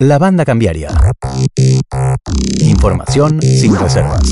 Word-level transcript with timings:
La 0.00 0.18
banda 0.18 0.44
cambiaria. 0.44 0.88
Información 2.58 3.40
sin 3.40 3.76
reservas. 3.76 4.22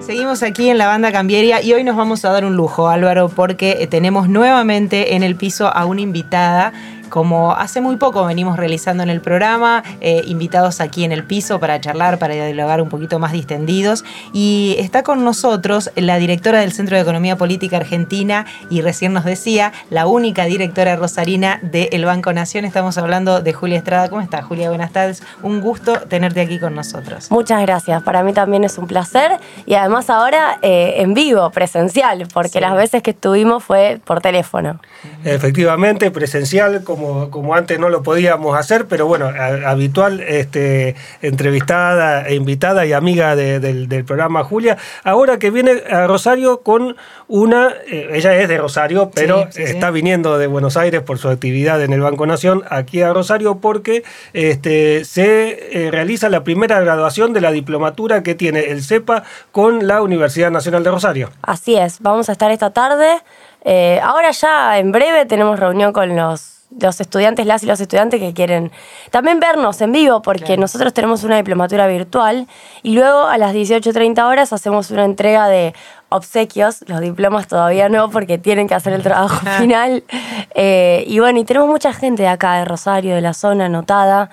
Seguimos 0.00 0.42
aquí 0.42 0.68
en 0.68 0.78
la 0.78 0.88
banda 0.88 1.12
cambiaria 1.12 1.62
y 1.62 1.72
hoy 1.72 1.84
nos 1.84 1.94
vamos 1.94 2.24
a 2.24 2.30
dar 2.30 2.44
un 2.44 2.56
lujo, 2.56 2.88
Álvaro, 2.88 3.28
porque 3.28 3.86
tenemos 3.88 4.28
nuevamente 4.28 5.14
en 5.14 5.22
el 5.22 5.36
piso 5.36 5.68
a 5.68 5.84
una 5.84 6.00
invitada 6.00 6.72
como 7.10 7.52
hace 7.52 7.80
muy 7.80 7.96
poco 7.96 8.24
venimos 8.24 8.56
realizando 8.56 9.02
en 9.02 9.10
el 9.10 9.20
programa, 9.20 9.82
eh, 10.00 10.22
invitados 10.26 10.80
aquí 10.80 11.04
en 11.04 11.12
el 11.12 11.24
piso 11.24 11.60
para 11.60 11.80
charlar, 11.80 12.18
para 12.18 12.34
dialogar 12.34 12.80
un 12.80 12.88
poquito 12.88 13.18
más 13.18 13.32
distendidos. 13.32 14.04
Y 14.32 14.76
está 14.78 15.02
con 15.02 15.24
nosotros 15.24 15.90
la 15.96 16.16
directora 16.16 16.60
del 16.60 16.72
Centro 16.72 16.96
de 16.96 17.02
Economía 17.02 17.36
Política 17.36 17.76
Argentina 17.76 18.46
y 18.70 18.80
recién 18.80 19.12
nos 19.12 19.24
decía, 19.24 19.72
la 19.90 20.06
única 20.06 20.44
directora 20.44 20.96
rosarina 20.96 21.58
del 21.62 22.04
Banco 22.04 22.32
Nación. 22.32 22.64
Estamos 22.64 22.96
hablando 22.96 23.40
de 23.40 23.52
Julia 23.52 23.78
Estrada. 23.78 24.08
¿Cómo 24.08 24.20
estás, 24.20 24.44
Julia? 24.44 24.68
Buenas 24.68 24.92
tardes. 24.92 25.22
Un 25.42 25.60
gusto 25.60 26.00
tenerte 26.08 26.40
aquí 26.40 26.58
con 26.58 26.74
nosotros. 26.74 27.30
Muchas 27.30 27.60
gracias. 27.62 28.02
Para 28.02 28.22
mí 28.22 28.32
también 28.32 28.64
es 28.64 28.78
un 28.78 28.86
placer 28.86 29.32
y 29.66 29.74
además 29.74 30.08
ahora 30.10 30.58
eh, 30.62 30.94
en 30.98 31.14
vivo, 31.14 31.50
presencial, 31.50 32.26
porque 32.32 32.60
las 32.60 32.74
veces 32.74 33.02
que 33.02 33.10
estuvimos 33.10 33.64
fue 33.64 34.00
por 34.04 34.20
teléfono. 34.20 34.80
Efectivamente, 35.24 36.10
presencial, 36.10 36.84
como, 36.84 36.99
como 37.30 37.54
antes 37.54 37.78
no 37.78 37.88
lo 37.88 38.02
podíamos 38.02 38.56
hacer, 38.58 38.86
pero 38.86 39.06
bueno, 39.06 39.30
habitual 39.66 40.20
este, 40.20 40.94
entrevistada 41.22 42.26
e 42.28 42.34
invitada 42.34 42.86
y 42.86 42.92
amiga 42.92 43.36
del, 43.36 44.04
programa 44.04 44.44
Julia. 44.44 44.76
Ahora 45.04 45.38
que 45.38 45.50
viene 45.50 45.82
a 45.90 46.06
Rosario 46.06 46.62
con 46.62 46.96
una, 47.28 47.68
eh, 47.86 48.10
ella 48.12 48.36
es 48.36 48.48
de 48.48 48.58
Rosario, 48.58 49.10
pero 49.14 49.48
está 49.54 49.90
viniendo 49.90 50.38
de 50.38 50.46
Buenos 50.46 50.76
Aires 50.76 51.02
por 51.02 51.18
su 51.18 51.28
actividad 51.28 51.82
en 51.82 51.92
el 51.92 52.00
Banco 52.00 52.26
Nación 52.26 52.64
aquí 52.70 53.02
a 53.02 53.12
Rosario 53.12 53.58
porque 53.58 54.02
este, 54.32 55.04
se 55.04 55.86
eh, 55.86 55.90
realiza 55.90 56.28
la 56.28 56.44
primera 56.44 56.80
graduación 56.80 57.32
de 57.32 57.40
la 57.40 57.52
diplomatura 57.52 58.22
que 58.22 58.34
tiene 58.34 58.70
el 58.70 58.82
CEPA 58.82 59.24
con 59.52 59.86
la 59.86 60.02
Universidad 60.02 60.50
Nacional 60.50 60.84
de 60.84 60.90
Rosario. 60.90 61.30
Así 61.42 61.76
es, 61.76 62.00
vamos 62.00 62.28
a 62.28 62.32
estar 62.32 62.50
esta 62.50 62.70
tarde. 62.70 63.20
Eh, 63.62 64.00
ahora 64.02 64.30
ya 64.30 64.78
en 64.78 64.90
breve 64.92 65.26
tenemos 65.26 65.58
reunión 65.60 65.92
con 65.92 66.16
los, 66.16 66.59
los, 66.78 67.00
estudiantes, 67.00 67.46
las 67.46 67.62
y 67.62 67.66
los 67.66 67.80
estudiantes 67.80 68.20
que 68.20 68.32
quieren 68.32 68.70
también 69.10 69.40
vernos 69.40 69.80
en 69.80 69.92
vivo, 69.92 70.22
porque 70.22 70.56
nosotros 70.56 70.92
tenemos 70.92 71.24
una 71.24 71.36
diplomatura 71.36 71.86
virtual 71.86 72.46
y 72.82 72.94
luego 72.94 73.24
a 73.24 73.38
las 73.38 73.54
18.30 73.54 74.22
horas 74.28 74.52
hacemos 74.52 74.90
una 74.90 75.04
entrega 75.04 75.48
de 75.48 75.74
obsequios, 76.08 76.84
los 76.88 77.00
diplomas 77.00 77.48
todavía 77.48 77.88
no 77.88 78.10
porque 78.10 78.38
tienen 78.38 78.68
que 78.68 78.74
hacer 78.74 78.92
el 78.92 79.02
trabajo 79.02 79.44
final. 79.58 80.04
Eh, 80.54 81.04
y 81.06 81.18
bueno, 81.18 81.40
y 81.40 81.44
tenemos 81.44 81.68
mucha 81.68 81.92
gente 81.92 82.22
de 82.22 82.28
acá, 82.28 82.58
de 82.58 82.64
Rosario, 82.64 83.14
de 83.14 83.20
la 83.20 83.34
zona 83.34 83.66
anotada, 83.66 84.30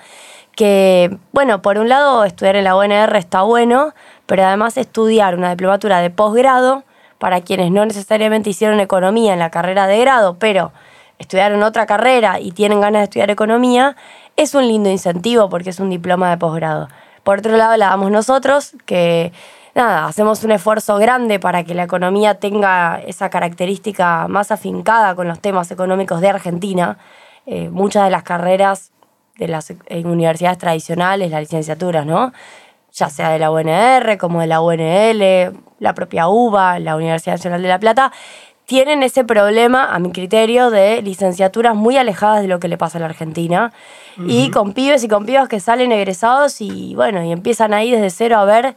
que, 0.54 1.16
bueno, 1.32 1.62
por 1.62 1.78
un 1.78 1.88
lado 1.88 2.24
estudiar 2.24 2.56
en 2.56 2.64
la 2.64 2.76
UNR 2.76 3.16
está 3.16 3.42
bueno, 3.42 3.94
pero 4.26 4.44
además 4.44 4.76
estudiar 4.76 5.36
una 5.36 5.50
diplomatura 5.50 6.00
de 6.00 6.10
posgrado 6.10 6.82
para 7.18 7.40
quienes 7.40 7.70
no 7.70 7.84
necesariamente 7.84 8.50
hicieron 8.50 8.80
economía 8.80 9.32
en 9.32 9.38
la 9.38 9.50
carrera 9.50 9.86
de 9.86 9.98
grado, 10.00 10.36
pero 10.38 10.72
estudiaron 11.18 11.62
otra 11.62 11.86
carrera 11.86 12.40
y 12.40 12.52
tienen 12.52 12.80
ganas 12.80 13.00
de 13.00 13.04
estudiar 13.04 13.30
economía, 13.30 13.96
es 14.36 14.54
un 14.54 14.66
lindo 14.66 14.90
incentivo 14.90 15.48
porque 15.48 15.70
es 15.70 15.80
un 15.80 15.90
diploma 15.90 16.30
de 16.30 16.36
posgrado. 16.36 16.88
Por 17.24 17.40
otro 17.40 17.56
lado, 17.56 17.76
la 17.76 17.88
damos 17.88 18.10
nosotros, 18.10 18.72
que 18.86 19.32
nada, 19.74 20.06
hacemos 20.06 20.44
un 20.44 20.52
esfuerzo 20.52 20.96
grande 20.96 21.38
para 21.38 21.64
que 21.64 21.74
la 21.74 21.82
economía 21.82 22.34
tenga 22.34 23.00
esa 23.06 23.30
característica 23.30 24.28
más 24.28 24.50
afincada 24.50 25.14
con 25.14 25.28
los 25.28 25.40
temas 25.40 25.70
económicos 25.70 26.20
de 26.20 26.28
Argentina. 26.28 26.98
Eh, 27.46 27.68
muchas 27.70 28.04
de 28.04 28.10
las 28.10 28.22
carreras 28.22 28.92
de 29.36 29.48
las 29.48 29.72
universidades 29.90 30.58
tradicionales, 30.58 31.30
las 31.30 31.40
licenciaturas, 31.40 32.04
¿no? 32.04 32.32
ya 32.98 33.08
sea 33.08 33.30
de 33.30 33.38
la 33.38 33.50
UNR 33.50 34.18
como 34.18 34.40
de 34.40 34.46
la 34.46 34.60
UNL, 34.60 35.56
la 35.78 35.94
propia 35.94 36.28
UBA, 36.28 36.78
la 36.80 36.96
Universidad 36.96 37.34
Nacional 37.34 37.62
de 37.62 37.68
La 37.68 37.78
Plata, 37.78 38.12
tienen 38.68 39.02
ese 39.02 39.24
problema, 39.24 39.94
a 39.94 39.98
mi 39.98 40.12
criterio, 40.12 40.68
de 40.68 41.00
licenciaturas 41.00 41.74
muy 41.74 41.96
alejadas 41.96 42.42
de 42.42 42.48
lo 42.48 42.60
que 42.60 42.68
le 42.68 42.76
pasa 42.76 42.98
a 42.98 43.00
la 43.00 43.06
Argentina. 43.06 43.72
Y 44.26 44.50
con 44.50 44.74
pibes 44.74 45.02
y 45.04 45.08
con 45.08 45.24
pibas 45.24 45.48
que 45.48 45.58
salen 45.58 45.90
egresados 45.90 46.60
y 46.60 46.94
bueno, 46.94 47.24
y 47.24 47.32
empiezan 47.32 47.72
ahí 47.72 47.90
desde 47.90 48.10
cero 48.10 48.36
a 48.36 48.44
ver 48.44 48.76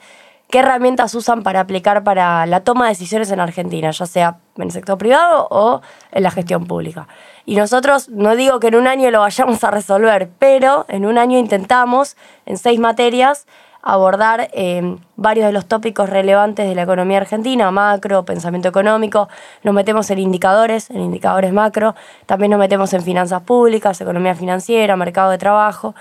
qué 0.49 0.59
herramientas 0.59 1.13
usan 1.13 1.43
para 1.43 1.59
aplicar 1.59 2.05
para 2.05 2.45
la 2.45 2.61
toma 2.61 2.85
de 2.85 2.91
decisiones 2.91 3.31
en 3.31 3.41
Argentina, 3.41 3.91
ya 3.91 4.05
sea 4.05 4.37
en 4.55 4.63
el 4.63 4.71
sector 4.71 4.97
privado 4.97 5.49
o 5.51 5.81
en 6.13 6.23
la 6.23 6.31
gestión 6.31 6.67
pública. 6.67 7.09
Y 7.45 7.57
nosotros, 7.57 8.07
no 8.07 8.37
digo 8.37 8.61
que 8.61 8.67
en 8.67 8.75
un 8.75 8.87
año 8.87 9.11
lo 9.11 9.19
vayamos 9.19 9.61
a 9.65 9.71
resolver, 9.71 10.29
pero 10.39 10.85
en 10.87 11.05
un 11.05 11.17
año 11.17 11.37
intentamos, 11.37 12.15
en 12.45 12.57
seis 12.57 12.79
materias, 12.79 13.45
abordar 13.81 14.49
eh, 14.53 14.97
varios 15.15 15.47
de 15.47 15.51
los 15.51 15.65
tópicos 15.65 16.09
relevantes 16.09 16.67
de 16.67 16.75
la 16.75 16.83
economía 16.83 17.17
argentina, 17.17 17.71
macro, 17.71 18.23
pensamiento 18.25 18.69
económico, 18.69 19.27
nos 19.63 19.73
metemos 19.73 20.09
en 20.11 20.19
indicadores, 20.19 20.89
en 20.89 21.01
indicadores 21.01 21.53
macro, 21.53 21.95
también 22.25 22.51
nos 22.51 22.59
metemos 22.59 22.93
en 22.93 23.01
finanzas 23.01 23.41
públicas, 23.41 23.99
economía 24.01 24.35
financiera, 24.35 24.95
mercado 24.95 25.31
de 25.31 25.37
trabajo, 25.37 25.95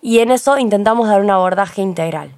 y 0.00 0.20
en 0.20 0.30
eso 0.30 0.58
intentamos 0.58 1.08
dar 1.08 1.20
un 1.20 1.30
abordaje 1.30 1.82
integral. 1.82 2.30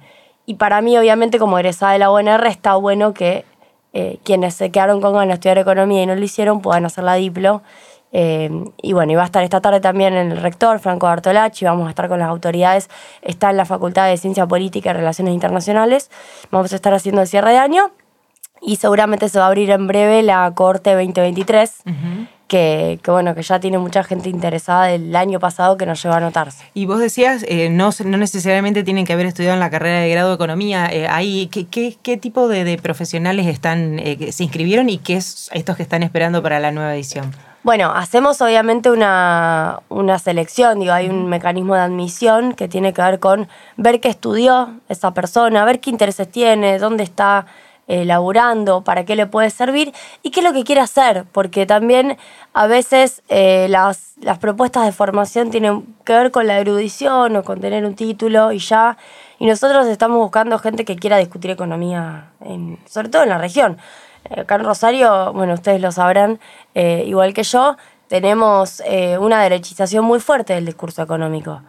Y 0.45 0.55
para 0.55 0.81
mí, 0.81 0.97
obviamente, 0.97 1.37
como 1.37 1.59
egresada 1.59 1.93
de 1.93 1.99
la 1.99 2.09
UNR, 2.09 2.47
está 2.47 2.75
bueno 2.75 3.13
que 3.13 3.45
eh, 3.93 4.17
quienes 4.23 4.55
se 4.55 4.71
quedaron 4.71 5.01
con 5.01 5.13
ganas 5.13 5.27
de 5.27 5.33
estudiar 5.33 5.57
economía 5.59 6.03
y 6.03 6.05
no 6.05 6.15
lo 6.15 6.23
hicieron 6.23 6.61
puedan 6.61 6.85
hacer 6.85 7.03
la 7.03 7.15
diplo 7.15 7.63
eh, 8.11 8.49
y 8.81 8.93
bueno, 8.93 9.11
y 9.11 9.15
va 9.15 9.23
a 9.23 9.25
estar 9.25 9.43
esta 9.43 9.61
tarde 9.61 9.79
también 9.79 10.13
el 10.13 10.37
rector 10.37 10.79
Franco 10.79 11.05
Bartolacci, 11.05 11.65
vamos 11.65 11.87
a 11.87 11.89
estar 11.89 12.07
con 12.09 12.19
las 12.19 12.29
autoridades, 12.29 12.89
está 13.21 13.51
en 13.51 13.57
la 13.57 13.65
Facultad 13.65 14.07
de 14.07 14.17
Ciencia 14.17 14.47
Política 14.47 14.89
y 14.91 14.93
Relaciones 14.93 15.33
Internacionales, 15.33 16.09
vamos 16.51 16.73
a 16.73 16.75
estar 16.75 16.93
haciendo 16.93 17.21
el 17.21 17.27
cierre 17.27 17.51
de 17.51 17.57
año 17.57 17.91
y 18.61 18.77
seguramente 18.77 19.29
se 19.29 19.39
va 19.39 19.45
a 19.45 19.47
abrir 19.47 19.69
en 19.69 19.87
breve 19.87 20.23
la 20.23 20.51
Corte 20.53 20.93
2023. 20.93 21.83
Que, 22.47 22.99
bueno, 23.05 23.35
que 23.35 23.43
ya 23.43 23.59
tiene 23.59 23.77
mucha 23.77 24.03
gente 24.03 24.27
interesada 24.27 24.85
del 24.85 25.15
año 25.15 25.39
pasado 25.39 25.77
que 25.77 25.85
nos 25.85 26.01
lleva 26.01 26.17
a 26.17 26.19
notarse. 26.19 26.65
Y 26.73 26.87
vos 26.87 26.99
decías, 26.99 27.45
eh, 27.47 27.69
no, 27.69 27.91
no 28.03 28.17
necesariamente 28.17 28.83
tienen 28.83 29.05
que 29.05 29.13
haber 29.13 29.27
estudiado 29.27 29.53
en 29.53 29.59
la 29.59 29.69
carrera 29.69 29.99
de 29.99 30.09
grado 30.09 30.29
de 30.29 30.35
economía. 30.35 30.87
Eh, 30.91 31.07
ahí, 31.07 31.45
¿qué, 31.51 31.67
qué, 32.01 32.17
tipo 32.17 32.47
de, 32.47 32.79
profesionales 32.81 33.45
están, 33.45 33.99
se 34.31 34.43
inscribieron 34.43 34.89
y 34.89 34.97
qué 34.97 35.17
es 35.17 35.51
estos 35.53 35.77
que 35.77 35.83
están 35.83 36.01
esperando 36.01 36.41
para 36.41 36.59
la 36.59 36.71
nueva 36.71 36.95
edición? 36.95 37.31
Bueno, 37.61 37.91
hacemos 37.93 38.41
obviamente 38.41 38.89
una, 38.89 39.81
selección, 40.23 40.79
digo, 40.79 40.93
hay 40.93 41.09
un 41.09 41.27
mecanismo 41.27 41.75
de 41.75 41.81
admisión 41.81 42.53
que 42.53 42.69
tiene 42.69 42.93
que 42.93 43.01
ver 43.01 43.19
con 43.19 43.49
ver 43.75 43.99
qué 43.99 44.07
estudió 44.07 44.79
esa 44.87 45.13
persona, 45.13 45.65
ver 45.65 45.81
qué 45.81 45.89
intereses 45.89 46.31
tiene, 46.31 46.79
dónde 46.79 47.03
está 47.03 47.47
eh, 47.89 48.05
laburando, 48.05 48.81
para 48.85 49.03
qué 49.03 49.17
le 49.17 49.25
puede 49.25 49.49
servir 49.49 49.93
y 50.23 50.31
qué 50.31 50.39
es 50.39 50.45
lo 50.45 50.53
que 50.53 50.63
quiere 50.63 50.79
hacer, 50.79 51.25
porque 51.33 51.65
también 51.65 52.17
a 52.53 52.65
veces 52.67 53.23
eh, 53.27 53.67
las, 53.69 54.13
las 54.21 54.37
propuestas 54.37 54.85
de 54.85 54.93
formación 54.93 55.49
tienen 55.49 55.95
que 56.05 56.13
ver 56.13 56.31
con 56.31 56.47
la 56.47 56.59
erudición 56.59 57.35
o 57.35 57.43
con 57.43 57.59
tener 57.59 57.83
un 57.83 57.95
título 57.95 58.53
y 58.53 58.59
ya, 58.59 58.95
y 59.37 59.47
nosotros 59.47 59.85
estamos 59.87 60.17
buscando 60.19 60.59
gente 60.59 60.85
que 60.85 60.95
quiera 60.95 61.17
discutir 61.17 61.51
economía, 61.51 62.29
en, 62.39 62.79
sobre 62.85 63.09
todo 63.09 63.23
en 63.23 63.29
la 63.29 63.37
región. 63.37 63.77
Acá 64.37 64.55
en 64.55 64.63
Rosario, 64.63 65.33
bueno, 65.33 65.53
ustedes 65.53 65.81
lo 65.81 65.91
sabrán, 65.91 66.39
eh, 66.75 67.03
igual 67.07 67.33
que 67.33 67.43
yo, 67.43 67.77
tenemos 68.07 68.81
eh, 68.85 69.17
una 69.17 69.41
derechización 69.41 70.05
muy 70.05 70.19
fuerte 70.19 70.53
del 70.53 70.65
discurso 70.65 71.01
económico. 71.01 71.61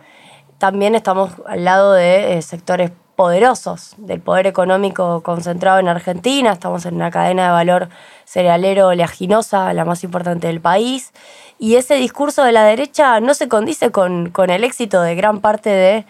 También 0.59 0.95
estamos 0.95 1.33
al 1.47 1.65
lado 1.65 1.95
de 1.95 2.37
eh, 2.37 2.43
sectores 2.43 2.93
poderosos 3.17 3.95
del 3.97 4.21
poder 4.21 4.47
económico 4.47 5.23
concentrado 5.23 5.79
en 5.79 5.89
Argentina, 5.89 6.53
estamos 6.53 6.85
en 6.85 6.97
una 6.97 7.11
cadena 7.11 7.47
de 7.47 7.51
valor 7.51 7.89
cerealero 8.27 8.89
oleaginosa, 8.89 9.73
la 9.73 9.87
más 9.87 10.05
importante 10.05 10.47
del 10.47 10.61
país, 10.61 11.13
y 11.59 11.77
ese 11.77 11.95
discurso 11.95 12.45
de 12.45 12.53
la 12.53 12.65
derecha 12.65 13.21
no 13.21 13.33
se 13.33 13.49
condice 13.49 13.91
con, 13.91 14.31
con 14.31 14.51
el 14.51 14.65
éxito 14.65 15.01
de 15.01 15.15
gran 15.15 15.41
parte 15.41 15.71
de 15.71 16.07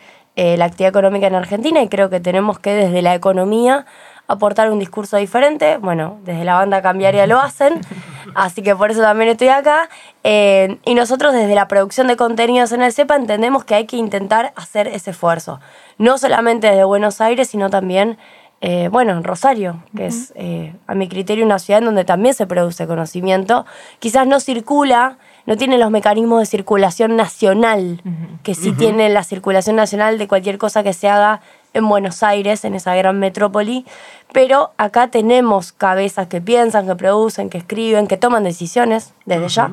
la 0.56 0.64
actividad 0.64 0.88
económica 0.88 1.26
en 1.26 1.34
Argentina 1.34 1.82
y 1.82 1.88
creo 1.88 2.08
que 2.08 2.18
tenemos 2.18 2.58
que 2.58 2.72
desde 2.72 3.02
la 3.02 3.14
economía 3.14 3.84
aportar 4.30 4.70
un 4.70 4.78
discurso 4.78 5.16
diferente. 5.16 5.76
Bueno, 5.78 6.18
desde 6.24 6.44
la 6.44 6.54
banda 6.54 6.82
cambiaria 6.82 7.26
lo 7.26 7.40
hacen, 7.40 7.80
así 8.34 8.62
que 8.62 8.76
por 8.76 8.90
eso 8.90 9.02
también 9.02 9.30
estoy 9.30 9.48
acá. 9.48 9.88
Eh, 10.24 10.78
y 10.84 10.94
nosotros 10.94 11.32
desde 11.32 11.54
la 11.54 11.68
producción 11.68 12.06
de 12.06 12.16
contenidos 12.16 12.72
en 12.72 12.82
el 12.82 12.92
CEPA 12.92 13.16
entendemos 13.16 13.64
que 13.64 13.74
hay 13.74 13.86
que 13.86 13.96
intentar 13.96 14.52
hacer 14.56 14.86
ese 14.86 15.10
esfuerzo. 15.10 15.60
No 15.98 16.16
solamente 16.18 16.68
desde 16.68 16.84
Buenos 16.84 17.20
Aires, 17.20 17.48
sino 17.48 17.70
también, 17.70 18.18
eh, 18.60 18.88
bueno, 18.90 19.12
en 19.12 19.24
Rosario, 19.24 19.82
que 19.96 20.06
es 20.06 20.32
eh, 20.36 20.74
a 20.86 20.94
mi 20.94 21.08
criterio 21.08 21.44
una 21.44 21.58
ciudad 21.58 21.80
en 21.80 21.86
donde 21.86 22.04
también 22.04 22.34
se 22.34 22.46
produce 22.46 22.86
conocimiento. 22.86 23.66
Quizás 23.98 24.26
no 24.26 24.38
circula 24.38 25.18
no 25.46 25.56
tiene 25.56 25.78
los 25.78 25.90
mecanismos 25.90 26.40
de 26.40 26.46
circulación 26.46 27.16
nacional, 27.16 28.02
que 28.42 28.54
sí 28.54 28.72
tiene 28.72 29.08
la 29.08 29.24
circulación 29.24 29.74
nacional 29.74 30.18
de 30.18 30.28
cualquier 30.28 30.58
cosa 30.58 30.82
que 30.82 30.92
se 30.92 31.08
haga 31.08 31.40
en 31.74 31.88
Buenos 31.88 32.22
Aires, 32.22 32.64
en 32.64 32.74
esa 32.74 32.94
gran 32.94 33.18
metrópoli, 33.18 33.86
pero 34.32 34.72
acá 34.76 35.08
tenemos 35.08 35.72
cabezas 35.72 36.26
que 36.28 36.40
piensan, 36.40 36.86
que 36.86 36.96
producen, 36.96 37.50
que 37.50 37.58
escriben, 37.58 38.06
que 38.06 38.16
toman 38.16 38.44
decisiones 38.44 39.12
desde 39.24 39.48
ya, 39.48 39.72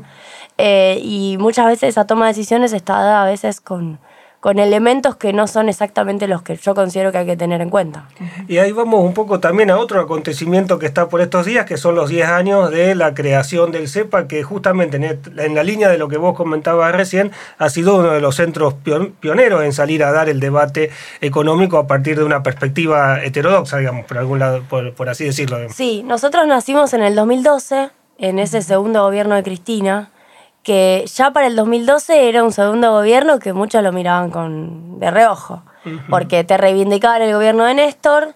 eh, 0.58 1.00
y 1.02 1.38
muchas 1.40 1.68
veces 1.68 1.90
esa 1.90 2.06
toma 2.06 2.26
de 2.26 2.34
decisiones 2.34 2.74
está 2.74 2.94
dada 2.94 3.24
a 3.24 3.26
veces 3.26 3.62
con, 3.62 4.00
con 4.40 4.60
elementos 4.60 5.16
que 5.16 5.34
no 5.34 5.48
son 5.48 5.68
exactamente 5.68 6.28
los 6.28 6.42
que 6.42 6.56
yo 6.56 6.76
considero 6.76 7.12
que 7.12 7.18
hay 7.18 7.26
que 7.26 7.38
tener 7.38 7.62
en 7.62 7.70
cuenta. 7.70 8.08
Y 8.48 8.60
ahí 8.60 8.72
vamos 8.72 9.04
un 9.04 9.14
poco 9.14 9.40
también 9.40 9.72
a 9.72 9.78
otro 9.78 10.00
acontecimiento 10.00 10.78
que 10.80 10.86
está 10.86 11.10
por 11.10 11.22
estos 11.22 11.46
días, 11.46 11.66
que 11.66 11.78
son 11.78 11.96
los 11.96 12.10
10 12.10 12.28
años 12.30 12.72
de 12.72 12.96
la 12.96 13.14
creación 13.14 13.72
del 13.72 13.88
CEPA, 13.88 14.28
que 14.28 14.44
justamente 14.44 14.98
en 14.98 15.56
la 15.56 15.64
línea 15.64 15.90
de 15.90 15.98
lo 15.98 16.08
que 16.08 16.18
vos 16.18 16.36
comentabas 16.36 16.94
recién, 16.94 17.32
ha 17.58 17.70
sido 17.70 17.98
uno 17.98 18.12
de 18.12 18.22
los 18.22 18.36
centros 18.36 18.76
pioneros 19.20 19.64
en 19.64 19.74
salir 19.74 20.04
a 20.04 20.12
dar 20.12 20.30
el 20.30 20.40
debate 20.40 20.92
económico 21.22 21.78
a 21.78 21.88
partir 21.88 22.18
de 22.18 22.24
una 22.24 22.44
perspectiva 22.44 23.24
heterodoxa, 23.24 23.78
digamos, 23.78 24.06
por 24.06 24.18
algún 24.18 24.40
lado, 24.40 24.64
por, 24.70 25.10
así 25.10 25.26
decirlo. 25.26 25.58
Sí, 25.70 26.04
nosotros 26.04 26.46
nacimos 26.48 26.94
en 26.94 27.02
el 27.02 27.16
2012, 27.16 27.90
en 28.20 28.40
ese 28.40 28.62
segundo 28.62 29.04
gobierno 29.04 29.36
de 29.36 29.44
Cristina, 29.44 30.12
que 30.68 31.06
ya 31.16 31.32
para 31.32 31.48
el 31.48 31.56
2012 31.56 32.28
era 32.28 32.44
un 32.44 32.52
segundo 32.52 32.92
gobierno 32.92 33.40
que 33.40 33.54
muchos 33.54 33.82
lo 33.82 33.94
miraban 33.94 34.30
con 34.32 35.00
de 35.00 35.10
reojo, 35.10 35.64
porque 36.10 36.44
te 36.44 36.58
reivindicaban 36.58 37.22
el 37.22 37.34
gobierno 37.34 37.64
de 37.64 37.74
Néstor. 37.74 38.36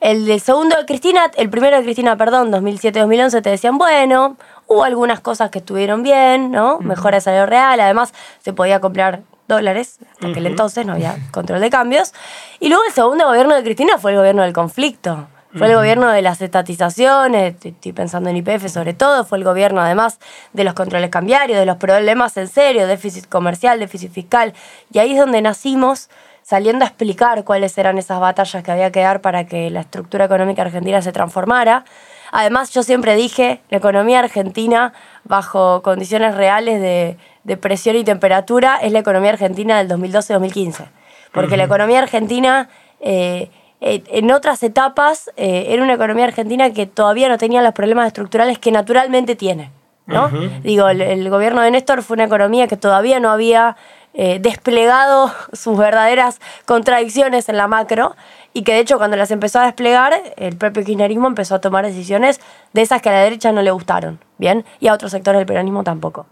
El 0.00 0.24
del 0.24 0.40
segundo 0.40 0.74
de 0.74 0.86
Cristina, 0.86 1.30
el 1.36 1.50
primero 1.50 1.76
de 1.76 1.82
Cristina, 1.82 2.16
perdón, 2.16 2.50
2007-2011, 2.50 3.42
te 3.42 3.50
decían, 3.50 3.76
bueno, 3.76 4.38
hubo 4.66 4.84
algunas 4.84 5.20
cosas 5.20 5.50
que 5.50 5.58
estuvieron 5.58 6.02
bien, 6.02 6.50
¿no? 6.50 6.78
Mejora 6.80 7.18
de 7.18 7.20
salario 7.20 7.44
real, 7.44 7.78
además 7.78 8.14
se 8.40 8.54
podía 8.54 8.80
comprar 8.80 9.20
dólares, 9.46 9.98
hasta 10.12 10.28
aquel 10.28 10.46
entonces 10.46 10.86
no 10.86 10.94
había 10.94 11.18
control 11.30 11.60
de 11.60 11.68
cambios. 11.68 12.14
Y 12.58 12.70
luego 12.70 12.84
el 12.84 12.92
segundo 12.94 13.26
gobierno 13.26 13.54
de 13.54 13.62
Cristina 13.62 13.98
fue 13.98 14.12
el 14.12 14.16
gobierno 14.16 14.44
del 14.44 14.54
conflicto. 14.54 15.28
Fue 15.56 15.68
el 15.68 15.74
gobierno 15.74 16.08
de 16.08 16.20
las 16.20 16.42
estatizaciones, 16.42 17.54
estoy 17.64 17.92
pensando 17.92 18.28
en 18.28 18.36
IPF 18.36 18.68
sobre 18.68 18.92
todo, 18.92 19.24
fue 19.24 19.38
el 19.38 19.44
gobierno 19.44 19.80
además 19.80 20.18
de 20.52 20.64
los 20.64 20.74
controles 20.74 21.08
cambiarios, 21.08 21.58
de 21.58 21.64
los 21.64 21.78
problemas 21.78 22.36
en 22.36 22.46
serio, 22.46 22.86
déficit 22.86 23.26
comercial, 23.26 23.78
déficit 23.78 24.12
fiscal. 24.12 24.52
Y 24.92 24.98
ahí 24.98 25.12
es 25.12 25.18
donde 25.18 25.40
nacimos 25.40 26.10
saliendo 26.42 26.84
a 26.84 26.88
explicar 26.88 27.42
cuáles 27.44 27.76
eran 27.78 27.96
esas 27.96 28.20
batallas 28.20 28.62
que 28.62 28.70
había 28.70 28.92
que 28.92 29.00
dar 29.00 29.22
para 29.22 29.46
que 29.46 29.70
la 29.70 29.80
estructura 29.80 30.26
económica 30.26 30.60
argentina 30.60 31.00
se 31.00 31.10
transformara. 31.10 31.84
Además, 32.32 32.70
yo 32.72 32.82
siempre 32.82 33.16
dije, 33.16 33.62
la 33.70 33.78
economía 33.78 34.18
argentina, 34.18 34.92
bajo 35.24 35.80
condiciones 35.80 36.34
reales 36.34 36.80
de, 36.80 37.56
presión 37.56 37.96
y 37.96 38.04
temperatura, 38.04 38.76
es 38.76 38.92
la 38.92 38.98
economía 38.98 39.30
argentina 39.30 39.82
del 39.82 39.88
2012-2015. 39.88 40.86
Porque 41.32 41.56
la 41.56 41.64
economía 41.64 42.00
argentina... 42.00 42.68
Eh, 43.00 43.50
eh, 43.80 44.02
en 44.08 44.30
otras 44.30 44.62
etapas 44.62 45.30
eh, 45.36 45.66
era 45.68 45.82
una 45.82 45.94
economía 45.94 46.24
argentina 46.24 46.72
que 46.72 46.86
todavía 46.86 47.28
no 47.28 47.38
tenía 47.38 47.62
los 47.62 47.74
problemas 47.74 48.06
estructurales 48.06 48.58
que 48.58 48.72
naturalmente 48.72 49.36
tiene. 49.36 49.70
¿no? 50.06 50.30
Digo, 50.62 50.88
el, 50.88 51.28
gobierno 51.30 51.60
de 51.62 51.72
Néstor 51.72 52.02
fue 52.02 52.14
una 52.14 52.24
economía 52.24 52.68
que 52.68 52.76
todavía 52.76 53.18
no 53.18 53.28
había 53.30 53.76
eh, 54.14 54.38
desplegado 54.40 55.32
sus 55.52 55.76
verdaderas 55.76 56.40
contradicciones 56.64 57.48
en 57.48 57.56
la 57.56 57.66
macro 57.66 58.14
y 58.52 58.62
que 58.62 58.72
de 58.72 58.78
hecho 58.78 58.98
cuando 58.98 59.16
las 59.16 59.30
empezó 59.30 59.58
a 59.58 59.64
desplegar, 59.64 60.14
el 60.36 60.56
propio 60.56 60.84
kirchnerismo 60.84 61.26
empezó 61.26 61.56
a 61.56 61.60
tomar 61.60 61.84
decisiones 61.84 62.40
de 62.72 62.82
esas 62.82 63.02
que 63.02 63.10
a 63.10 63.12
la 63.12 63.20
derecha 63.20 63.52
no 63.52 63.62
le 63.62 63.70
gustaron, 63.70 64.18
¿bien? 64.38 64.64
Y 64.80 64.88
a 64.88 64.94
otros 64.94 65.10
sectores 65.10 65.40
del 65.40 65.46
peronismo 65.46 65.84
tampoco. 65.84 66.26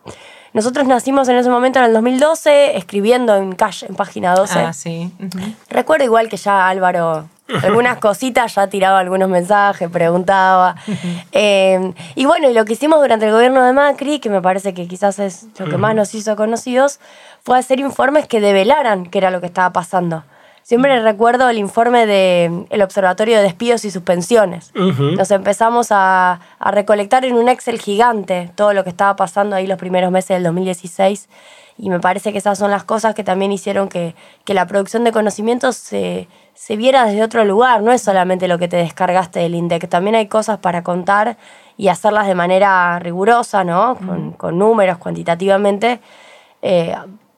Nosotros 0.55 0.87
nacimos 0.87 1.29
en 1.29 1.37
ese 1.37 1.51
momento 1.51 1.81
en 1.81 1.87
el 1.87 1.93
2012, 1.93 2.77
escribiendo 2.79 3.35
en 3.37 3.57
Cash, 3.57 3.85
en 3.89 3.97
página 3.97 4.35
12. 4.37 4.59
Ah, 4.61 4.73
sí. 4.73 5.13
Recuerdo 5.69 6.05
igual 6.05 6.29
que 6.29 6.37
ya 6.37 6.69
Álvaro 6.69 7.29
algunas 7.63 7.99
cositas, 7.99 8.55
ya 8.55 8.67
tiraba 8.69 8.99
algunos 8.99 9.29
mensajes, 9.29 9.91
preguntaba. 9.91 10.77
Eh, 11.37 11.93
y 12.15 12.27
bueno, 12.27 12.49
y 12.49 12.55
lo 12.55 12.65
que 12.65 12.75
hicimos 12.75 13.01
durante 13.01 13.27
el 13.27 13.33
gobierno 13.33 13.65
de 13.65 13.73
Macri, 13.73 14.21
que 14.21 14.31
me 14.31 14.41
parece 14.41 14.73
que 14.73 14.87
quizás 14.87 15.19
es 15.19 15.47
lo 15.59 15.67
que 15.67 15.77
más 15.77 15.95
nos 15.95 16.15
hizo 16.15 16.37
conocidos, 16.37 17.01
fue 17.43 17.59
hacer 17.59 17.81
informes 17.81 18.29
que 18.29 18.41
develaran 18.41 19.07
qué 19.07 19.19
era 19.19 19.31
lo 19.31 19.41
que 19.41 19.47
estaba 19.47 19.73
pasando. 19.73 20.23
Siempre 20.63 20.99
recuerdo 21.01 21.49
el 21.49 21.59
informe 21.59 22.07
del 22.07 22.83
Observatorio 22.83 23.37
de 23.37 23.43
Despidos 23.43 23.85
y 23.85 23.91
Suspensiones. 23.91 24.71
Nos 24.75 25.31
empezamos 25.33 25.89
a, 25.91 26.41
a, 26.59 26.71
recolectar 26.71 27.25
en 27.25 27.35
un 27.35 27.49
Excel 27.49 27.81
gigante 27.81 28.51
todo 28.55 28.73
lo 28.73 28.85
que 28.85 28.91
estaba 28.91 29.17
pasando 29.17 29.57
ahí 29.57 29.67
los 29.67 29.79
primeros 29.79 30.13
meses 30.13 30.37
del 30.37 30.45
2016 30.45 31.29
y 31.77 31.91
me 31.91 32.01
parece 32.01 32.33
que 32.33 32.39
esas 32.39 32.59
son 32.59 32.71
las 32.71 32.85
cosas 32.85 33.15
que 33.15 33.25
también 33.25 33.53
hicieron 33.53 33.89
que, 33.89 34.15
que 34.45 34.55
la 34.55 34.67
producción 34.67 35.05
de 35.05 35.13
conocimientos 35.13 35.77
se, 35.77 36.29
se, 36.55 36.77
viera 36.77 37.05
desde 37.05 37.23
otro 37.23 37.45
lugar, 37.45 37.83
no 37.83 37.93
es 37.93 38.03
solamente 38.03 38.49
lo 38.49 38.59
que 38.59 38.69
te 38.69 38.77
descargaste 38.77 39.41
del 39.41 39.55
INDEC, 39.55 39.89
también 39.89 40.17
hay 40.17 40.29
cosas 40.29 40.59
para 40.59 40.83
contar 40.83 41.37
y 41.77 41.89
hacerlas 41.89 42.27
de 42.27 42.35
manera 42.35 42.99
rigurosa, 42.99 43.65
¿no? 43.65 43.97
con, 43.97 44.33
con 44.33 44.59
números, 44.59 44.99
cuantitativamente. 44.99 46.01
Eh, 46.63 46.95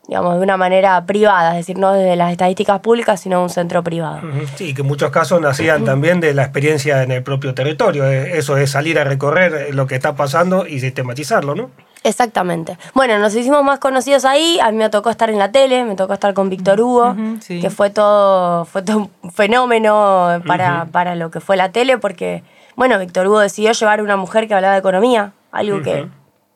digamos, 0.07 0.37
de 0.37 0.43
una 0.43 0.57
manera 0.57 1.05
privada, 1.05 1.53
es 1.53 1.67
decir, 1.67 1.79
no 1.79 1.93
desde 1.93 2.17
las 2.17 2.31
estadísticas 2.31 2.81
públicas, 2.81 3.21
sino 3.21 3.43
un 3.43 3.51
centro 3.51 3.83
privado. 3.83 4.21
Sí, 4.55 4.73
que 4.73 4.83
en 4.83 4.87
muchos 4.87 5.11
casos 5.11 5.41
nacían 5.41 5.85
también 5.85 6.21
de 6.21 6.33
la 6.33 6.43
experiencia 6.43 7.03
en 7.03 7.11
el 7.11 7.23
propio 7.23 7.55
territorio. 7.55 8.05
Eh, 8.07 8.39
eso 8.39 8.57
es 8.57 8.71
salir 8.71 8.99
a 8.99 9.05
recorrer 9.05 9.75
lo 9.75 9.87
que 9.87 9.97
está 9.97 10.15
pasando 10.15 10.67
y 10.67 10.81
sistematizarlo, 10.81 11.55
¿no? 11.55 11.71
Exactamente. 12.07 12.79
Bueno, 12.95 13.19
nos 13.19 13.35
hicimos 13.35 13.65
más 13.65 13.81
conocidos 13.81 14.25
ahí. 14.25 14.61
A 14.63 14.71
mí 14.71 14.79
me 14.79 14.89
tocó 14.91 15.11
estar 15.11 15.29
en 15.29 15.41
la 15.41 15.51
tele, 15.51 15.85
me 15.85 15.97
tocó 15.97 16.15
estar 16.15 16.35
con 16.35 16.49
Víctor 16.49 16.81
Hugo, 16.81 17.17
que 17.49 17.69
fue 17.69 17.91
todo, 17.91 18.65
fue 18.65 18.83
todo 18.83 19.11
un 19.23 19.33
fenómeno 19.33 20.41
para, 20.47 20.87
para, 20.93 21.17
lo 21.17 21.33
que 21.33 21.41
fue 21.41 21.57
la 21.57 21.73
tele, 21.73 21.99
porque, 21.99 22.45
bueno, 22.77 22.97
Víctor 23.01 23.27
Hugo 23.27 23.41
decidió 23.41 23.73
llevar 23.73 23.99
a 23.99 24.05
una 24.05 24.17
mujer 24.17 24.47
que 24.47 24.55
hablaba 24.55 24.75
de 24.75 24.79
economía, 24.79 25.33
algo 25.51 25.83
que 25.83 26.07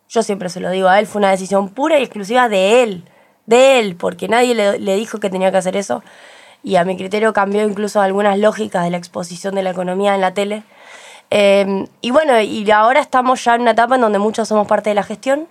yo 0.08 0.22
siempre 0.22 0.48
se 0.50 0.60
lo 0.60 0.70
digo 0.70 0.88
a 0.88 1.00
él, 1.00 1.06
fue 1.08 1.18
una 1.18 1.32
decisión 1.32 1.68
pura 1.68 1.98
y 1.98 2.04
exclusiva 2.04 2.48
de 2.48 2.84
él, 2.84 3.04
de 3.46 3.80
él, 3.80 3.96
porque 3.96 4.28
nadie 4.28 4.54
le, 4.54 4.78
le 4.78 4.94
dijo 4.94 5.18
que 5.18 5.30
tenía 5.30 5.50
que 5.50 5.56
hacer 5.56 5.76
eso. 5.76 6.04
Y 6.62 6.76
a 6.76 6.84
mi 6.84 6.96
criterio 6.96 7.32
cambió 7.32 7.66
incluso 7.66 8.00
algunas 8.00 8.38
lógicas 8.38 8.84
de 8.84 8.90
la 8.90 8.98
exposición 8.98 9.56
de 9.56 9.64
la 9.64 9.70
economía 9.70 10.14
en 10.14 10.20
la 10.20 10.32
tele. 10.32 10.62
Em, 11.30 11.86
y 12.00 12.10
bueno, 12.10 12.40
y 12.40 12.68
ahora 12.70 13.00
estamos 13.00 13.44
ya 13.44 13.54
en 13.54 13.62
una 13.62 13.70
etapa 13.70 13.94
en 13.94 14.00
donde 14.00 14.18
muchos 14.18 14.48
somos 14.48 14.66
parte 14.66 14.90
de 14.90 14.94
la 14.94 15.04
gestión. 15.04 15.46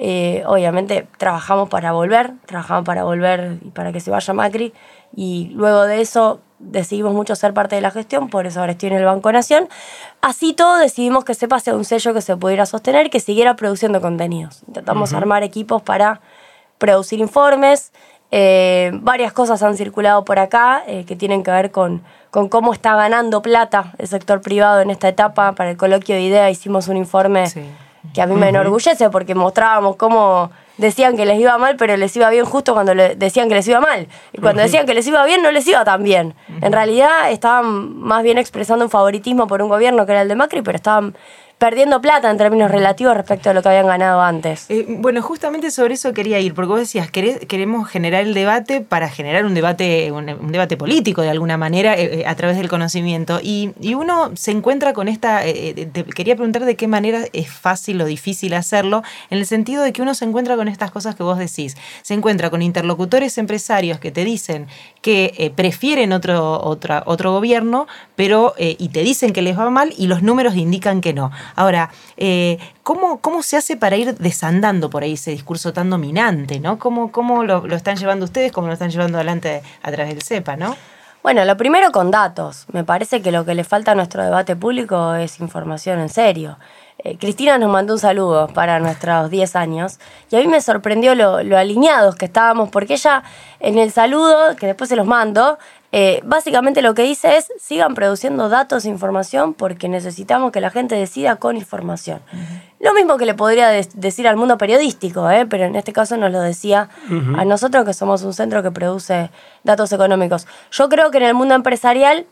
Eh, 0.00 0.44
obviamente 0.46 1.08
trabajamos 1.18 1.68
para 1.68 1.90
volver, 1.90 2.32
trabajamos 2.46 2.84
para 2.84 3.02
volver 3.02 3.58
y 3.62 3.70
para 3.70 3.92
que 3.92 4.00
se 4.00 4.10
vaya 4.10 4.32
Macri. 4.32 4.72
Y 5.14 5.50
luego 5.54 5.82
de 5.82 6.00
eso 6.00 6.40
decidimos 6.60 7.12
mucho 7.14 7.34
ser 7.36 7.52
parte 7.52 7.76
de 7.76 7.82
la 7.82 7.90
gestión, 7.90 8.28
por 8.28 8.46
eso 8.46 8.60
ahora 8.60 8.72
estoy 8.72 8.88
en 8.90 8.96
el 8.96 9.04
Banco 9.04 9.30
Nación. 9.30 9.68
Así 10.22 10.54
todo 10.54 10.78
decidimos 10.78 11.24
que 11.24 11.34
se 11.34 11.48
pase 11.48 11.70
a 11.70 11.74
un 11.74 11.84
sello 11.84 12.14
que 12.14 12.22
se 12.22 12.36
pudiera 12.36 12.64
sostener 12.66 13.10
que 13.10 13.20
siguiera 13.20 13.56
produciendo 13.56 14.00
contenidos. 14.00 14.62
Intentamos 14.66 15.12
armar 15.12 15.42
equipos 15.42 15.82
para 15.82 16.20
producir 16.78 17.18
informes. 17.20 17.92
Eh, 18.30 18.90
varias 18.94 19.32
cosas 19.32 19.62
han 19.62 19.76
circulado 19.76 20.24
por 20.24 20.38
acá 20.38 20.82
eh, 20.86 21.04
que 21.06 21.16
tienen 21.16 21.42
que 21.42 21.50
ver 21.50 21.70
con 21.70 22.02
con 22.30 22.48
cómo 22.48 22.72
está 22.72 22.94
ganando 22.94 23.42
plata 23.42 23.92
el 23.98 24.08
sector 24.08 24.40
privado 24.40 24.80
en 24.80 24.90
esta 24.90 25.08
etapa. 25.08 25.52
Para 25.52 25.70
el 25.70 25.76
coloquio 25.76 26.14
de 26.14 26.22
idea 26.22 26.50
hicimos 26.50 26.88
un 26.88 26.96
informe 26.96 27.44
que 28.14 28.22
a 28.22 28.26
mí 28.26 28.34
me 28.34 28.48
enorgullece 28.48 29.10
porque 29.10 29.34
mostrábamos 29.34 29.96
cómo 29.96 30.50
decían 30.76 31.16
que 31.16 31.26
les 31.26 31.38
iba 31.40 31.58
mal, 31.58 31.76
pero 31.76 31.96
les 31.96 32.14
iba 32.16 32.30
bien 32.30 32.44
justo 32.44 32.72
cuando 32.72 32.94
le 32.94 33.16
decían 33.16 33.48
que 33.48 33.54
les 33.54 33.66
iba 33.68 33.80
mal. 33.80 34.08
Y 34.32 34.40
cuando 34.40 34.62
decían 34.62 34.86
que 34.86 34.94
les 34.94 35.06
iba 35.06 35.24
bien, 35.26 35.42
no 35.42 35.50
les 35.50 35.66
iba 35.66 35.84
tan 35.84 36.02
bien. 36.02 36.34
En 36.62 36.72
realidad 36.72 37.30
estaban 37.30 37.98
más 37.98 38.22
bien 38.22 38.38
expresando 38.38 38.84
un 38.84 38.90
favoritismo 38.90 39.46
por 39.46 39.60
un 39.62 39.68
gobierno 39.68 40.06
que 40.06 40.12
era 40.12 40.22
el 40.22 40.28
de 40.28 40.36
Macri, 40.36 40.62
pero 40.62 40.76
estaban 40.76 41.14
perdiendo 41.58 42.00
plata 42.00 42.30
en 42.30 42.38
términos 42.38 42.70
relativos 42.70 43.16
respecto 43.16 43.50
a 43.50 43.52
lo 43.52 43.62
que 43.62 43.68
habían 43.68 43.86
ganado 43.86 44.20
antes. 44.20 44.66
Eh, 44.68 44.86
bueno, 44.88 45.20
justamente 45.22 45.70
sobre 45.72 45.94
eso 45.94 46.12
quería 46.12 46.38
ir, 46.38 46.54
porque 46.54 46.68
vos 46.68 46.78
decías, 46.78 47.10
queremos 47.10 47.88
generar 47.88 48.22
el 48.22 48.32
debate 48.32 48.80
para 48.80 49.08
generar 49.08 49.44
un 49.44 49.54
debate, 49.54 50.12
un, 50.12 50.52
debate 50.52 50.76
político 50.76 51.22
de 51.22 51.30
alguna 51.30 51.56
manera 51.56 51.98
eh, 51.98 52.20
eh, 52.20 52.26
a 52.26 52.34
través 52.36 52.56
del 52.56 52.68
conocimiento. 52.68 53.40
Y, 53.42 53.74
uno 53.98 54.30
se 54.36 54.52
encuentra 54.52 54.92
con 54.92 55.08
esta, 55.08 55.42
quería 55.42 56.36
preguntar 56.36 56.64
de 56.64 56.76
qué 56.76 56.86
manera 56.86 57.24
es 57.32 57.50
fácil 57.50 58.00
o 58.00 58.04
difícil 58.04 58.54
hacerlo, 58.54 59.02
en 59.28 59.38
el 59.38 59.46
sentido 59.46 59.82
de 59.82 59.92
que 59.92 60.02
uno 60.02 60.14
se 60.14 60.24
encuentra 60.24 60.54
con 60.54 60.68
estas 60.68 60.92
cosas 60.92 61.16
que 61.16 61.24
vos 61.24 61.36
decís. 61.36 61.76
Se 62.02 62.14
encuentra 62.14 62.48
con 62.48 62.62
interlocutores 62.62 63.36
empresarios 63.38 63.98
que 63.98 64.12
te 64.12 64.24
dicen 64.24 64.68
que 65.02 65.52
prefieren 65.56 66.12
otro, 66.12 66.62
otra, 66.62 67.02
otro 67.06 67.32
gobierno, 67.32 67.88
pero 68.14 68.54
y 68.58 68.88
te 68.90 69.00
dicen 69.00 69.32
que 69.32 69.42
les 69.42 69.58
va 69.58 69.68
mal 69.68 69.92
y 69.98 70.06
los 70.06 70.22
números 70.22 70.54
indican 70.54 71.00
que 71.00 71.12
no. 71.12 71.32
Ahora, 71.54 71.90
eh, 72.16 72.58
¿cómo, 72.82 73.20
¿cómo 73.20 73.42
se 73.42 73.56
hace 73.56 73.76
para 73.76 73.96
ir 73.96 74.16
desandando 74.16 74.90
por 74.90 75.02
ahí 75.02 75.14
ese 75.14 75.30
discurso 75.30 75.72
tan 75.72 75.90
dominante? 75.90 76.60
¿no? 76.60 76.78
¿Cómo, 76.78 77.12
cómo 77.12 77.44
lo, 77.44 77.66
están 77.74 77.96
llevando 77.96 78.24
ustedes? 78.24 78.52
¿Cómo 78.52 78.66
lo 78.66 78.72
están 78.72 78.90
llevando 78.90 79.18
adelante 79.18 79.62
a 79.82 79.92
través 79.92 80.14
del 80.14 80.22
CEPA? 80.22 80.56
¿no? 80.56 80.76
Bueno, 81.22 81.44
lo 81.44 81.56
primero 81.56 81.92
con 81.92 82.10
datos. 82.10 82.66
Me 82.72 82.84
parece 82.84 83.22
que 83.22 83.32
lo 83.32 83.44
que 83.44 83.54
le 83.54 83.64
falta 83.64 83.92
a 83.92 83.94
nuestro 83.94 84.22
debate 84.24 84.56
público 84.56 85.14
es 85.14 85.40
información 85.40 85.98
en 86.00 86.08
serio. 86.08 86.58
Eh, 87.04 87.16
Cristina 87.16 87.58
nos 87.58 87.70
mandó 87.70 87.92
un 87.94 88.00
saludo 88.00 88.48
para 88.48 88.80
nuestros 88.80 89.30
10 89.30 89.54
años 89.54 90.00
y 90.30 90.36
a 90.36 90.40
mí 90.40 90.48
me 90.48 90.60
sorprendió 90.60 91.14
lo, 91.14 91.36
alineados 91.56 92.16
que 92.16 92.24
estábamos, 92.24 92.70
porque 92.70 92.94
ella 92.94 93.22
en 93.60 93.78
el 93.78 93.92
saludo, 93.92 94.56
que 94.56 94.66
después 94.66 94.90
se 94.90 94.96
los 94.96 95.06
mando, 95.06 95.58
Eh, 95.90 96.20
básicamente 96.24 96.82
lo 96.82 96.94
que 96.94 97.02
dice 97.02 97.38
es, 97.38 97.50
sigan 97.58 97.94
produciendo 97.94 98.50
datos 98.50 98.84
e 98.84 98.88
información 98.88 99.54
porque 99.54 99.88
necesitamos 99.88 100.52
que 100.52 100.60
la 100.60 100.70
gente 100.70 100.94
decida 100.94 101.36
con 101.36 101.56
información. 101.56 102.20
Lo 102.78 102.92
mismo 102.92 103.16
que 103.16 103.24
le 103.24 103.34
podría 103.34 103.68
decir 103.68 104.28
al 104.28 104.36
mundo 104.36 104.58
periodístico, 104.58 105.30
¿eh? 105.30 105.46
pero 105.46 105.64
en 105.64 105.76
este 105.76 105.92
caso 105.92 106.16
nos 106.16 106.30
lo 106.30 106.40
decía 106.40 106.90
a 107.36 107.44
nosotros 107.44 107.84
que 107.86 107.94
somos 107.94 108.22
un 108.22 108.34
centro 108.34 108.62
que 108.62 108.70
produce 108.70 109.30
datos 109.64 109.90
económicos. 109.92 110.46
Yo 110.70 110.88
creo 110.88 111.10
que 111.10 111.18
en 111.18 111.24
el 111.24 111.34
mundo 111.34 111.54
empresarial, 111.54 112.26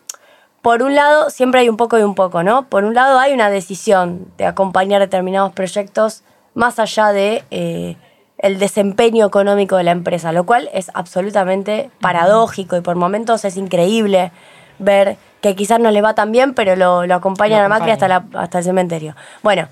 por 0.61 0.83
un 0.83 0.95
lado, 0.95 1.31
siempre 1.31 1.61
hay 1.61 1.69
un 1.71 1.79
poco 1.79 1.99
y 1.99 2.03
un 2.03 2.15
poco, 2.15 2.43
¿no? 2.43 2.69
Por 2.69 2.85
un 2.85 2.95
lado 2.95 3.19
hay 3.19 3.33
una 3.33 3.49
decisión 3.49 4.31
de 4.37 4.45
acompañar 4.45 5.01
determinados 5.01 5.53
proyectos 5.53 6.23
más 6.55 6.79
allá 6.79 7.13
de... 7.13 7.43
Eh, 7.51 7.97
el 8.39 8.59
desempeño 8.59 9.27
económico 9.27 9.77
de 9.77 9.85
la 9.85 9.93
empresa, 9.93 10.33
lo 10.33 10.45
cual 10.45 10.69
es 10.73 10.91
absolutamente 10.95 11.91
paradójico 12.01 12.77
y 12.77 12.81
por 12.81 12.97
momentos 12.97 13.45
es 13.45 13.57
increíble 13.57 14.31
ver 14.79 15.17
que 15.41 15.55
quizás 15.55 15.81
no 15.81 15.91
le 15.91 16.03
va 16.03 16.15
tan 16.15 16.33
bien, 16.33 16.55
pero 16.55 16.77
lo, 16.77 17.07
lo 17.07 17.15
acompañan 17.15 17.65
a 17.65 17.69
Macri 17.69 17.91
hasta, 17.91 18.25
hasta 18.35 18.59
el 18.59 18.65
cementerio. 18.65 19.15
Bueno, 19.43 19.69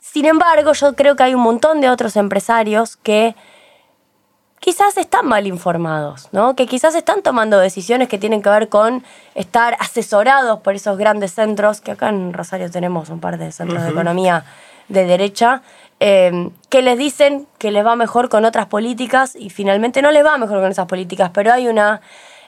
sin 0.00 0.26
embargo, 0.26 0.72
yo 0.72 0.94
creo 0.94 1.16
que 1.16 1.22
hay 1.22 1.34
un 1.34 1.42
montón 1.42 1.80
de 1.80 1.90
otros 1.90 2.16
empresarios 2.16 2.96
que 2.96 3.34
quizás 4.64 4.96
están 4.96 5.26
mal 5.26 5.46
informados, 5.46 6.28
¿no? 6.32 6.56
que 6.56 6.66
quizás 6.66 6.94
están 6.94 7.20
tomando 7.22 7.58
decisiones 7.58 8.08
que 8.08 8.16
tienen 8.16 8.40
que 8.40 8.48
ver 8.48 8.70
con 8.70 9.04
estar 9.34 9.76
asesorados 9.78 10.60
por 10.60 10.74
esos 10.74 10.96
grandes 10.96 11.34
centros, 11.34 11.82
que 11.82 11.92
acá 11.92 12.08
en 12.08 12.32
Rosario 12.32 12.70
tenemos 12.70 13.10
un 13.10 13.20
par 13.20 13.36
de 13.36 13.52
centros 13.52 13.82
de 13.82 13.90
economía 13.90 14.44
de 14.88 15.04
derecha, 15.04 15.62
Em, 16.00 16.50
que 16.68 16.82
les 16.82 16.98
dicen 16.98 17.46
que 17.56 17.70
les 17.70 17.86
va 17.86 17.94
mejor 17.96 18.28
con 18.28 18.44
otras 18.44 18.66
políticas 18.66 19.36
y 19.36 19.48
finalmente 19.48 20.02
no 20.02 20.10
les 20.10 20.22
va 20.22 20.36
mejor 20.38 20.60
con 20.60 20.70
esas 20.70 20.86
políticas, 20.86 21.30
pero 21.32 21.52
hay, 21.52 21.68
una, 21.68 22.00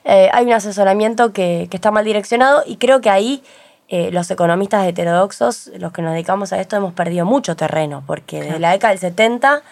eh, 0.05 0.28
hay 0.33 0.45
un 0.45 0.52
asesoramiento 0.52 1.33
que, 1.33 1.69
está 1.73 1.90
mal 1.90 2.05
direccionado 2.05 2.64
y 2.66 2.76
creo 2.76 3.00
que 3.00 3.09
ahí 3.09 3.43
eh, 3.88 4.11
los 4.12 4.31
economistas 4.31 4.87
heterodoxos, 4.87 5.71
los 5.78 5.93
que 5.93 6.02
nos 6.02 6.12
dedicamos 6.12 6.52
a 6.52 6.61
esto, 6.61 6.76
hemos 6.76 6.93
perdido 6.93 7.25
mucho 7.25 7.57
terreno, 7.57 8.02
porque 8.05 8.43
desde 8.43 8.59
la 8.59 8.73
década 8.73 8.90
del 8.90 8.99
70, 8.99 9.62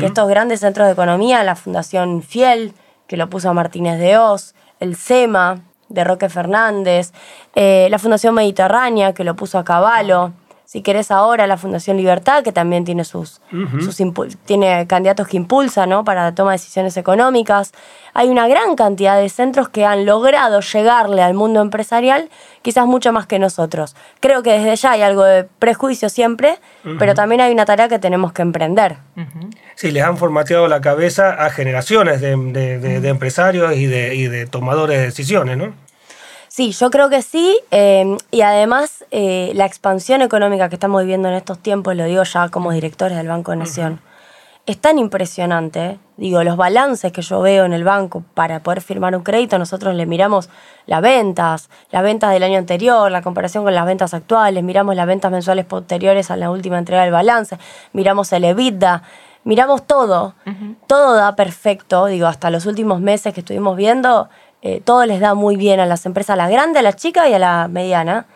que 0.00 0.06
estos 0.06 0.28
grandes 0.28 0.58
centros 0.58 0.86
de 0.86 0.94
economía, 0.94 1.44
la 1.44 1.54
Fundación 1.54 2.22
Fiel, 2.22 2.72
que 3.06 3.16
lo 3.16 3.28
puso 3.28 3.50
a 3.50 3.52
Martínez 3.52 4.00
de 4.00 4.16
Oz, 4.16 4.54
el 4.80 4.96
SEMA, 4.96 5.60
de 5.90 6.02
Roque 6.02 6.28
Fernández, 6.28 7.12
eh, 7.54 7.88
la 7.90 7.98
Fundación 7.98 8.34
Mediterránea, 8.34 9.12
que 9.12 9.22
lo 9.22 9.36
puso 9.36 9.58
a 9.58 9.64
Caballo, 9.64 10.32
si 10.68 10.82
querés 10.82 11.10
ahora, 11.10 11.46
la 11.46 11.56
Fundación 11.56 11.96
Libertad, 11.96 12.44
que 12.44 12.52
también 12.52 12.84
tiene 12.84 13.02
sus, 13.02 13.40
tiene 14.44 14.86
candidatos 14.86 15.26
que 15.26 15.38
impulsa 15.38 15.86
¿no? 15.86 16.04
para 16.04 16.24
la 16.24 16.34
toma 16.34 16.50
de 16.50 16.56
decisiones 16.56 16.98
económicas. 16.98 17.72
Hay 18.12 18.28
una 18.28 18.46
gran 18.48 18.76
cantidad 18.76 19.18
de 19.18 19.30
centros 19.30 19.70
que 19.70 19.86
han 19.86 20.04
logrado 20.04 20.60
llegarle 20.60 21.22
al 21.22 21.32
mundo 21.32 21.62
empresarial, 21.62 22.28
quizás 22.60 22.84
mucho 22.84 23.14
más 23.14 23.26
que 23.26 23.38
nosotros. 23.38 23.96
Creo 24.20 24.42
que 24.42 24.58
desde 24.58 24.76
ya 24.76 24.90
hay 24.90 25.00
algo 25.00 25.24
de 25.24 25.44
prejuicio 25.44 26.10
siempre, 26.10 26.58
pero 26.98 27.14
también 27.14 27.40
hay 27.40 27.50
una 27.50 27.64
tarea 27.64 27.88
que 27.88 27.98
tenemos 27.98 28.34
que 28.34 28.42
emprender. 28.42 28.98
Sí, 29.74 29.90
les 29.90 30.04
han 30.04 30.18
formateado 30.18 30.68
la 30.68 30.82
cabeza 30.82 31.46
a 31.46 31.48
generaciones 31.48 32.20
de, 32.20 32.32
empresarios 33.08 33.74
y 33.74 33.86
de, 33.86 34.14
y 34.14 34.26
de 34.26 34.44
tomadores 34.44 34.98
de 34.98 35.04
decisiones, 35.04 35.56
¿no? 35.56 35.87
Sí, 36.58 36.72
yo 36.72 36.90
creo 36.90 37.08
que 37.08 37.22
sí. 37.22 37.60
Eh, 37.70 38.16
y 38.32 38.40
además, 38.40 39.04
eh, 39.12 39.52
la 39.54 39.64
expansión 39.64 40.22
económica 40.22 40.68
que 40.68 40.74
estamos 40.74 41.02
viviendo 41.02 41.28
en 41.28 41.34
estos 41.34 41.60
tiempos, 41.60 41.94
lo 41.94 42.02
digo 42.02 42.24
ya 42.24 42.48
como 42.48 42.72
directores 42.72 43.16
del 43.16 43.28
Banco 43.28 43.52
de 43.52 43.58
Nación, 43.58 44.00
es 44.66 44.76
tan 44.76 44.98
impresionante. 44.98 46.00
Digo, 46.16 46.42
los 46.42 46.56
balances 46.56 47.12
que 47.12 47.22
yo 47.22 47.40
veo 47.42 47.64
en 47.64 47.74
el 47.74 47.84
banco 47.84 48.24
para 48.34 48.58
poder 48.64 48.80
firmar 48.80 49.14
un 49.14 49.22
crédito, 49.22 49.56
nosotros 49.56 49.94
le 49.94 50.04
miramos 50.04 50.50
las 50.86 51.00
ventas, 51.00 51.70
las 51.92 52.02
ventas 52.02 52.32
del 52.32 52.42
año 52.42 52.58
anterior, 52.58 53.08
la 53.08 53.22
comparación 53.22 53.62
con 53.62 53.72
las 53.72 53.86
ventas 53.86 54.12
actuales, 54.12 54.64
miramos 54.64 54.96
las 54.96 55.06
ventas 55.06 55.30
mensuales 55.30 55.64
posteriores 55.64 56.32
a 56.32 56.36
la 56.36 56.50
última 56.50 56.76
entrega 56.76 57.02
del 57.02 57.12
balance, 57.12 57.56
miramos 57.92 58.32
el 58.32 58.42
EBITDA, 58.42 59.04
miramos 59.44 59.86
todo. 59.86 60.34
Todo 60.88 61.14
da 61.14 61.36
perfecto. 61.36 62.06
Digo, 62.06 62.26
hasta 62.26 62.50
los 62.50 62.66
últimos 62.66 63.00
meses 63.00 63.32
que 63.32 63.40
estuvimos 63.40 63.76
viendo 63.76 64.28
eh, 64.62 64.80
todo 64.84 65.06
les 65.06 65.20
da 65.20 65.34
muy 65.34 65.56
bien 65.56 65.80
a 65.80 65.86
las 65.86 66.04
empresas, 66.06 66.34
a 66.34 66.36
la 66.36 66.48
grande, 66.48 66.80
a 66.80 66.82
la 66.82 66.92
chica 66.92 67.28
y 67.28 67.34
a 67.34 67.38
la 67.38 67.68
mediana, 67.68 68.26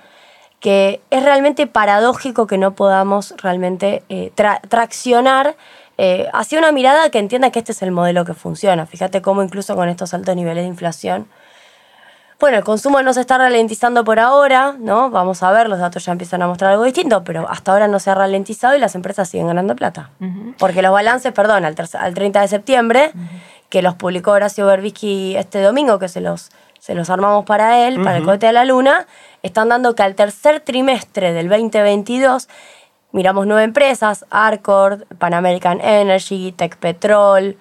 que 0.60 1.00
es 1.10 1.22
realmente 1.22 1.66
paradójico 1.66 2.46
que 2.46 2.58
no 2.58 2.74
podamos 2.74 3.34
realmente 3.38 4.04
eh, 4.08 4.30
traccionar 4.68 5.56
eh, 5.98 6.28
hacia 6.32 6.58
una 6.58 6.72
mirada 6.72 7.10
que 7.10 7.18
entienda 7.18 7.50
que 7.50 7.58
este 7.58 7.72
es 7.72 7.82
el 7.82 7.90
modelo 7.90 8.24
que 8.24 8.34
funciona. 8.34 8.86
Fíjate 8.86 9.20
cómo 9.22 9.42
incluso 9.42 9.74
con 9.74 9.88
estos 9.88 10.14
altos 10.14 10.36
niveles 10.36 10.62
de 10.62 10.68
inflación, 10.68 11.26
bueno, 12.42 12.58
el 12.58 12.64
consumo 12.64 13.02
no 13.02 13.12
se 13.12 13.20
está 13.20 13.38
ralentizando 13.38 14.02
por 14.02 14.18
ahora, 14.18 14.74
¿no? 14.76 15.10
Vamos 15.10 15.44
a 15.44 15.52
ver, 15.52 15.68
los 15.68 15.78
datos 15.78 16.04
ya 16.04 16.10
empiezan 16.10 16.42
a 16.42 16.48
mostrar 16.48 16.72
algo 16.72 16.82
distinto, 16.82 17.22
pero 17.22 17.48
hasta 17.48 17.70
ahora 17.70 17.86
no 17.86 18.00
se 18.00 18.10
ha 18.10 18.16
ralentizado 18.16 18.74
y 18.74 18.80
las 18.80 18.96
empresas 18.96 19.28
siguen 19.28 19.46
ganando 19.46 19.76
plata. 19.76 20.10
Porque 20.58 20.82
los 20.82 20.90
balances, 20.90 21.32
perdón, 21.32 21.64
al, 21.64 21.74
30 22.14 22.40
de 22.40 22.48
septiembre, 22.48 23.12
que 23.72 23.80
los 23.80 23.94
publicó 23.94 24.32
Horacio 24.32 24.66
Berbisky 24.66 25.34
este 25.34 25.62
domingo, 25.62 25.98
que 25.98 26.06
se 26.06 26.20
los, 26.20 26.50
se 26.78 26.94
los 26.94 27.08
armamos 27.08 27.46
para 27.46 27.88
él, 27.88 28.02
para 28.02 28.18
el 28.18 28.24
cohete 28.24 28.44
de 28.44 28.52
la 28.52 28.66
luna, 28.66 29.06
están 29.42 29.70
dando 29.70 29.94
que 29.94 30.02
al 30.02 30.14
tercer 30.14 30.60
trimestre 30.60 31.32
del 31.32 31.48
2022 31.48 32.50
miramos 33.12 33.46
nueve 33.46 33.64
empresas, 33.64 34.26
Arcord, 34.28 35.04
Pan 35.16 35.32
American 35.32 35.80
Energy, 35.80 36.52
Tech 36.52 36.76
Petrol, 36.76 37.56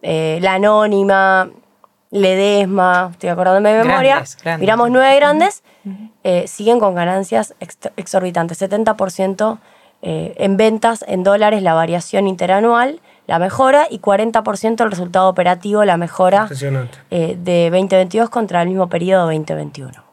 eh, 0.00 0.38
La 0.40 0.54
Anónima, 0.54 1.50
Ledesma, 2.10 3.10
estoy 3.12 3.28
acordándome 3.28 3.74
de 3.74 3.84
memoria, 3.84 4.24
miramos 4.58 4.90
nueve 4.90 5.14
grandes, 5.16 5.62
eh, 6.24 6.48
siguen 6.48 6.80
con 6.80 6.94
ganancias 6.94 7.54
exorbitantes, 7.96 8.58
70% 8.58 9.58
eh, 10.00 10.34
en 10.38 10.56
ventas 10.56 11.04
en 11.06 11.22
dólares 11.24 11.62
la 11.62 11.74
variación 11.74 12.26
interanual 12.26 13.02
la 13.26 13.38
mejora 13.38 13.86
y 13.90 14.00
40% 14.00 14.84
el 14.84 14.90
resultado 14.90 15.28
operativo, 15.28 15.84
la 15.84 15.96
mejora 15.96 16.48
eh, 17.10 17.36
de 17.38 17.70
2022 17.70 18.30
contra 18.30 18.62
el 18.62 18.68
mismo 18.68 18.88
periodo 18.88 19.24
2021. 19.26 20.11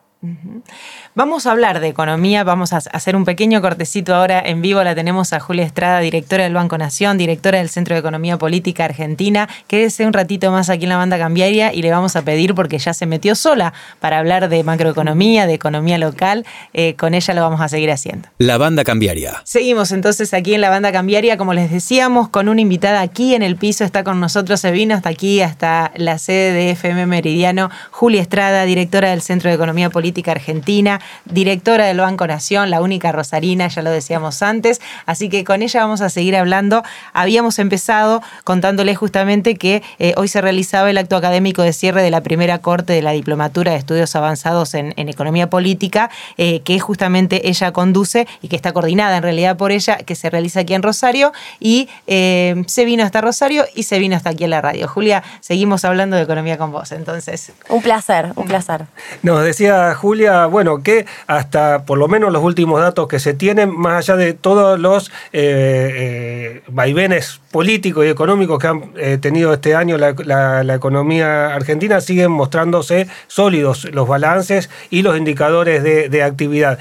Vamos 1.16 1.46
a 1.46 1.52
hablar 1.52 1.80
de 1.80 1.88
economía, 1.88 2.44
vamos 2.44 2.74
a 2.74 2.78
hacer 2.78 3.16
un 3.16 3.24
pequeño 3.24 3.62
cortecito 3.62 4.14
ahora 4.14 4.42
en 4.46 4.62
vivo. 4.62 4.84
La 4.84 4.94
tenemos 4.94 5.32
a 5.32 5.40
Julia 5.40 5.64
Estrada, 5.64 6.02
directora 6.02 6.44
del 6.44 6.54
Banco 6.54 6.78
Nación, 6.78 7.18
directora 7.18 7.60
del 7.60 7.70
Centro 7.70 7.96
de 7.96 8.02
Economía 8.02 8.38
Política 8.38 8.84
Argentina. 8.84 9.48
Quédese 9.68 10.06
un 10.06 10.12
ratito 10.12 10.52
más 10.52 10.70
aquí 10.70 10.84
en 10.84 10.90
la 10.90 10.98
banda 10.98 11.18
cambiaria 11.18 11.74
y 11.74 11.82
le 11.84 11.92
vamos 11.92 12.18
a 12.18 12.24
pedir, 12.24 12.54
porque 12.54 12.80
ya 12.80 12.94
se 12.94 13.06
metió 13.06 13.34
sola 13.34 13.74
para 14.02 14.20
hablar 14.20 14.50
de 14.50 14.62
macroeconomía, 14.62 15.48
de 15.48 15.54
economía 15.54 15.98
local. 15.98 16.46
Eh, 16.74 16.96
con 16.96 17.14
ella 17.14 17.34
lo 17.34 17.42
vamos 17.42 17.62
a 17.62 17.70
seguir 17.70 17.90
haciendo. 17.90 18.28
La 18.40 18.58
banda 18.58 18.84
cambiaria. 18.84 19.42
Seguimos 19.46 19.94
entonces 19.94 20.34
aquí 20.34 20.54
en 20.54 20.60
la 20.60 20.70
banda 20.70 20.92
cambiaria, 20.92 21.38
como 21.38 21.54
les 21.54 21.72
decíamos, 21.72 22.28
con 22.28 22.50
una 22.50 22.60
invitada 22.60 23.00
aquí 23.00 23.36
en 23.36 23.42
el 23.42 23.56
piso. 23.56 23.86
Está 23.86 24.04
con 24.04 24.20
nosotros, 24.20 24.60
se 24.60 24.72
vino 24.72 24.96
hasta 24.96 25.08
aquí, 25.08 25.40
hasta 25.42 25.94
la 25.96 26.18
sede 26.18 26.52
de 26.52 26.72
FM 26.72 27.06
Meridiano, 27.06 27.70
Julia 27.92 28.22
Estrada, 28.22 28.66
directora 28.66 29.12
del 29.12 29.22
Centro 29.22 29.50
de 29.50 29.56
Economía 29.56 29.90
Política 29.90 30.09
Argentina 30.28 31.00
directora 31.25 31.86
del 31.86 31.98
Banco 31.98 32.28
Nación, 32.28 32.70
la 32.70 32.82
única 32.82 33.12
rosarina, 33.12 33.68
ya 33.68 33.82
lo 33.82 33.92
decíamos 33.92 34.42
antes, 34.42 34.82
así 35.06 35.30
que 35.30 35.44
con 35.44 35.62
ella 35.62 35.82
vamos 35.82 36.01
a 36.01 36.10
seguir 36.10 36.36
hablando. 36.36 36.84
Habíamos 37.13 37.60
empezado 37.60 38.22
contándole 38.44 38.96
justamente 38.96 39.56
que 39.56 39.82
eh, 40.00 40.13
hoy 40.18 40.28
se 40.28 40.42
realizaba 40.42 40.89
el 40.89 40.98
acto 40.98 41.16
académico 41.16 41.62
de 41.62 41.74
cierre 41.74 42.01
de 42.01 42.12
la 42.12 42.22
primera 42.22 42.60
corte 42.60 42.94
de 42.94 43.01
la 43.01 43.12
Diplomatura 43.12 43.72
de 43.72 43.78
Estudios 43.78 44.16
Avanzados 44.16 44.74
en, 44.74 44.94
Economía 45.10 45.50
Política, 45.50 46.12
eh, 46.38 46.62
que 46.62 46.80
justamente 46.80 47.50
ella 47.50 47.72
conduce 47.72 48.28
y 48.42 48.48
que 48.48 48.56
está 48.56 48.74
coordinada 48.74 49.18
en 49.18 49.24
realidad 49.24 49.58
por 49.58 49.72
ella, 49.72 49.98
que 49.98 50.13
se 50.13 50.30
realiza 50.30 50.60
aquí 50.60 50.74
en 50.75 50.84
Rosario 50.84 51.32
y 51.60 51.89
eh, 52.06 52.63
se 52.68 52.86
vino 52.86 53.04
hasta 53.04 53.22
Rosario 53.22 53.66
y 53.74 53.84
se 53.84 53.98
vino 53.98 54.16
hasta 54.16 54.30
aquí 54.30 54.44
en 54.44 54.51
la 54.51 54.62
radio. 54.62 54.88
Julia, 54.88 55.24
seguimos 55.39 55.84
hablando 55.86 56.16
de 56.16 56.24
economía 56.24 56.58
con 56.58 56.72
vos, 56.72 56.92
entonces. 56.92 57.51
Un 57.70 57.82
placer, 57.82 58.34
un 58.36 58.46
placer. 58.46 58.86
Nos 59.24 59.44
decía 59.44 59.96
Julia, 60.00 60.46
bueno, 60.46 60.82
que 60.82 61.06
hasta 61.27 61.86
por 61.86 61.98
lo 61.98 62.08
menos 62.08 62.32
los 62.32 62.41
últimos 62.41 62.82
datos 62.82 63.08
que 63.08 63.20
se 63.20 63.34
tienen, 63.34 63.70
más 63.70 63.98
allá 64.10 64.18
de 64.18 64.34
todos 64.34 64.79
los 64.79 65.10
eh, 65.10 65.12
eh, 65.34 66.62
vaivenes 66.70 67.41
políticos 67.51 68.06
y 68.06 68.10
económicos 68.10 68.60
que 68.60 68.68
han 68.68 68.91
eh, 68.96 69.18
tenido 69.22 69.53
este 69.53 69.75
año 69.75 69.98
la, 69.98 70.74
economía 70.74 71.53
argentina, 71.53 72.00
siguen 72.00 72.32
mostrándose 72.32 73.08
sólidos 73.27 73.86
los 73.91 74.08
balances 74.08 74.70
y 74.89 75.01
los 75.01 75.18
indicadores 75.18 75.84
de, 75.84 76.24
actividad. 76.24 76.79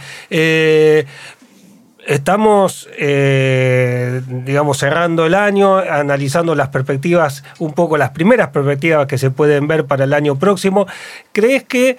Estamos, 2.09 2.89
digamos, 2.97 4.79
cerrando 4.79 5.27
el 5.27 5.35
año, 5.35 5.77
analizando 5.77 6.55
las 6.55 6.69
perspectivas, 6.69 7.45
un 7.59 7.75
poco 7.75 7.99
las 7.99 8.11
primeras 8.11 8.49
perspectivas 8.49 9.07
que 9.07 9.19
se 9.19 9.31
pueden 9.31 9.69
ver 9.69 9.85
para 9.85 10.05
el 10.05 10.15
año 10.15 10.37
próximo. 10.37 10.87
¿Crees 11.33 11.65
que 11.65 11.99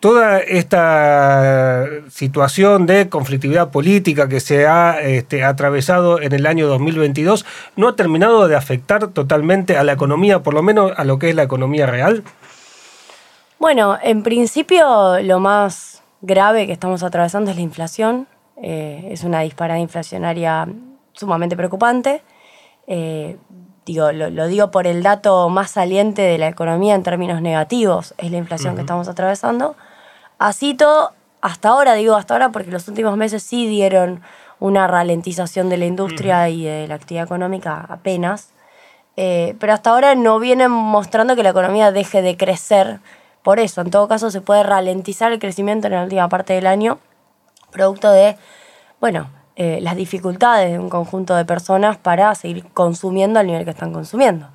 toda 0.00 0.38
esta 0.38 1.86
situación 2.08 2.86
de 2.86 3.10
conflictividad 3.10 3.70
política 3.70 4.28
que 4.28 4.40
se 4.40 4.66
ha 4.66 4.98
este, 5.00 5.44
atravesado 5.44 6.20
en 6.20 6.32
el 6.32 6.46
año 6.46 6.66
2022 6.66 7.44
no 7.76 7.88
ha 7.88 7.96
terminado 7.96 8.48
de 8.48 8.56
afectar 8.56 9.08
totalmente 9.08 9.76
a 9.76 9.84
la 9.84 9.92
economía, 9.92 10.42
por 10.42 10.54
lo 10.54 10.62
menos 10.62 10.92
a 10.96 11.04
lo 11.04 11.18
que 11.18 11.28
es 11.28 11.34
la 11.36 11.42
economía 11.42 11.84
real? 11.84 12.24
Bueno, 13.58 13.98
en 14.02 14.22
principio 14.22 15.20
lo 15.20 15.38
más 15.38 16.02
grave 16.22 16.66
que 16.66 16.72
estamos 16.72 17.02
atravesando 17.02 17.50
es 17.50 17.58
la 17.58 17.62
inflación. 17.62 18.26
Eh, 18.62 19.08
es 19.10 19.24
una 19.24 19.40
disparada 19.40 19.80
inflacionaria 19.80 20.68
sumamente 21.12 21.56
preocupante. 21.56 22.22
Eh, 22.86 23.36
digo, 23.86 24.12
lo, 24.12 24.46
digo 24.46 24.70
por 24.70 24.86
el 24.86 25.02
dato 25.02 25.48
más 25.48 25.70
saliente 25.70 26.22
de 26.22 26.38
la 26.38 26.48
economía 26.48 26.94
en 26.94 27.02
términos 27.02 27.40
negativos, 27.42 28.14
es 28.18 28.30
la 28.30 28.36
inflación 28.36 28.74
que 28.74 28.82
estamos 28.82 29.08
atravesando. 29.08 29.76
Así 30.38 30.74
todo, 30.74 31.12
hasta 31.40 31.70
ahora, 31.70 31.94
digo 31.94 32.14
hasta 32.14 32.34
ahora 32.34 32.50
porque 32.50 32.70
los 32.70 32.86
últimos 32.88 33.16
meses 33.16 33.42
sí 33.42 33.66
dieron 33.66 34.22
una 34.58 34.86
ralentización 34.86 35.68
de 35.70 35.78
la 35.78 35.86
industria 35.86 36.48
y 36.48 36.64
de 36.64 36.86
la 36.86 36.94
actividad 36.94 37.24
económica 37.24 37.86
apenas. 37.88 38.52
Eh, 39.16 39.56
pero 39.58 39.72
hasta 39.72 39.90
ahora 39.90 40.14
no 40.14 40.38
vienen 40.38 40.70
mostrando 40.70 41.34
que 41.36 41.42
la 41.42 41.50
economía 41.50 41.92
deje 41.92 42.22
de 42.22 42.36
crecer. 42.36 43.00
Por 43.42 43.58
eso, 43.58 43.80
en 43.80 43.90
todo 43.90 44.06
caso, 44.06 44.30
se 44.30 44.40
puede 44.40 44.62
ralentizar 44.62 45.32
el 45.32 45.38
crecimiento 45.38 45.86
en 45.86 45.94
la 45.94 46.04
última 46.04 46.28
parte 46.28 46.52
del 46.52 46.66
año, 46.66 46.98
producto 47.70 48.10
de, 48.10 48.36
bueno, 49.00 49.28
eh, 49.62 49.78
las 49.82 49.94
dificultades 49.94 50.70
de 50.72 50.78
un 50.78 50.88
conjunto 50.88 51.36
de 51.36 51.44
personas 51.44 51.98
para 51.98 52.34
seguir 52.34 52.64
consumiendo 52.72 53.40
al 53.40 53.46
nivel 53.46 53.64
que 53.64 53.70
están 53.72 53.92
consumiendo. 53.92 54.48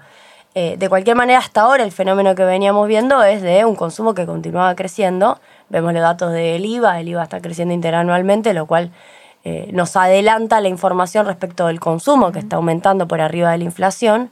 Eh, 0.56 0.78
de 0.80 0.90
cualquier 0.90 1.16
manera, 1.16 1.38
hasta 1.38 1.62
ahora 1.62 1.84
el 1.84 1.92
fenómeno 1.92 2.34
que 2.34 2.44
veníamos 2.44 2.88
viendo 2.88 3.22
es 3.22 3.44
de 3.44 3.66
un 3.66 3.76
consumo 3.76 4.16
que 4.16 4.26
continuaba 4.26 4.74
creciendo. 4.74 5.40
Vemos 5.70 5.94
los 5.94 6.02
datos 6.02 6.32
del 6.32 6.66
IVA, 6.66 7.00
el 7.02 7.10
IVA 7.10 7.22
está 7.22 7.40
creciendo 7.40 7.72
interanualmente, 7.72 8.52
lo 8.56 8.66
cual 8.66 8.92
eh, 9.44 9.70
nos 9.74 9.96
adelanta 9.96 10.60
la 10.60 10.70
información 10.70 11.28
respecto 11.28 11.68
del 11.68 11.80
consumo 11.80 12.32
que 12.32 12.40
está 12.40 12.56
aumentando 12.56 13.08
por 13.08 13.22
arriba 13.22 13.52
de 13.52 13.60
la 13.60 13.64
inflación. 13.66 14.32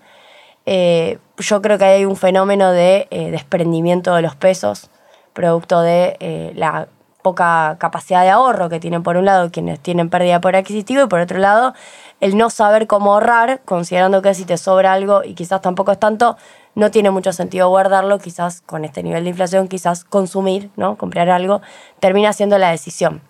Yo 0.66 1.62
creo 1.62 1.78
que 1.78 1.86
hay 1.86 2.06
un 2.06 2.16
fenómeno 2.16 2.72
de 2.72 3.08
desprendimiento 3.32 4.16
de 4.16 4.24
los 4.24 4.36
pesos, 4.36 4.90
producto 5.34 5.82
de 5.82 6.54
la 6.56 6.88
poca 7.24 7.77
capacidad 7.80 8.22
de 8.22 8.30
ahorro 8.30 8.70
que 8.70 8.80
tienen 8.80 9.01
por 9.01 9.18
un 9.18 9.25
lado 9.25 9.50
quienes 9.50 9.80
tienen 9.80 10.12
pérdida 10.12 10.39
por 10.39 10.56
adquisitivo 10.56 11.03
y 11.03 11.08
por 11.08 11.20
otro 11.20 11.39
lado 11.39 11.74
el 12.22 12.38
no 12.38 12.50
saber 12.51 12.86
cómo 12.86 13.13
ahorrar, 13.13 13.62
considerando 13.65 14.22
que 14.22 14.34
si 14.36 14.46
te 14.46 14.58
sobra 14.58 14.94
algo 14.94 15.24
y 15.24 15.34
quizás 15.34 15.62
tampoco 15.62 15.92
es 15.92 16.00
tanto, 16.00 16.38
no 16.75 16.92
tiene 16.92 17.10
mucho 17.10 17.34
sentido 17.34 17.68
guardarlo, 17.70 18.20
quizás 18.20 18.62
con 18.62 18.86
este 18.86 19.03
nivel 19.03 19.24
de 19.24 19.32
inflación, 19.32 19.68
quizás 19.68 20.03
consumir, 20.06 20.70
¿no? 20.75 20.98
comprar 20.98 21.30
algo, 21.30 21.62
termina 22.00 22.32
siendo 22.32 22.58
la 22.58 22.70
decisión 22.70 23.22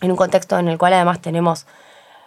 en 0.00 0.10
un 0.10 0.16
contexto 0.16 0.58
en 0.58 0.68
el 0.68 0.78
cual 0.78 0.94
además 0.94 1.20
tenemos 1.20 1.66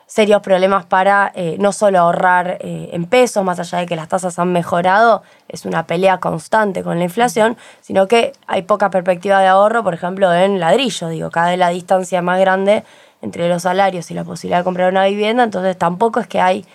serios 0.07 0.41
problemas 0.41 0.85
para 0.85 1.31
eh, 1.35 1.57
no 1.59 1.71
solo 1.71 1.99
ahorrar 1.99 2.57
eh, 2.61 2.89
en 2.93 3.05
pesos, 3.05 3.43
más 3.43 3.59
allá 3.59 3.79
de 3.79 3.85
que 3.85 3.95
las 3.95 4.07
tasas 4.07 4.37
han 4.37 4.51
mejorado, 4.51 5.23
es 5.47 5.65
una 5.65 5.87
pelea 5.87 6.19
constante 6.19 6.83
con 6.83 6.99
la 6.99 7.05
inflación, 7.05 7.57
sino 7.81 8.07
que 8.07 8.33
hay 8.47 8.61
poca 8.61 8.89
perspectiva 8.89 9.39
de 9.39 9.47
ahorro, 9.47 9.83
por 9.83 9.93
ejemplo, 9.93 10.31
en 10.33 10.59
ladrillo, 10.59 11.09
digo, 11.09 11.31
cada 11.31 11.49
vez 11.49 11.59
la 11.59 11.69
distancia 11.69 12.21
más 12.21 12.39
grande 12.39 12.83
entre 13.21 13.49
los 13.49 13.63
salarios 13.63 14.11
y 14.11 14.13
la 14.13 14.23
posibilidad 14.23 14.59
de 14.59 14.63
comprar 14.63 14.91
una 14.91 15.05
vivienda, 15.05 15.43
entonces 15.43 15.77
tampoco 15.77 16.19
es 16.19 16.27
que 16.27 16.39
hay 16.39 16.65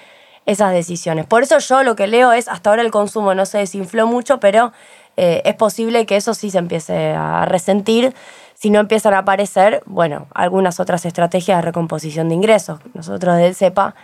esas 0.46 0.72
decisiones. 0.72 1.26
Por 1.26 1.44
eso 1.44 1.58
yo 1.58 1.84
lo 1.84 1.94
que 1.94 2.08
leo 2.08 2.32
es, 2.32 2.48
hasta 2.48 2.70
ahora 2.70 2.82
el 2.82 2.90
consumo 2.90 3.34
no 3.34 3.46
se 3.46 3.58
desinfló 3.58 4.06
mucho, 4.06 4.40
pero 4.40 4.72
eh, 5.16 5.42
es 5.44 5.54
posible 5.54 6.06
que 6.06 6.16
eso 6.16 6.34
sí 6.34 6.50
se 6.50 6.58
empiece 6.58 7.12
a 7.12 7.44
resentir 7.44 8.14
si 8.60 8.68
no 8.68 8.78
empiezan 8.78 9.14
a 9.14 9.20
aparecer, 9.20 9.82
bueno, 9.86 10.26
algunas 10.34 10.80
otras 10.80 11.06
estrategias 11.06 11.56
de 11.56 11.62
recomposición 11.62 12.28
de 12.28 12.34
ingresos. 12.34 12.78
Nosotros 12.92 13.38
del 13.38 13.54
CEPA 13.54 13.94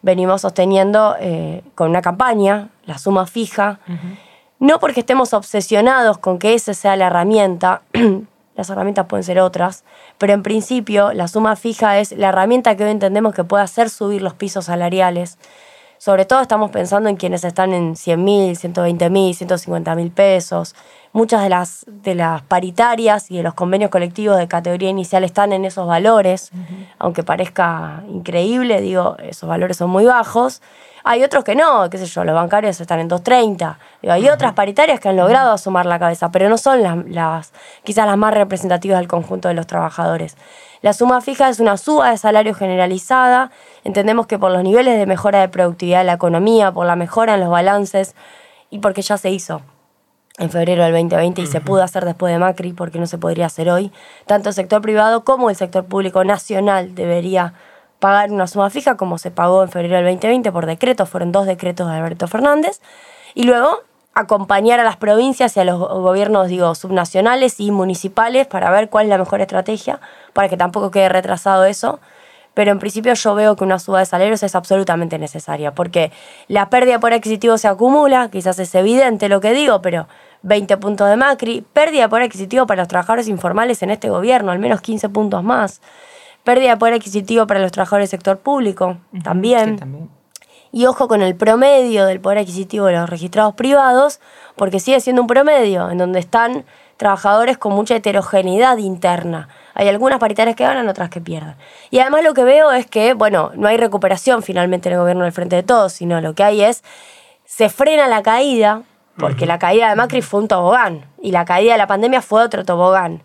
venimos 0.00 0.42
sosteniendo 0.42 1.16
eh, 1.18 1.64
con 1.74 1.90
una 1.90 2.02
campaña, 2.02 2.68
la 2.84 2.98
suma 2.98 3.26
fija, 3.26 3.80
no 4.60 4.78
porque 4.78 5.00
estemos 5.00 5.34
obsesionados 5.34 6.18
con 6.18 6.38
que 6.38 6.54
esa 6.54 6.72
sea 6.72 6.94
la 6.94 7.08
herramienta, 7.08 7.82
las 8.54 8.70
herramientas 8.70 9.06
pueden 9.06 9.24
ser 9.24 9.40
otras, 9.40 9.82
pero 10.18 10.34
en 10.34 10.44
principio 10.44 11.12
la 11.12 11.26
suma 11.26 11.56
fija 11.56 11.98
es 11.98 12.12
la 12.12 12.28
herramienta 12.28 12.76
que 12.76 12.84
hoy 12.84 12.92
entendemos 12.92 13.34
que 13.34 13.42
puede 13.42 13.64
hacer 13.64 13.90
subir 13.90 14.22
los 14.22 14.34
pisos 14.34 14.66
salariales. 14.66 15.36
Sobre 15.98 16.26
todo 16.26 16.42
estamos 16.42 16.70
pensando 16.70 17.08
en 17.08 17.16
quienes 17.16 17.42
están 17.42 17.72
en 17.72 17.96
100 17.96 18.22
mil, 18.22 18.56
120 18.56 19.10
mil, 19.10 19.34
150 19.34 19.96
mil 19.96 20.12
pesos, 20.12 20.76
Muchas 21.16 21.42
de 21.42 21.48
las, 21.48 21.86
de 21.88 22.14
las 22.14 22.42
paritarias 22.42 23.30
y 23.30 23.38
de 23.38 23.42
los 23.42 23.54
convenios 23.54 23.90
colectivos 23.90 24.36
de 24.36 24.48
categoría 24.48 24.90
inicial 24.90 25.24
están 25.24 25.54
en 25.54 25.64
esos 25.64 25.86
valores, 25.86 26.50
aunque 26.98 27.22
parezca 27.22 28.02
increíble, 28.10 28.82
digo, 28.82 29.16
esos 29.20 29.48
valores 29.48 29.78
son 29.78 29.88
muy 29.88 30.04
bajos. 30.04 30.60
Hay 31.04 31.24
otros 31.24 31.42
que 31.42 31.54
no, 31.54 31.88
qué 31.88 31.96
sé 31.96 32.04
yo, 32.04 32.22
los 32.24 32.34
bancarios 32.34 32.78
están 32.82 33.00
en 33.00 33.08
230. 33.08 33.78
hay 34.10 34.28
otras 34.28 34.52
paritarias 34.52 35.00
que 35.00 35.08
han 35.08 35.16
logrado 35.16 35.52
asomar 35.52 35.86
la 35.86 35.98
cabeza, 35.98 36.30
pero 36.30 36.50
no 36.50 36.58
son 36.58 36.82
las, 36.82 36.98
las, 37.06 37.54
quizás 37.82 38.06
las 38.06 38.18
más 38.18 38.34
representativas 38.34 38.98
del 38.98 39.08
conjunto 39.08 39.48
de 39.48 39.54
los 39.54 39.66
trabajadores. 39.66 40.36
La 40.82 40.92
suma 40.92 41.22
fija 41.22 41.48
es 41.48 41.60
una 41.60 41.78
suba 41.78 42.10
de 42.10 42.18
salario 42.18 42.52
generalizada. 42.52 43.50
Entendemos 43.84 44.26
que 44.26 44.38
por 44.38 44.50
los 44.50 44.62
niveles 44.62 44.98
de 44.98 45.06
mejora 45.06 45.40
de 45.40 45.48
productividad 45.48 46.00
de 46.00 46.04
la 46.04 46.12
economía, 46.12 46.72
por 46.72 46.86
la 46.86 46.94
mejora 46.94 47.36
en 47.36 47.40
los 47.40 47.48
balances 47.48 48.14
y 48.68 48.80
porque 48.80 49.00
ya 49.00 49.16
se 49.16 49.30
hizo 49.30 49.62
en 50.38 50.50
febrero 50.50 50.84
del 50.84 50.92
2020 50.92 51.42
y 51.42 51.46
se 51.46 51.60
pudo 51.60 51.82
hacer 51.82 52.04
después 52.04 52.32
de 52.32 52.38
Macri 52.38 52.72
porque 52.72 52.98
no 52.98 53.06
se 53.06 53.18
podría 53.18 53.46
hacer 53.46 53.70
hoy. 53.70 53.90
Tanto 54.26 54.50
el 54.50 54.54
sector 54.54 54.82
privado 54.82 55.24
como 55.24 55.50
el 55.50 55.56
sector 55.56 55.84
público 55.84 56.24
nacional 56.24 56.94
debería 56.94 57.54
pagar 57.98 58.30
una 58.30 58.46
suma 58.46 58.70
fija 58.70 58.96
como 58.96 59.18
se 59.18 59.30
pagó 59.30 59.62
en 59.62 59.70
febrero 59.70 59.96
del 59.96 60.04
2020 60.04 60.52
por 60.52 60.66
decreto, 60.66 61.06
fueron 61.06 61.32
dos 61.32 61.46
decretos 61.46 61.88
de 61.88 61.96
Alberto 61.96 62.28
Fernández, 62.28 62.80
y 63.34 63.44
luego 63.44 63.80
acompañar 64.14 64.80
a 64.80 64.84
las 64.84 64.96
provincias 64.96 65.56
y 65.56 65.60
a 65.60 65.64
los 65.64 65.78
gobiernos, 65.78 66.48
digo, 66.48 66.74
subnacionales 66.74 67.60
y 67.60 67.70
municipales 67.70 68.46
para 68.46 68.70
ver 68.70 68.88
cuál 68.88 69.04
es 69.04 69.10
la 69.10 69.18
mejor 69.18 69.40
estrategia, 69.42 70.00
para 70.32 70.48
que 70.48 70.56
tampoco 70.56 70.90
quede 70.90 71.10
retrasado 71.10 71.64
eso. 71.64 72.00
Pero 72.54 72.72
en 72.72 72.78
principio 72.78 73.12
yo 73.12 73.34
veo 73.34 73.56
que 73.56 73.64
una 73.64 73.78
suba 73.78 73.98
de 73.98 74.06
salarios 74.06 74.42
es 74.42 74.54
absolutamente 74.54 75.18
necesaria, 75.18 75.74
porque 75.74 76.12
la 76.48 76.70
pérdida 76.70 76.98
por 76.98 77.12
adquisitivo 77.12 77.58
se 77.58 77.68
acumula, 77.68 78.30
quizás 78.30 78.58
es 78.58 78.74
evidente 78.74 79.28
lo 79.28 79.42
que 79.42 79.52
digo, 79.52 79.82
pero 79.82 80.06
20 80.46 80.76
puntos 80.76 81.10
de 81.10 81.16
Macri, 81.16 81.64
pérdida 81.72 82.08
por 82.08 82.22
adquisitivo 82.22 82.66
para 82.66 82.82
los 82.82 82.88
trabajadores 82.88 83.26
informales 83.26 83.82
en 83.82 83.90
este 83.90 84.08
gobierno, 84.08 84.52
al 84.52 84.60
menos 84.60 84.80
15 84.80 85.08
puntos 85.08 85.42
más, 85.42 85.80
pérdida 86.44 86.70
de 86.70 86.76
poder 86.76 86.94
adquisitivo 86.94 87.48
para 87.48 87.60
los 87.60 87.72
trabajadores 87.72 88.10
del 88.10 88.18
sector 88.18 88.38
público, 88.38 88.98
también. 89.24 90.08
Y 90.70 90.86
ojo 90.86 91.08
con 91.08 91.20
el 91.22 91.34
promedio 91.34 92.06
del 92.06 92.20
poder 92.20 92.38
adquisitivo 92.38 92.86
de 92.86 92.92
los 92.92 93.10
registrados 93.10 93.54
privados, 93.54 94.20
porque 94.54 94.78
sigue 94.78 95.00
siendo 95.00 95.22
un 95.22 95.26
promedio 95.26 95.90
en 95.90 95.98
donde 95.98 96.20
están 96.20 96.64
trabajadores 96.96 97.58
con 97.58 97.72
mucha 97.72 97.96
heterogeneidad 97.96 98.78
interna. 98.78 99.48
Hay 99.74 99.88
algunas 99.88 100.20
paritarias 100.20 100.54
que 100.54 100.62
ganan, 100.62 100.88
otras 100.88 101.10
que 101.10 101.20
pierden. 101.20 101.56
Y 101.90 101.98
además 101.98 102.22
lo 102.22 102.34
que 102.34 102.44
veo 102.44 102.70
es 102.70 102.86
que, 102.86 103.14
bueno, 103.14 103.50
no 103.56 103.66
hay 103.66 103.78
recuperación 103.78 104.44
finalmente 104.44 104.88
en 104.88 104.94
el 104.94 105.00
gobierno 105.00 105.24
del 105.24 105.32
Frente 105.32 105.56
de 105.56 105.64
Todos, 105.64 105.92
sino 105.92 106.20
lo 106.20 106.34
que 106.34 106.44
hay 106.44 106.62
es, 106.62 106.84
se 107.44 107.68
frena 107.68 108.06
la 108.06 108.22
caída 108.22 108.82
porque 109.18 109.46
la 109.46 109.58
caída 109.58 109.88
de 109.88 109.96
Macri 109.96 110.22
fue 110.22 110.40
un 110.40 110.48
tobogán 110.48 111.06
y 111.20 111.32
la 111.32 111.44
caída 111.44 111.72
de 111.72 111.78
la 111.78 111.86
pandemia 111.86 112.22
fue 112.22 112.42
otro 112.42 112.64
tobogán, 112.64 113.22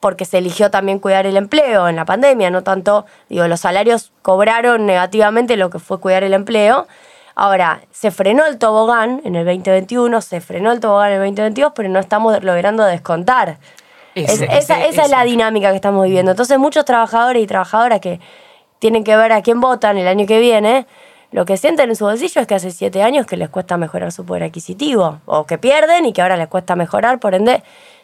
porque 0.00 0.24
se 0.24 0.38
eligió 0.38 0.70
también 0.70 0.98
cuidar 0.98 1.26
el 1.26 1.36
empleo 1.36 1.88
en 1.88 1.96
la 1.96 2.04
pandemia, 2.04 2.50
no 2.50 2.62
tanto, 2.62 3.06
digo, 3.28 3.46
los 3.48 3.60
salarios 3.60 4.12
cobraron 4.22 4.86
negativamente 4.86 5.56
lo 5.56 5.70
que 5.70 5.78
fue 5.78 6.00
cuidar 6.00 6.24
el 6.24 6.34
empleo. 6.34 6.86
Ahora, 7.34 7.82
se 7.92 8.10
frenó 8.10 8.46
el 8.46 8.58
tobogán 8.58 9.20
en 9.24 9.36
el 9.36 9.44
2021, 9.44 10.20
se 10.22 10.40
frenó 10.40 10.72
el 10.72 10.80
tobogán 10.80 11.10
en 11.10 11.14
el 11.14 11.20
2022, 11.20 11.72
pero 11.74 11.88
no 11.88 12.00
estamos 12.00 12.42
logrando 12.42 12.84
descontar. 12.84 13.58
esa, 14.16 14.84
es 14.84 15.10
la 15.10 15.22
dinámica 15.22 15.70
que 15.70 15.76
estamos 15.76 16.04
viviendo. 16.04 16.32
Entonces, 16.32 16.58
muchos 16.58 16.84
trabajadores 16.84 17.40
y 17.40 17.46
trabajadoras 17.46 18.00
que 18.00 18.18
tienen 18.80 19.04
que 19.04 19.16
ver 19.16 19.32
a 19.32 19.42
quién 19.42 19.60
votan 19.60 19.98
el 19.98 20.08
año 20.08 20.26
que 20.26 20.40
viene, 20.40 20.86
lo 21.30 21.44
que 21.44 21.56
sienten 21.56 21.90
en 21.90 21.96
su 21.96 22.04
bolsillo 22.04 22.40
es 22.40 22.46
que 22.46 22.54
hace 22.54 22.70
siete 22.70 23.02
años 23.02 23.26
que 23.26 23.36
les 23.36 23.50
cuesta 23.50 23.76
mejorar 23.76 24.12
su 24.12 24.24
poder 24.24 24.44
adquisitivo, 24.44 25.20
o 25.26 25.44
que 25.44 25.58
pierden 25.58 26.06
y 26.06 26.12
que 26.12 26.22
ahora 26.22 26.36
les 26.36 26.48
cuesta 26.48 26.74
mejorar, 26.74 27.20
por 27.20 27.34
ende 27.34 27.62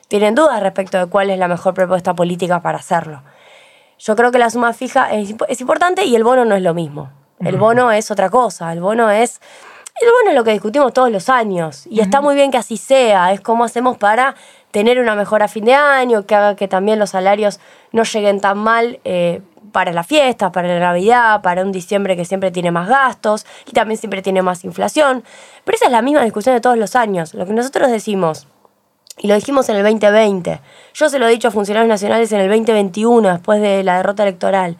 tienen 0.09 0.35
dudas 0.35 0.63
respecto 0.63 0.99
de 0.99 1.07
cuál 1.07 1.31
es 1.31 1.39
la 1.39 1.49
mejor 1.49 1.75
propuesta 1.75 2.15
política 2.15 2.61
para 2.61 2.79
hacerlo. 2.79 3.23
Yo 3.99 4.17
creo 4.17 4.31
que 4.31 4.39
la 4.39 4.51
suma 4.51 4.73
fija 4.73 5.13
es, 5.13 5.61
importante 5.61 6.05
y 6.05 6.15
el 6.15 6.25
bono 6.25 6.45
no 6.45 6.55
es 6.55 6.63
lo 6.63 6.75
mismo. 6.75 7.11
El 7.41 7.57
bono 7.57 7.91
es 7.91 8.11
otra 8.11 8.31
cosa, 8.31 8.73
el 8.73 8.81
bono 8.81 9.11
es... 9.11 9.41
El 10.01 10.09
bono 10.09 10.31
es 10.31 10.35
lo 10.35 10.43
que 10.43 10.51
discutimos 10.51 10.93
todos 10.93 11.09
los 11.11 11.29
años 11.29 11.87
y 11.87 12.01
está 12.01 12.21
muy 12.21 12.35
bien 12.35 12.51
que 12.51 12.57
así 12.59 12.77
sea, 12.77 13.33
es 13.33 13.41
cómo 13.41 13.63
hacemos 13.63 13.97
para 13.97 14.35
tener 14.73 14.99
una 14.99 15.15
mejora 15.15 15.45
a 15.45 15.49
fin 15.49 15.65
de 15.65 15.75
año, 15.75 16.27
que 16.27 16.35
haga 16.35 16.57
que 16.57 16.67
también 16.67 16.99
los 16.99 17.11
salarios 17.11 17.61
no 17.93 18.03
lleguen 18.03 18.41
tan 18.41 18.59
mal 18.59 18.99
eh, 19.05 19.41
para 19.73 19.93
la 19.93 20.05
fiesta, 20.05 20.53
para 20.53 20.69
la 20.69 20.79
Navidad, 20.79 21.43
para 21.43 21.63
un 21.63 21.73
diciembre 21.73 22.17
que 22.17 22.25
siempre 22.25 22.51
tiene 22.51 22.71
más 22.71 22.89
gastos 22.89 23.47
y 23.67 23.73
también 23.73 23.99
siempre 23.99 24.23
tiene 24.23 24.43
más 24.43 24.65
inflación. 24.65 25.25
Pero 25.65 25.77
esa 25.77 25.87
es 25.87 25.93
la 25.93 26.03
misma 26.03 26.23
discusión 26.23 26.55
de 26.55 26.61
todos 26.61 26.79
los 26.79 26.97
años. 26.97 27.35
Lo 27.35 27.47
que 27.47 27.53
nosotros 27.53 27.91
decimos, 27.91 28.47
y 29.19 29.29
lo 29.29 29.35
dijimos 29.35 29.69
en 29.69 29.77
el 29.77 29.83
2020, 29.83 30.61
yo 30.95 31.09
se 31.09 31.19
lo 31.19 31.27
he 31.27 31.31
dicho 31.31 31.49
a 31.49 31.51
funcionarios 31.51 31.89
nacionales 31.89 32.33
en 32.33 32.41
el 32.41 32.49
2021, 32.49 33.29
después 33.29 33.61
de 33.61 33.85
la 33.85 33.97
derrota 33.99 34.23
electoral, 34.23 34.77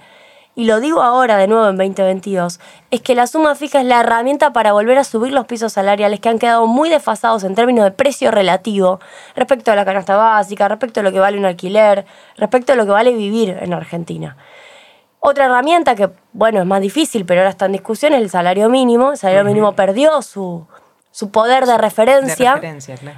y 0.57 0.67
lo 0.67 0.79
digo 0.79 1.03
ahora 1.03 1.37
de 1.37 1.49
nuevo 1.49 1.69
en 1.69 1.77
2022, 1.77 2.61
es 2.93 3.01
que 3.01 3.17
la 3.17 3.27
suma 3.27 3.57
fija 3.57 3.81
es 3.81 3.87
la 3.87 4.01
herramienta 4.01 4.53
para 4.53 4.73
volver 4.73 4.99
a 4.99 5.05
subir 5.05 5.33
los 5.33 5.47
pisos 5.47 5.73
salariales 5.73 6.21
que 6.21 6.29
han 6.29 6.39
quedado 6.39 6.69
muy 6.69 6.91
desfasados 6.91 7.43
en 7.43 7.57
términos 7.57 7.85
de 7.85 7.91
precio 7.91 8.31
relativo 8.31 9.01
respecto 9.35 9.73
a 9.73 9.75
la 9.75 9.85
canasta 9.85 10.17
básica, 10.17 10.69
respecto 10.69 11.01
a 11.01 11.03
lo 11.03 11.11
que 11.11 11.19
vale 11.19 11.39
un 11.39 11.45
alquiler, 11.45 12.07
respecto 12.37 12.73
a 12.73 12.77
lo 12.77 12.85
que 12.85 12.93
vale 12.93 13.13
vivir 13.13 13.59
en 13.61 13.75
Argentina. 13.75 14.37
Otra 15.27 15.47
herramienta 15.47 15.95
que, 15.95 16.11
bueno, 16.35 16.61
es 16.61 16.67
más 16.67 16.83
difícil, 16.83 17.25
pero 17.25 17.41
ahora 17.41 17.49
está 17.49 17.65
en 17.65 17.73
discusión, 17.73 18.13
es 18.13 18.21
el 18.21 18.29
salario 18.29 18.69
mínimo. 18.69 19.13
El 19.13 19.17
salario 19.17 19.43
mínimo 19.43 19.73
perdió 19.73 20.21
su, 20.21 20.67
su 21.11 21.31
poder 21.31 21.65
de 21.65 21.79
referencia, 21.79 22.61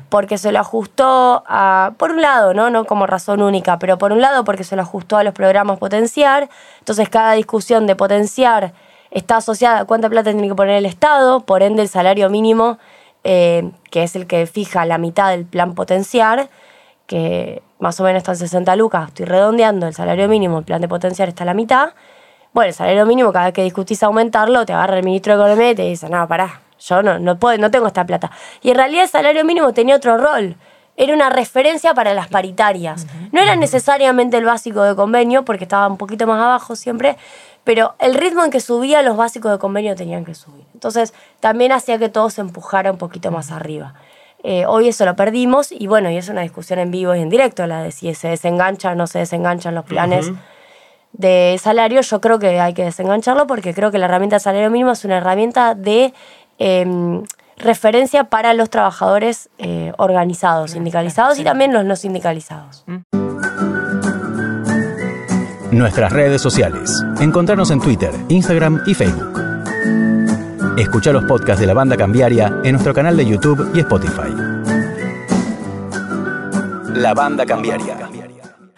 porque 0.09 0.39
se 0.39 0.53
lo 0.53 0.61
ajustó 0.61 1.43
a, 1.49 1.95
por 1.97 2.13
un 2.13 2.23
lado, 2.23 2.55
¿no? 2.55 2.71
no 2.71 2.85
como 2.85 3.09
razón 3.09 3.43
única, 3.43 3.81
pero 3.81 3.99
por 3.99 4.13
un 4.13 4.21
lado 4.21 4.45
porque 4.45 4.63
se 4.63 4.77
lo 4.77 4.83
ajustó 4.83 5.17
a 5.17 5.25
los 5.25 5.35
programas 5.35 5.81
potenciar, 5.81 6.49
entonces 6.79 7.09
cada 7.09 7.33
discusión 7.33 7.89
de 7.89 7.97
potenciar 7.97 8.73
está 9.11 9.39
asociada 9.39 9.81
a 9.81 9.85
cuánta 9.85 10.09
plata 10.09 10.31
tiene 10.31 10.47
que 10.47 10.55
poner 10.55 10.77
el 10.77 10.87
Estado, 10.87 11.41
por 11.41 11.65
ende 11.65 11.83
el 11.83 11.89
salario 11.89 12.31
mínimo, 12.31 12.79
eh, 13.25 13.73
que 13.91 14.05
es 14.05 14.15
el 14.15 14.29
que 14.29 14.47
fija 14.47 14.87
la 14.87 14.99
mitad 14.99 15.31
del 15.31 15.45
plan 15.45 15.75
potenciar, 15.75 16.51
que 17.07 17.63
más 17.79 17.99
o 18.01 18.05
menos 18.05 18.19
está 18.19 18.33
en 18.33 18.39
60 18.39 18.77
lucas, 18.77 19.09
estoy 19.09 19.27
redondeando 19.27 19.87
el 19.87 19.95
salario 19.95 20.29
mínimo, 20.29 20.59
el 20.59 20.65
plan 20.65 20.81
de 20.81 20.89
potenciar 20.89 21.29
está 21.29 21.45
a 21.45 21.47
la 21.47 21.55
mitad, 21.55 21.91
bueno, 22.53 22.69
el 22.69 22.75
salario 22.75 23.05
mínimo 23.05 23.33
cada 23.33 23.47
vez 23.47 23.55
que 23.55 23.63
discutís 23.63 24.03
aumentarlo, 24.03 24.65
te 24.65 24.73
agarra 24.73 24.97
el 24.97 25.05
ministro 25.05 25.35
de 25.37 25.43
Economía 25.43 25.71
y 25.73 25.75
te 25.75 25.83
dice, 25.83 26.09
no, 26.09 26.27
pará, 26.27 26.63
yo 26.81 27.03
no, 27.03 27.19
no, 27.19 27.39
puedo, 27.39 27.59
no 27.59 27.71
tengo 27.71 27.87
esta 27.87 28.07
plata. 28.07 28.31
Y 28.63 28.71
en 28.71 28.77
realidad 28.77 29.05
el 29.05 29.11
salario 29.11 29.45
mínimo 29.45 29.75
tenía 29.75 29.97
otro 29.97 30.17
rol. 30.17 30.57
Era 30.97 31.13
una 31.13 31.29
referencia 31.29 31.93
para 31.93 32.15
las 32.15 32.29
paritarias. 32.29 33.07
No 33.31 33.43
era 33.43 33.57
necesariamente 33.57 34.39
el 34.39 34.47
básico 34.47 34.83
de 34.83 34.97
convenio, 34.97 35.45
porque 35.45 35.65
estaba 35.65 35.87
un 35.87 35.99
poquito 35.99 36.27
más 36.27 36.43
abajo 36.43 36.77
siempre, 36.77 37.19
pero 37.65 37.95
el 37.99 38.15
ritmo 38.15 38.43
en 38.43 38.51
que 38.51 38.61
subía 38.61 39.03
los 39.03 39.19
básicos 39.19 39.53
de 39.53 39.59
convenio 39.59 39.95
tenían 39.95 40.25
que 40.25 40.35
subir. 40.35 40.65
Entonces 40.73 41.13
también 41.41 41.73
hacía 41.73 41.99
que 41.99 42.09
todo 42.09 42.31
se 42.31 42.41
empujara 42.41 42.91
un 42.91 42.97
poquito 42.97 43.31
más 43.31 43.51
arriba. 43.51 43.93
Eh, 44.49 44.65
hoy 44.67 44.89
eso 44.89 45.05
lo 45.05 45.17
perdimos 45.17 45.73
y 45.73 45.87
bueno, 45.89 46.09
y 46.11 46.17
es 46.17 46.29
una 46.29 46.43
discusión 46.43 46.79
en 46.79 46.91
vivo 46.91 47.15
y 47.15 47.21
en 47.21 47.29
directo, 47.29 47.67
la 47.67 47.83
de 47.83 47.91
si 47.91 48.15
se 48.15 48.29
desenganchan 48.29 48.93
o 48.93 48.95
no 48.95 49.07
se 49.07 49.19
desenganchan 49.19 49.75
los 49.75 49.85
planes 49.85 50.31
de 51.13 51.59
salario. 51.61 52.01
Yo 52.01 52.21
creo 52.21 52.39
que 52.39 52.61
hay 52.61 52.73
que 52.75 52.85
desengancharlo 52.85 53.47
porque 53.47 53.75
creo 53.75 53.91
que 53.91 53.99
la 53.99 54.07
herramienta 54.07 54.37
de 54.37 54.41
salario 54.41 54.71
mínimo 54.71 54.93
es 54.93 55.05
una 55.05 55.17
herramienta 55.17 55.75
de 55.75 56.15
Em, 56.59 57.23
referencia 57.59 58.25
para 58.25 58.55
los 58.55 58.71
trabajadores 58.71 59.49
eh, 59.59 59.93
organizados, 59.99 60.73
sindicalizados 60.73 61.39
y 61.39 61.45
también 61.45 61.73
los 61.73 61.85
no 61.85 61.97
sindicalizados. 61.97 62.85
Nuestras 65.71 66.13
redes 66.13 66.41
sociales. 66.41 67.03
Encontrarnos 67.21 67.71
en 67.71 67.81
Twitter, 67.81 68.13
Instagram 68.29 68.83
y 68.87 68.95
Facebook. 68.95 69.36
Escucha 70.77 71.11
los 71.11 71.25
podcasts 71.25 71.59
de 71.59 71.67
la 71.67 71.73
banda 71.73 71.97
cambiaria 71.97 72.61
en 72.63 72.73
nuestro 72.73 72.93
canal 72.93 73.17
de 73.17 73.25
YouTube 73.25 73.71
y 73.75 73.81
Spotify. 73.81 74.29
La 76.93 77.15
banda 77.15 77.47
cambiaria. 77.47 77.97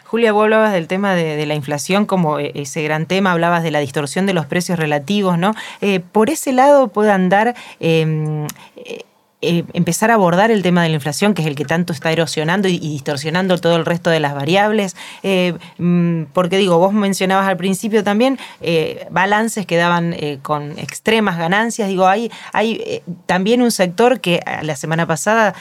Julia, 0.04 0.32
vos 0.32 0.44
hablabas 0.44 0.72
del 0.72 0.86
tema 0.86 1.14
de, 1.14 1.44
la 1.44 1.54
inflación 1.54 2.06
como 2.06 2.38
eh, 2.38 2.52
ese 2.54 2.84
gran 2.84 3.06
tema, 3.06 3.32
hablabas 3.32 3.64
de 3.64 3.72
la 3.72 3.80
distorsión 3.80 4.26
de 4.26 4.32
los 4.32 4.46
precios 4.46 4.78
relativos, 4.78 5.38
¿no? 5.38 5.54
Eh, 5.80 5.98
por 5.98 6.30
ese 6.30 6.52
lado 6.52 6.86
puede 6.86 7.10
andar 7.10 7.56
em, 7.80 8.46
eh, 8.76 9.00
eh, 9.40 9.64
empezar 9.72 10.10
a 10.10 10.14
abordar 10.14 10.50
el 10.50 10.62
tema 10.62 10.82
de 10.82 10.88
la 10.88 10.96
inflación, 10.96 11.32
que 11.32 11.42
es 11.42 11.48
el 11.48 11.54
que 11.54 11.64
tanto 11.64 11.92
está 11.92 12.10
erosionando 12.10 12.66
y, 12.66 12.78
distorsionando 12.78 13.56
todo 13.58 13.76
el 13.76 13.84
resto 13.84 14.10
de 14.10 14.18
las 14.18 14.34
variables. 14.34 14.96
Eh, 15.22 15.54
mm, 15.78 16.24
porque 16.32 16.58
digo, 16.58 16.78
vos 16.78 16.92
mencionabas 16.92 17.46
al 17.46 17.56
principio 17.56 18.02
también 18.02 18.36
eh, 18.60 19.06
balances 19.12 19.64
que 19.64 19.76
daban 19.76 20.16
con 20.42 20.76
extremas 20.78 21.38
ganancias. 21.38 21.88
Digo, 21.88 22.08
hay, 22.08 22.32
hay 22.52 23.02
también 23.26 23.62
un 23.62 23.70
sector 23.70 24.20
que 24.20 24.42
la 24.62 24.74
semana 24.74 25.06
pasada 25.06 25.54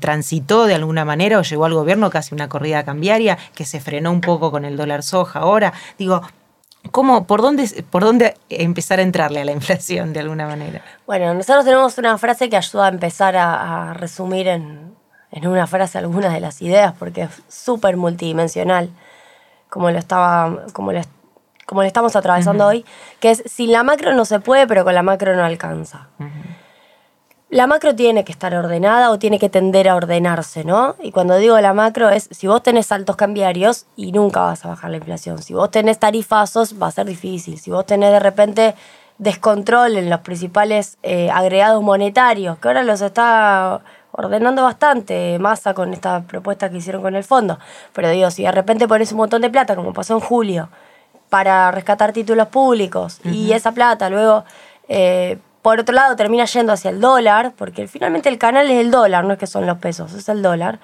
transitó 0.00 0.66
de 0.66 0.74
alguna 0.74 1.04
manera 1.04 1.38
o 1.38 1.42
llegó 1.42 1.64
al 1.64 1.74
gobierno 1.74 2.10
casi 2.10 2.34
una 2.34 2.48
corrida 2.48 2.84
cambiaria, 2.84 3.38
que 3.54 3.64
se 3.64 3.80
frenó 3.80 4.12
un 4.12 4.20
poco 4.20 4.50
con 4.50 4.64
el 4.64 4.76
dólar 4.76 5.02
soja 5.02 5.40
ahora. 5.40 5.72
Digo, 5.98 6.22
¿Cómo, 6.90 7.26
por, 7.26 7.42
dónde, 7.42 7.84
¿Por 7.90 8.04
dónde 8.04 8.34
empezar 8.48 8.98
a 8.98 9.02
entrarle 9.02 9.40
a 9.40 9.44
la 9.44 9.52
inflación 9.52 10.12
de 10.12 10.20
alguna 10.20 10.46
manera? 10.46 10.82
Bueno, 11.06 11.34
nosotros 11.34 11.64
tenemos 11.64 11.98
una 11.98 12.18
frase 12.18 12.48
que 12.48 12.56
ayuda 12.56 12.86
a 12.86 12.88
empezar 12.88 13.36
a, 13.36 13.94
resumir 13.94 14.48
en, 14.48 14.94
una 15.42 15.66
frase 15.66 15.98
algunas 15.98 16.32
de 16.32 16.40
las 16.40 16.62
ideas, 16.62 16.94
porque 16.98 17.22
es 17.22 17.42
súper 17.48 17.96
multidimensional, 17.96 18.90
como 19.68 19.90
lo, 19.90 19.98
estaba, 19.98 20.66
como 20.72 20.92
como 21.66 21.82
lo 21.82 21.86
estamos 21.86 22.14
atravesando 22.14 22.66
hoy, 22.66 22.84
que 23.18 23.30
es, 23.30 23.42
sin 23.46 23.72
la 23.72 23.82
macro 23.82 24.14
no 24.14 24.24
se 24.24 24.38
puede, 24.38 24.66
pero 24.66 24.84
con 24.84 24.94
la 24.94 25.02
macro 25.02 25.34
no 25.34 25.44
alcanza 25.44 26.08
la 27.50 27.66
macro 27.66 27.94
tiene 27.94 28.24
que 28.24 28.32
estar 28.32 28.54
ordenada 28.54 29.10
o 29.10 29.18
tiene 29.18 29.38
que 29.38 29.48
tender 29.48 29.88
a 29.88 29.96
ordenarse, 29.96 30.64
¿no? 30.64 30.96
Y 31.00 31.12
cuando 31.12 31.36
digo 31.36 31.60
la 31.60 31.72
macro 31.72 32.08
es, 32.08 32.28
si 32.30 32.46
vos 32.46 32.62
tenés 32.62 32.86
saltos 32.86 33.16
cambiarios 33.16 33.86
y 33.96 34.12
nunca 34.12 34.40
vas 34.40 34.64
a 34.64 34.68
bajar 34.68 34.90
la 34.90 34.96
inflación, 34.96 35.40
si 35.42 35.54
vos 35.54 35.70
tenés 35.70 35.98
tarifazos 35.98 36.80
va 36.80 36.88
a 36.88 36.90
ser 36.90 37.06
difícil, 37.06 37.58
si 37.58 37.70
vos 37.70 37.86
tenés 37.86 38.10
de 38.10 38.20
repente 38.20 38.74
descontrol 39.18 39.96
en 39.96 40.10
los 40.10 40.20
principales 40.20 40.98
eh, 41.02 41.30
agregados 41.30 41.82
monetarios, 41.82 42.58
que 42.58 42.68
ahora 42.68 42.82
los 42.82 43.00
está 43.00 43.82
ordenando 44.10 44.62
bastante 44.62 45.38
masa 45.38 45.74
con 45.74 45.92
esta 45.92 46.22
propuesta 46.22 46.70
que 46.70 46.78
hicieron 46.78 47.02
con 47.02 47.14
el 47.14 47.24
fondo, 47.24 47.58
pero 47.92 48.10
digo, 48.10 48.30
si 48.30 48.42
de 48.42 48.52
repente 48.52 48.88
pones 48.88 49.12
un 49.12 49.18
montón 49.18 49.42
de 49.42 49.50
plata, 49.50 49.76
como 49.76 49.92
pasó 49.92 50.14
en 50.14 50.20
julio, 50.20 50.70
para 51.28 51.70
rescatar 51.70 52.12
títulos 52.12 52.48
públicos 52.48 53.20
y 53.24 53.52
esa 53.52 53.72
plata 53.72 54.08
luego... 54.08 54.44
Eh, 54.88 55.38
por 55.64 55.80
otro 55.80 55.94
lado, 55.94 56.14
termina 56.14 56.44
yendo 56.44 56.74
hacia 56.74 56.90
el 56.90 57.00
dólar, 57.00 57.54
porque 57.56 57.88
finalmente 57.88 58.28
el 58.28 58.36
canal 58.36 58.70
es 58.70 58.78
el 58.82 58.90
dólar, 58.90 59.24
no 59.24 59.32
es 59.32 59.38
que 59.38 59.46
son 59.46 59.66
los 59.66 59.78
pesos, 59.78 60.12
es 60.12 60.28
el 60.28 60.42
dólar. 60.42 60.78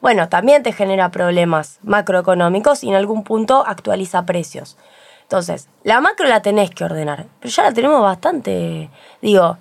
Bueno, 0.00 0.28
también 0.28 0.62
te 0.62 0.70
genera 0.72 1.10
problemas 1.10 1.80
macroeconómicos 1.82 2.84
y 2.84 2.90
en 2.90 2.94
algún 2.94 3.24
punto 3.24 3.64
actualiza 3.66 4.26
precios. 4.26 4.76
Entonces, 5.22 5.68
la 5.82 6.00
macro 6.00 6.28
la 6.28 6.42
tenés 6.42 6.70
que 6.70 6.84
ordenar, 6.84 7.26
pero 7.40 7.52
ya 7.52 7.64
la 7.64 7.72
tenemos 7.72 8.00
bastante, 8.02 8.88
digo, 9.20 9.58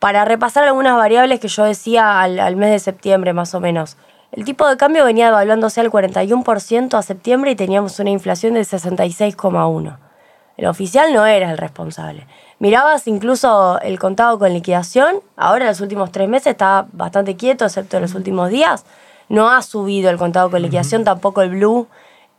para 0.00 0.24
repasar 0.24 0.64
algunas 0.64 0.96
variables 0.96 1.38
que 1.38 1.46
yo 1.46 1.62
decía 1.62 2.20
al, 2.20 2.56
mes 2.56 2.72
de 2.72 2.80
septiembre 2.80 3.32
más 3.32 3.54
o 3.54 3.60
menos. 3.60 3.96
El 4.32 4.44
tipo 4.44 4.66
de 4.66 4.76
cambio 4.76 5.04
venía 5.04 5.28
evaluándose 5.28 5.80
al 5.80 5.92
41% 5.92 6.98
a 6.98 7.02
septiembre 7.02 7.52
y 7.52 7.54
teníamos 7.54 8.00
una 8.00 8.10
inflación 8.10 8.54
del 8.54 8.66
66,1%. 8.66 9.98
El 10.56 10.66
oficial 10.66 11.14
no 11.14 11.24
era 11.24 11.52
el 11.52 11.58
responsable. 11.58 12.26
Mirabas 12.60 13.06
incluso 13.06 13.80
el 13.80 13.98
contado 14.00 14.38
con 14.38 14.52
liquidación, 14.52 15.20
ahora 15.36 15.64
en 15.64 15.68
los 15.68 15.80
últimos 15.80 16.10
tres 16.10 16.28
meses 16.28 16.48
está 16.48 16.86
bastante 16.92 17.36
quieto, 17.36 17.64
excepto 17.64 17.96
en 17.96 18.02
los 18.02 18.14
últimos 18.14 18.50
días. 18.50 18.84
No 19.28 19.50
ha 19.50 19.62
subido 19.62 20.10
el 20.10 20.16
contado 20.16 20.50
con 20.50 20.62
liquidación, 20.62 21.04
tampoco 21.04 21.42
el 21.42 21.50
blue, 21.50 21.86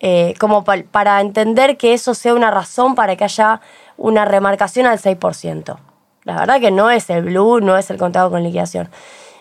eh, 0.01 0.33
como 0.39 0.63
para 0.63 1.21
entender 1.21 1.77
que 1.77 1.93
eso 1.93 2.13
sea 2.13 2.33
una 2.33 2.51
razón 2.51 2.95
para 2.95 3.15
que 3.15 3.23
haya 3.23 3.61
una 3.97 4.25
remarcación 4.25 4.87
al 4.87 4.99
6%. 4.99 5.77
La 6.23 6.37
verdad 6.37 6.59
que 6.59 6.71
no 6.71 6.89
es 6.89 7.09
el 7.09 7.23
blue, 7.23 7.61
no 7.61 7.77
es 7.77 7.89
el 7.89 7.97
contado 7.97 8.29
con 8.29 8.43
liquidación. 8.43 8.89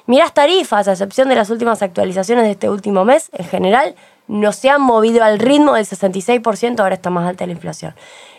Mirás 0.06 0.32
tarifas, 0.32 0.86
a 0.86 0.92
excepción 0.92 1.28
de 1.28 1.34
las 1.34 1.50
últimas 1.50 1.82
actualizaciones 1.82 2.44
de 2.44 2.52
este 2.52 2.70
último 2.70 3.04
mes, 3.04 3.30
en 3.32 3.44
general 3.46 3.94
no 4.28 4.52
se 4.52 4.70
han 4.70 4.82
movido 4.82 5.24
al 5.24 5.38
ritmo 5.38 5.74
del 5.74 5.86
66%, 5.86 6.80
ahora 6.80 6.94
está 6.94 7.10
más 7.10 7.26
alta 7.26 7.46
la 7.46 7.52
inflación. 7.52 7.94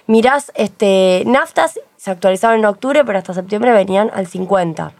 Mirás 0.07 0.51
este, 0.55 1.23
naftas, 1.25 1.79
se 1.97 2.11
actualizaron 2.11 2.59
en 2.59 2.65
octubre, 2.65 3.03
pero 3.03 3.17
hasta 3.17 3.33
septiembre 3.33 3.73
venían 3.73 4.09
al 4.13 4.27
50%. 4.27 4.91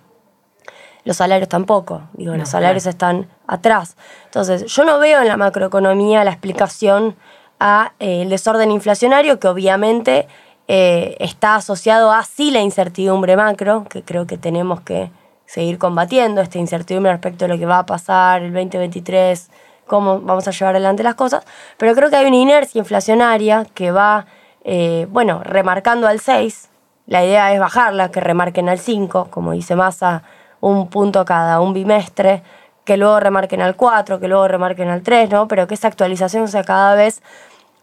Los 1.06 1.18
salarios 1.18 1.48
tampoco, 1.48 2.04
digo, 2.14 2.36
los 2.36 2.50
salarios 2.50 2.86
están 2.86 3.28
atrás. 3.48 3.96
Entonces, 4.26 4.66
yo 4.66 4.84
no 4.84 5.00
veo 5.00 5.22
en 5.22 5.28
la 5.28 5.38
macroeconomía 5.38 6.24
la 6.24 6.32
explicación 6.32 7.16
al 7.58 7.92
eh, 8.00 8.26
desorden 8.28 8.70
inflacionario, 8.70 9.40
que 9.40 9.48
obviamente 9.48 10.28
eh, 10.68 11.16
está 11.20 11.56
asociado 11.56 12.12
a 12.12 12.24
sí 12.24 12.52
la 12.52 12.62
incertidumbre 12.62 13.38
macro, 13.38 13.86
que 13.90 14.04
creo 14.04 14.28
que 14.28 14.38
tenemos 14.38 14.82
que 14.82 15.10
seguir 15.46 15.80
combatiendo, 15.80 16.42
esta 16.42 16.60
incertidumbre 16.60 17.12
respecto 17.12 17.46
a 17.46 17.48
lo 17.48 17.58
que 17.58 17.66
va 17.66 17.80
a 17.80 17.86
pasar 17.86 18.44
el 18.44 18.54
2023, 18.54 19.50
cómo 19.90 20.22
vamos 20.22 20.48
a 20.48 20.52
llevar 20.52 20.76
adelante 20.76 21.04
las 21.04 21.16
cosas, 21.16 21.44
pero 21.78 21.94
creo 21.96 22.10
que 22.10 22.16
hay 22.16 22.28
una 22.28 22.38
inercia 22.38 22.80
inflacionaria 22.80 23.66
que 23.74 23.92
va 23.92 24.26
eh, 24.64 25.08
bueno, 25.10 25.42
remarcando 25.44 26.08
al 26.08 26.20
6, 26.20 26.70
la 27.08 27.26
idea 27.26 27.54
es 27.54 27.60
bajarla, 27.60 28.12
que 28.12 28.20
remarquen 28.20 28.70
al 28.70 28.80
5, 28.80 29.30
como 29.32 29.54
dice 29.54 29.76
Massa, 29.76 30.24
un 30.62 30.90
punto 30.90 31.26
cada 31.26 31.60
un 31.60 31.74
bimestre, 31.74 32.44
que 32.86 32.98
luego 32.98 33.20
remarquen 33.20 33.62
al 33.62 33.76
4, 33.76 34.20
que 34.20 34.28
luego 34.28 34.48
remarquen 34.48 34.90
al 34.90 35.02
3, 35.02 35.30
¿no? 35.32 35.48
Pero 35.48 35.68
que 35.68 35.74
esa 35.74 35.88
actualización 35.88 36.48
sea 36.48 36.64
cada 36.64 36.96
vez 36.96 37.22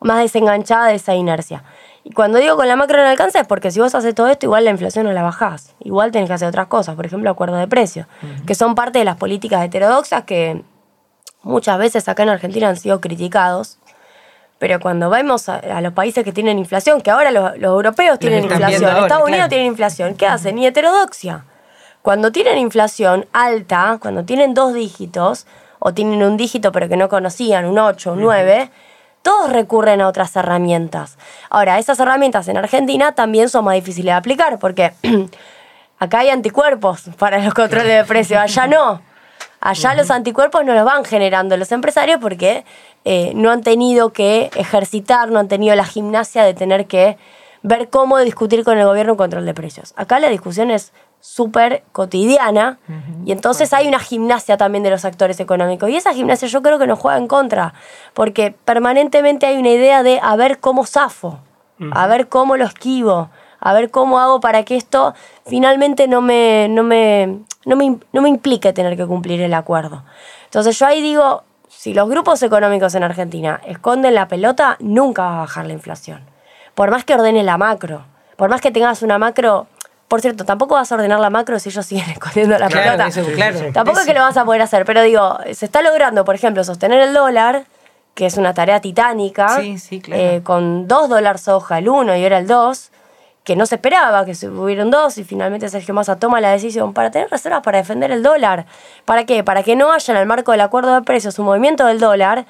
más 0.01 0.21
desenganchada 0.21 0.89
de 0.89 0.95
esa 0.95 1.15
inercia. 1.15 1.65
Y 2.05 2.13
cuando 2.13 2.39
digo 2.39 2.57
con 2.57 2.69
la 2.69 2.77
macro 2.77 2.99
no 2.99 3.09
alcanza 3.09 3.41
es 3.41 3.49
porque 3.49 3.73
si 3.73 3.81
vos 3.81 3.95
haces 3.95 4.15
todo 4.15 4.29
esto, 4.29 4.47
igual 4.47 4.65
la 4.65 4.71
inflación 4.71 5.07
no 5.07 5.13
la 5.13 5.23
bajás. 5.23 5.75
Igual 5.81 6.13
tenés 6.13 6.29
que 6.29 6.35
hacer 6.35 6.47
otras 6.47 6.69
cosas, 6.69 6.95
por 6.95 7.05
ejemplo, 7.05 7.29
acuerdos 7.29 7.59
de 7.59 7.67
precios, 7.67 8.07
que 8.47 8.55
son 8.55 8.77
parte 8.77 9.01
de 9.01 9.05
las 9.05 9.17
políticas 9.17 9.65
heterodoxas 9.65 10.23
que 10.23 10.63
muchas 11.47 11.79
veces 11.79 12.09
acá 12.09 12.25
en 12.25 12.31
Argentina 12.31 12.69
han 12.69 12.77
sido 12.77 13.01
criticados 13.01 13.79
Pero 14.59 14.81
cuando 14.81 15.11
vemos 15.11 15.49
a, 15.49 15.81
los 15.81 15.93
países 15.93 16.25
que 16.25 16.33
tienen 16.33 16.59
inflación, 16.59 17.01
que 17.01 17.11
ahora 17.11 17.31
los, 17.31 17.57
europeos 17.63 18.19
tienen 18.19 18.45
inflación, 18.45 18.97
Estados 18.97 19.29
Unidos 19.29 19.49
tienen 19.49 19.67
inflación, 19.67 20.15
¿qué 20.15 20.27
hacen? 20.27 20.59
Y 20.59 20.67
heterodoxia. 20.67 21.45
Cuando 22.03 22.33
tienen 22.33 22.57
inflación 22.59 23.27
alta, 23.33 23.99
cuando 24.01 24.25
tienen 24.25 24.55
dos 24.55 24.73
dígitos, 24.73 25.47
o 25.79 25.93
tienen 25.93 26.23
un 26.23 26.37
dígito 26.37 26.73
pero 26.73 26.89
que 26.89 26.97
no 26.97 27.09
conocían, 27.09 27.67
un 27.67 27.79
8, 27.79 28.13
un 28.13 28.21
9, 28.21 28.71
todos 29.23 29.53
recurren 29.53 30.01
a 30.01 30.09
otras 30.09 30.35
herramientas. 30.37 31.19
Ahora, 31.51 31.79
esas 31.79 32.01
herramientas 32.01 32.49
en 32.49 32.57
Argentina 32.57 33.13
también 33.13 33.49
son 33.49 33.65
más 33.65 33.75
difíciles 33.75 34.07
de 34.07 34.19
aplicar 34.19 34.59
porque 34.59 34.95
acá 35.99 36.21
hay 36.21 36.31
anticuerpos 36.31 37.11
para 37.19 37.39
los 37.41 37.53
controles 37.53 37.89
de 37.89 38.05
precios, 38.05 38.41
allá 38.41 38.67
no. 38.67 39.03
Allá 39.67 39.95
los 39.95 40.13
anticuerpos 40.13 40.65
no 40.65 40.75
los 40.75 40.85
van 40.85 41.05
generando 41.05 41.57
los 41.57 41.73
empresarios 41.73 42.21
porque 42.21 42.65
eh, 43.05 43.33
no 43.35 43.51
han 43.51 43.63
tenido 43.63 44.13
que 44.13 44.49
ejercitar, 44.55 45.31
no 45.33 45.41
han 45.41 45.49
tenido 45.49 45.75
la 45.75 45.85
gimnasia 45.85 46.45
de 46.45 46.55
tener 46.55 46.87
que 46.87 47.19
ver 47.63 47.89
cómo 47.89 48.19
discutir 48.19 48.63
con 48.63 48.79
el 48.79 48.87
gobierno 48.87 49.15
un 49.15 49.19
control 49.19 49.45
de 49.45 49.55
precios. 49.55 49.93
Acá 49.97 50.21
la 50.21 50.29
discusión 50.29 50.71
es 50.71 50.93
súper 51.21 51.83
cotidiana 51.91 52.79
y 53.25 53.33
entonces 53.33 53.73
hay 53.73 53.89
una 53.89 53.99
gimnasia 53.99 54.57
también 54.57 54.85
de 54.85 54.91
los 54.91 55.05
actores 55.05 55.41
económicos. 55.41 55.91
Y 55.91 55.97
esa 55.97 56.15
gimnasia 56.15 56.47
yo 56.47 56.63
creo 56.63 56.79
que 56.79 56.87
nos 56.87 57.01
juega 57.01 57.19
en 57.19 57.27
contra 57.27 57.75
porque 58.15 58.55
permanentemente 58.65 59.47
hay 59.47 59.57
una 59.57 59.71
idea 59.71 60.05
de 60.05 60.21
a 60.23 60.37
ver 60.37 60.61
cómo 60.61 60.87
zafo, 60.87 61.41
a 61.91 62.07
ver 62.07 62.29
cómo 62.29 62.57
lo 62.57 62.67
esquivo, 62.67 63.31
a 63.67 63.73
ver 63.73 63.91
cómo 63.91 64.21
hago 64.21 64.41
para 64.41 64.63
que 64.63 64.77
esto 64.77 65.13
finalmente 65.45 66.07
no 66.07 66.21
me, 66.21 66.69
no 66.71 66.85
me, 66.85 67.41
no 67.65 67.75
me, 67.75 67.99
no 68.13 68.23
me 68.23 68.29
implique 68.29 68.73
tener 68.73 68.97
que 68.97 69.07
cumplir 69.07 69.41
el 69.41 69.55
acuerdo. 69.55 70.05
Entonces 70.45 70.79
yo 70.79 70.87
ahí 70.87 71.03
digo, 71.03 71.43
si 71.69 71.93
los 71.93 72.09
grupos 72.09 72.41
económicos 72.45 72.95
en 72.95 73.03
Argentina 73.03 73.61
esconden 73.67 74.15
la 74.15 74.29
pelota, 74.29 74.77
nunca 74.79 75.23
va 75.23 75.35
a 75.35 75.41
bajar 75.41 75.67
la 75.67 75.73
inflación. 75.73 76.21
Por 76.77 76.93
más 76.93 77.05
que 77.05 77.15
ordene 77.15 77.43
la 77.43 77.59
macro, 77.59 78.05
por 78.37 78.51
más 78.51 78.61
que 78.61 78.71
tengas 78.71 79.03
una 79.03 79.19
macro 79.19 79.67
por 80.07 80.21
cierto, 80.21 80.45
tampoco 80.45 80.77
vas 80.77 80.93
a 80.93 80.95
ordenar 80.95 81.19
la 81.19 81.31
macro 81.31 81.59
si 81.59 81.69
ellos 81.69 81.85
siguen 81.87 82.09
escondiendo 82.09 82.57
la 82.57 82.69
pelota. 82.69 83.09
Tampoco 83.73 83.99
es 83.99 84.07
que 84.07 84.15
lo 84.15 84.21
vas 84.21 84.37
a 84.37 84.45
poder 84.45 84.63
hacer, 84.63 84.85
pero 84.85 85.03
digo, 85.03 85.39
se 85.53 85.65
está 85.65 85.83
logrando, 85.83 86.25
por 86.25 86.37
ejemplo, 86.37 86.63
sostener 86.63 87.01
el 87.01 87.13
dólar, 87.13 87.65
que 88.15 88.27
es 88.27 88.37
una 88.37 88.55
tarea 88.55 88.81
titánica, 88.81 89.59
eh, 89.61 90.41
con 90.45 90.87
dos 90.87 91.09
dólares 91.09 91.41
soja, 91.41 91.79
el 91.79 91.89
uno 91.89 92.17
y 92.17 92.23
ahora 92.23 92.39
el 92.39 92.47
dos, 92.47 92.93
que 93.47 93.55
no 93.55 93.65
se 93.65 93.77
esperaba 93.77 94.25
que 94.25 94.35
se 94.35 94.49
hubieran 94.49 94.91
dos 94.91 95.19
y 95.19 95.25
finalmente 95.25 95.69
Sergio 95.69 95.95
Massa 95.95 96.19
toma 96.19 96.41
la 96.41 96.51
decisión 96.51 96.93
para 96.93 97.13
tener 97.13 97.31
reservas 97.31 97.63
para 97.63 97.79
defender 97.79 98.11
el 98.11 98.25
dólar. 98.25 98.67
¿Para 99.05 99.25
qué? 99.25 99.45
Para 99.45 99.63
que 99.63 99.77
no 99.77 99.93
haya 99.93 100.13
en 100.13 100.19
el 100.19 100.27
marco 100.27 100.51
del 100.51 100.63
acuerdo 100.63 100.93
de 100.93 101.03
precios 101.03 101.39
un 101.39 101.47
movimiento 101.47 101.87
del 101.87 102.01
dólar 102.01 102.45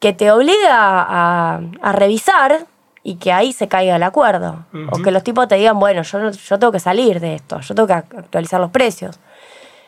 que 0.00 0.12
te 0.12 0.30
obliga 0.30 0.68
a, 0.68 1.60
a 1.80 1.92
revisar 1.92 2.66
y 3.02 3.16
que 3.16 3.32
ahí 3.32 3.54
se 3.54 3.68
caiga 3.68 3.96
el 3.96 4.02
acuerdo. 4.02 4.66
O 4.90 4.98
que 4.98 5.10
los 5.12 5.24
tipos 5.24 5.48
te 5.48 5.54
digan, 5.54 5.78
bueno, 5.78 6.02
yo, 6.02 6.30
yo 6.30 6.58
tengo 6.58 6.72
que 6.72 6.80
salir 6.80 7.18
de 7.18 7.36
esto, 7.36 7.60
yo 7.60 7.74
tengo 7.74 7.86
que 7.86 7.94
actualizar 7.94 8.60
los 8.60 8.70
precios. 8.70 9.18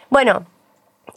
Bueno, 0.08 0.46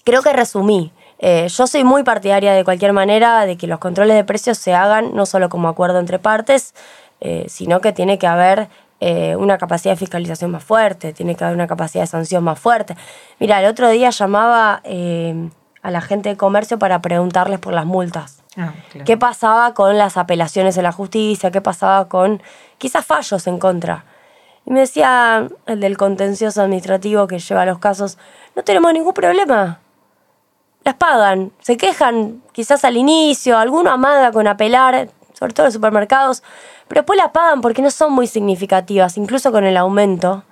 creo 0.04 0.22
que 0.22 0.34
resumí. 0.34 0.91
Eh, 1.20 1.48
yo 1.48 1.65
soy 1.65 1.86
muy 1.86 2.04
partidaria 2.04 2.52
de 2.52 2.65
cualquier 2.65 2.91
manera 2.91 3.46
de 3.46 3.56
que 3.56 3.67
los 3.67 3.80
controles 3.80 4.17
de 4.17 4.26
precios 4.26 4.58
se 4.58 4.74
hagan 4.74 5.15
no 5.15 5.26
solo 5.26 5.48
como 5.48 5.70
acuerdo 5.70 6.00
entre 6.00 6.20
partes, 6.20 6.76
eh, 7.22 7.46
sino 7.48 7.80
que 7.80 7.93
tiene 7.93 8.20
que 8.20 8.28
haber 8.28 8.67
eh, 9.00 9.36
una 9.36 9.58
capacidad 9.58 9.94
de 9.94 9.98
fiscalización 9.98 10.52
más 10.52 10.64
fuerte, 10.64 11.14
tiene 11.14 11.36
que 11.36 11.44
haber 11.44 11.56
una 11.56 11.68
capacidad 11.68 12.04
de 12.04 12.08
sanción 12.08 12.44
más 12.44 12.60
fuerte. 12.60 12.96
Mira, 13.40 13.60
el 13.60 13.68
otro 13.68 13.90
día 13.90 14.10
llamaba 14.10 14.82
a 14.84 15.92
la 15.92 16.02
gente 16.02 16.30
de 16.30 16.38
comercio 16.38 16.80
para 16.80 17.02
preguntarles 17.02 17.60
por 17.60 17.74
las 17.74 17.86
multas. 17.86 18.44
Ah, 18.58 18.74
¿Qué 19.06 19.18
pasaba 19.18 19.74
con 19.76 19.98
las 19.98 20.18
apelaciones 20.18 20.78
en 20.78 20.84
la 20.84 20.92
justicia? 20.92 21.52
¿Qué 21.52 21.62
pasaba 21.62 22.10
con 22.10 22.42
quizás 22.80 23.06
fallos 23.06 23.46
en 23.46 23.60
contra? 23.60 24.04
Y 24.66 24.72
me 24.72 24.82
decía 24.82 25.48
el 25.68 25.80
del 25.80 25.96
contencioso 25.96 26.62
administrativo 26.62 27.28
que 27.28 27.40
lleva 27.40 27.66
los 27.66 27.78
casos, 27.78 28.18
no 28.56 28.64
tenemos 28.64 28.92
ningún 28.94 29.14
problema. 29.14 29.80
Las 30.84 30.96
pagan, 30.96 31.52
se 31.60 31.78
quejan 31.78 32.42
quizás 32.52 32.84
al 32.84 32.98
inicio, 32.98 33.58
alguno 33.58 33.92
amaga 33.92 34.32
con 34.32 34.48
apelar, 34.48 35.10
sobre 35.34 35.54
todo 35.54 35.68
en 35.68 35.72
supermercados, 35.72 36.44
pero 36.88 37.02
después 37.02 37.17
las 37.17 37.32
pagan 37.32 37.62
porque 37.62 37.82
no 37.82 37.91
son 37.91 38.13
muy 38.13 38.28
significativas, 38.28 39.17
incluso 39.17 39.52
con 39.52 39.65
el 39.65 39.78
aumento. 39.78 40.43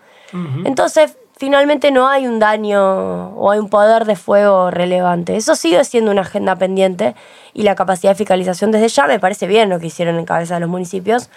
Entonces, 0.66 1.18
finalmente 1.38 1.92
no 1.92 2.08
hay 2.10 2.28
un 2.28 2.40
daño 2.40 3.30
o 3.38 3.52
hay 3.52 3.60
un 3.60 3.70
poder 3.70 4.06
de 4.06 4.16
fuego 4.16 4.70
relevante. 4.70 5.38
Eso 5.38 5.56
sigue 5.56 5.84
siendo 5.86 6.12
una 6.12 6.22
agenda 6.22 6.56
pendiente 6.56 7.16
y 7.54 7.64
la 7.64 7.76
capacidad 7.76 8.12
de 8.12 8.16
fiscalización 8.16 8.72
desde 8.72 8.90
ya 8.90 9.08
me 9.08 9.20
parece 9.20 9.48
bien 9.48 9.70
lo 9.70 9.80
que 9.80 9.88
hicieron 9.88 10.18
en 10.18 10.26
cabeza 10.26 10.56
de 10.56 10.62
los 10.62 10.70
municipios, 10.70 11.30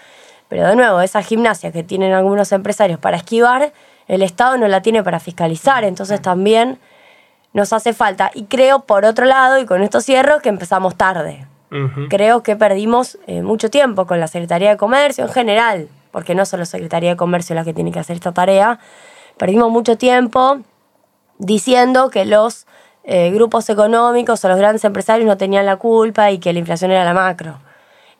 pero 0.49 0.67
de 0.67 0.75
nuevo, 0.75 0.99
esa 1.01 1.21
gimnasia 1.21 1.71
que 1.71 1.83
tienen 1.83 2.11
algunos 2.11 2.51
empresarios 2.51 2.99
para 2.99 3.17
esquivar, 3.17 3.71
el 4.07 4.21
Estado 4.23 4.57
no 4.57 4.67
la 4.67 4.81
tiene 4.81 5.03
para 5.03 5.19
fiscalizar, 5.19 5.83
entonces 5.83 6.21
también 6.21 6.79
nos 7.53 7.71
hace 7.71 7.93
falta. 7.93 8.31
Y 8.33 8.45
creo, 8.45 8.81
por 8.81 9.05
otro 9.05 9.25
lado, 9.25 9.59
y 9.59 9.65
con 9.65 9.83
esto 9.83 10.01
cierro, 10.01 10.39
que 10.39 10.49
empezamos 10.49 10.95
tarde. 10.95 11.45
Creo 12.09 12.41
que 12.41 12.55
perdimos 12.55 13.19
eh, 13.27 13.41
mucho 13.43 13.69
tiempo 13.69 14.07
con 14.07 14.19
la 14.19 14.27
Secretaría 14.27 14.71
de 14.71 14.77
Comercio 14.77 15.25
en 15.25 15.31
general, 15.31 15.87
porque 16.11 16.33
no 16.33 16.45
solo 16.45 16.65
Secretaría 16.65 17.11
de 17.11 17.15
Comercio 17.15 17.55
la 17.55 17.63
que 17.63 17.73
tiene 17.73 17.91
que 17.91 17.99
hacer 17.99 18.15
esta 18.15 18.31
tarea, 18.31 18.79
Perdimos 19.39 19.71
mucho 19.71 19.97
tiempo 19.97 20.59
diciendo 21.37 22.09
que 22.09 22.25
los 22.25 22.67
eh, 23.05 23.31
grupos 23.31 23.69
económicos 23.69 24.43
o 24.43 24.49
los 24.49 24.57
grandes 24.57 24.83
empresarios 24.83 25.25
no 25.25 25.37
tenían 25.37 25.65
la 25.65 25.77
culpa 25.77 26.29
y 26.29 26.39
que 26.39 26.51
la 26.51 26.59
inflación 26.59 26.91
era 26.91 27.05
la 27.05 27.13
macro. 27.13 27.57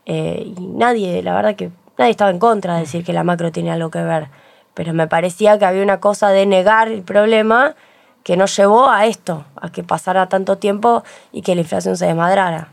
Eh, 0.05 0.43
y 0.45 0.61
nadie, 0.61 1.21
la 1.21 1.35
verdad 1.35 1.57
que 1.57 1.71
nadie 1.97 2.11
estaba 2.11 2.31
en 2.31 2.39
contra 2.39 2.75
de 2.75 2.79
decir 2.81 3.03
que 3.03 3.11
la 3.11 3.25
macro 3.25 3.51
tenía 3.51 3.73
algo 3.73 3.91
que 3.91 4.01
ver. 4.01 4.29
Pero 4.75 4.93
me 4.93 5.07
parecía 5.07 5.59
que 5.59 5.65
había 5.65 5.83
una 5.83 5.99
cosa 5.99 6.29
de 6.29 6.45
negar 6.45 6.87
el 6.87 7.03
problema 7.03 7.75
que 8.29 8.37
nos 8.37 8.55
llevó 8.55 8.87
a 8.87 9.07
esto, 9.07 9.43
a 9.55 9.71
que 9.71 9.81
pasara 9.81 10.29
tanto 10.29 10.59
tiempo 10.59 11.03
y 11.31 11.41
que 11.41 11.55
la 11.55 11.61
inflación 11.61 11.97
se 11.97 12.05
desmadrara. 12.05 12.67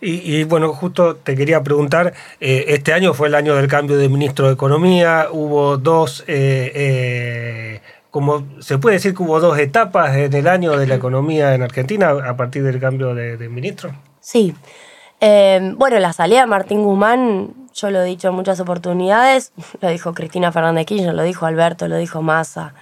Y, 0.00 0.44
bueno, 0.44 0.72
justo 0.74 1.16
te 1.16 1.34
quería 1.34 1.60
preguntar, 1.64 2.14
eh, 2.38 2.66
este 2.68 2.92
año 2.92 3.12
fue 3.12 3.26
el 3.26 3.34
año 3.34 3.56
del 3.56 3.66
cambio 3.66 3.96
de 3.96 4.08
ministro 4.08 4.46
de 4.46 4.52
Economía, 4.52 5.26
hubo 5.32 5.76
dos, 5.76 6.22
eh, 6.28 6.70
eh, 6.72 7.80
como 8.12 8.46
se 8.60 8.78
puede 8.78 8.94
decir 8.94 9.12
que 9.12 9.24
hubo 9.24 9.40
dos 9.40 9.58
etapas 9.58 10.14
en 10.14 10.32
el 10.34 10.46
año 10.46 10.76
de 10.76 10.86
la 10.86 10.94
economía 10.94 11.52
en 11.52 11.62
Argentina 11.64 12.10
a 12.10 12.36
partir 12.36 12.62
del 12.62 12.78
cambio 12.78 13.12
de, 13.12 13.48
ministro. 13.48 13.92
Sí, 14.20 14.54
bueno, 15.20 15.98
la 15.98 16.12
salida 16.12 16.42
de 16.42 16.46
Martín 16.46 16.84
Guzmán, 16.84 17.54
yo 17.74 17.90
lo 17.90 18.02
he 18.02 18.04
dicho 18.04 18.28
en 18.28 18.34
muchas 18.34 18.60
oportunidades, 18.60 19.52
lo 19.80 19.88
dijo 19.88 20.14
Cristina 20.14 20.52
Fernández 20.52 20.86
Kirchner, 20.86 21.12
lo 21.12 21.24
dijo 21.24 21.44
Alberto, 21.44 21.88
lo 21.88 21.96
dijo 21.96 22.22
Massa, 22.22 22.74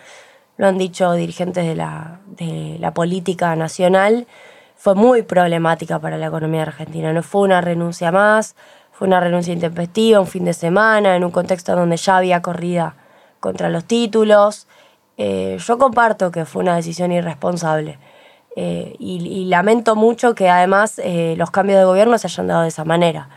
lo 0.61 0.67
han 0.67 0.77
dicho 0.77 1.11
dirigentes 1.15 1.65
de 1.65 1.75
la, 1.75 2.21
de 2.27 2.77
la 2.81 2.93
política 2.93 3.57
nacional, 3.57 4.27
fue 4.77 4.95
muy 4.95 5.23
problemática 5.23 5.99
para 5.99 6.19
la 6.19 6.27
economía 6.27 6.61
argentina. 6.61 7.15
No 7.15 7.23
fue 7.23 7.41
una 7.41 7.63
renuncia 7.63 8.13
más, 8.13 8.57
fue 8.93 9.09
una 9.09 9.21
renuncia 9.21 9.55
intempestiva, 9.55 10.21
un 10.21 10.27
fin 10.27 10.45
de 10.45 10.53
semana, 10.53 11.17
en 11.17 11.25
un 11.25 11.31
contexto 11.31 11.75
donde 11.75 11.97
ya 11.97 12.19
había 12.19 12.43
corrida 12.43 12.95
contra 13.41 13.71
los 13.71 13.87
títulos. 13.87 14.67
Eh, 15.17 15.57
yo 15.59 15.79
comparto 15.79 16.31
que 16.31 16.45
fue 16.45 16.61
una 16.61 16.77
decisión 16.77 17.11
irresponsable. 17.11 17.99
Eh, 18.55 18.97
y, 18.99 19.47
lamento 19.47 19.97
mucho 19.97 20.35
que 20.35 20.51
además 20.51 21.01
eh, 21.03 21.37
los 21.39 21.51
cambios 21.51 21.79
de 21.79 21.87
gobierno 21.87 22.19
se 22.19 22.27
hayan 22.27 22.49
dado 22.49 22.63
de 22.63 22.69
esa 22.69 22.85
manera. 22.85 23.31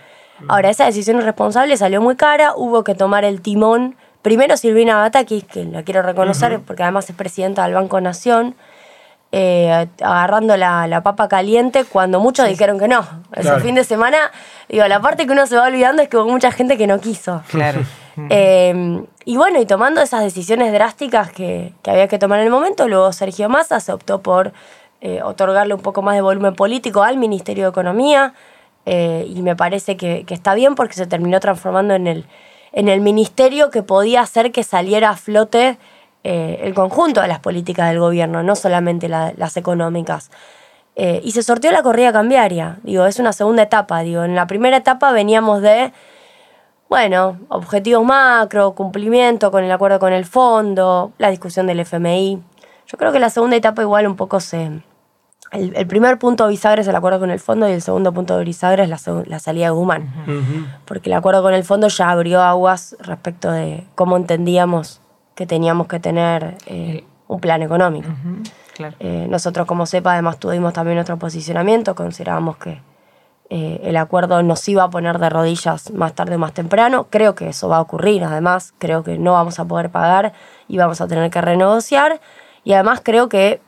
Ahora, 0.49 0.69
esa 0.69 0.83
decisión 0.83 1.19
irresponsable 1.19 1.77
salió 1.77 2.01
muy 2.01 2.17
cara, 2.17 2.53
hubo 2.53 2.83
que 2.83 2.95
tomar 2.95 3.23
el 3.23 3.39
timón 3.39 3.95
Primero 4.23 4.55
Silvina 4.55 4.95
Batakis, 4.95 5.43
que 5.43 5.65
la 5.65 5.83
quiero 5.83 6.01
reconocer 6.01 6.61
porque 6.61 6.81
además 6.81 7.09
es 7.09 7.15
presidenta 7.15 7.65
del 7.65 7.73
Banco 7.73 7.99
Nación, 7.99 8.55
eh, 9.33 9.87
agarrando 10.01 10.55
la, 10.55 11.01
papa 11.03 11.27
caliente 11.27 11.83
cuando 11.83 12.21
muchos 12.21 12.47
dijeron 12.47 12.79
que 12.79 12.87
no. 12.87 13.05
Ese 13.35 13.59
fin 13.59 13.75
de 13.75 13.83
semana, 13.83 14.31
digo, 14.69 14.87
la 14.87 15.01
parte 15.01 15.25
que 15.25 15.33
uno 15.33 15.45
se 15.45 15.57
va 15.57 15.65
olvidando 15.67 16.01
es 16.01 16.07
que 16.07 16.15
hubo 16.15 16.29
mucha 16.29 16.53
gente 16.53 16.77
que 16.77 16.87
no 16.87 16.99
quiso. 16.99 17.43
Claro. 17.49 17.81
Eh, 18.29 19.03
y 19.25 19.37
bueno, 19.37 19.59
y 19.59 19.65
tomando 19.65 19.99
esas 19.99 20.21
decisiones 20.21 20.71
drásticas 20.71 21.31
que, 21.31 21.73
había 21.87 22.07
que 22.07 22.19
tomar 22.19 22.41
en 22.41 22.45
el 22.45 22.51
momento, 22.51 22.87
luego 22.87 23.11
Sergio 23.11 23.49
Massa 23.49 23.79
se 23.79 23.91
optó 23.91 24.21
por 24.21 24.53
eh, 25.01 25.23
otorgarle 25.23 25.73
un 25.73 25.81
poco 25.81 26.03
más 26.03 26.13
de 26.13 26.21
volumen 26.21 26.53
político 26.53 27.01
al 27.01 27.17
Ministerio 27.17 27.63
de 27.63 27.69
Economía. 27.71 28.35
y 28.85 29.41
me 29.41 29.55
parece 29.55 29.97
que, 29.97 30.25
que 30.25 30.35
está 30.35 30.53
bien 30.53 30.75
porque 30.75 30.93
se 30.93 31.07
terminó 31.07 31.39
transformando 31.39 31.95
en 31.95 32.05
el 32.05 32.25
en 32.73 32.89
el 32.89 32.99
ministerio 32.99 33.69
que 33.69 33.83
podía 33.83 34.21
hacer 34.21 34.51
que 34.51 34.63
saliera 34.63 35.11
a 35.11 35.15
flote 35.15 35.77
eh, 36.23 36.59
el 36.63 36.73
conjunto 36.73 37.21
de 37.21 37.27
las 37.27 37.39
políticas 37.39 37.89
del 37.89 37.99
gobierno, 37.99 38.43
no 38.43 38.55
solamente 38.55 39.07
las 39.07 39.57
económicas. 39.57 40.31
Eh, 40.95 41.21
y 41.23 41.31
se 41.31 41.43
sorteó 41.43 41.71
la 41.71 41.83
corrida 41.83 42.11
cambiaria, 42.11 42.77
digo, 42.83 43.05
es 43.05 43.19
una 43.19 43.33
segunda 43.33 43.63
etapa, 43.63 44.01
digo, 44.01 44.23
en 44.23 44.35
la 44.35 44.45
primera 44.45 44.77
etapa 44.77 45.11
veníamos 45.11 45.61
de, 45.61 45.91
bueno, 46.87 47.39
objetivos 47.49 48.05
macro, 48.05 48.73
cumplimiento 48.73 49.49
con 49.49 49.63
el 49.63 49.71
acuerdo 49.71 49.99
con 49.99 50.13
el 50.13 50.25
fondo, 50.25 51.11
la 51.17 51.31
discusión 51.31 51.65
del 51.65 51.79
FMI. 51.79 52.39
Yo 52.87 52.97
creo 52.97 53.11
que 53.11 53.19
la 53.19 53.31
segunda 53.31 53.55
etapa 53.55 53.81
igual 53.81 54.05
un 54.05 54.15
poco 54.15 54.39
se, 54.39 54.69
el, 55.53 55.87
primer 55.87 56.19
punto 56.19 56.47
bisagra 56.47 56.81
es 56.81 56.87
el 56.87 56.95
acuerdo 56.95 57.19
con 57.19 57.31
el 57.31 57.39
fondo 57.39 57.69
y 57.69 57.71
el 57.71 57.81
segundo 57.81 58.11
punto 58.11 58.37
bisagra 58.39 58.83
es 58.83 58.89
la, 58.89 58.99
la 59.25 59.39
salida 59.39 59.65
de 59.65 59.71
Guzmán. 59.71 60.11
Porque 60.85 61.09
el 61.09 61.13
acuerdo 61.13 61.41
con 61.43 61.53
el 61.53 61.63
fondo 61.63 61.87
ya 61.87 62.09
abrió 62.09 62.41
aguas 62.41 62.95
respecto 62.99 63.51
de 63.51 63.85
cómo 63.95 64.17
entendíamos 64.17 65.01
que 65.35 65.45
teníamos 65.45 65.87
que 65.87 65.99
tener 65.99 66.57
eh, 66.65 67.03
un 67.27 67.39
plan 67.39 67.61
económico. 67.61 68.09
Eh, 68.99 69.27
nosotros, 69.29 69.67
como 69.67 69.85
sepa, 69.85 70.13
además 70.13 70.39
tuvimos 70.39 70.73
también 70.73 70.95
nuestro 70.95 71.17
posicionamiento, 71.17 71.95
considerábamos 71.95 72.57
que 72.57 72.81
eh, 73.49 73.81
el 73.83 73.97
acuerdo 73.97 74.41
nos 74.41 74.67
iba 74.67 74.83
a 74.83 74.89
poner 74.89 75.19
de 75.19 75.29
rodillas 75.29 75.91
más 75.91 76.13
tarde 76.13 76.35
o 76.35 76.39
más 76.39 76.53
temprano. 76.53 77.07
Creo 77.09 77.35
que 77.35 77.49
eso 77.49 77.69
va 77.69 77.77
a 77.77 77.81
ocurrir, 77.81 78.23
además, 78.23 78.73
creo 78.79 79.03
que 79.03 79.17
no 79.17 79.33
vamos 79.33 79.59
a 79.59 79.65
poder 79.65 79.89
pagar 79.89 80.33
y 80.67 80.77
vamos 80.77 81.01
a 81.01 81.07
tener 81.07 81.29
que 81.29 81.41
renegociar. 81.41 82.19
Y 82.63 82.73
además 82.73 83.01
creo 83.03 83.29
que 83.29 83.61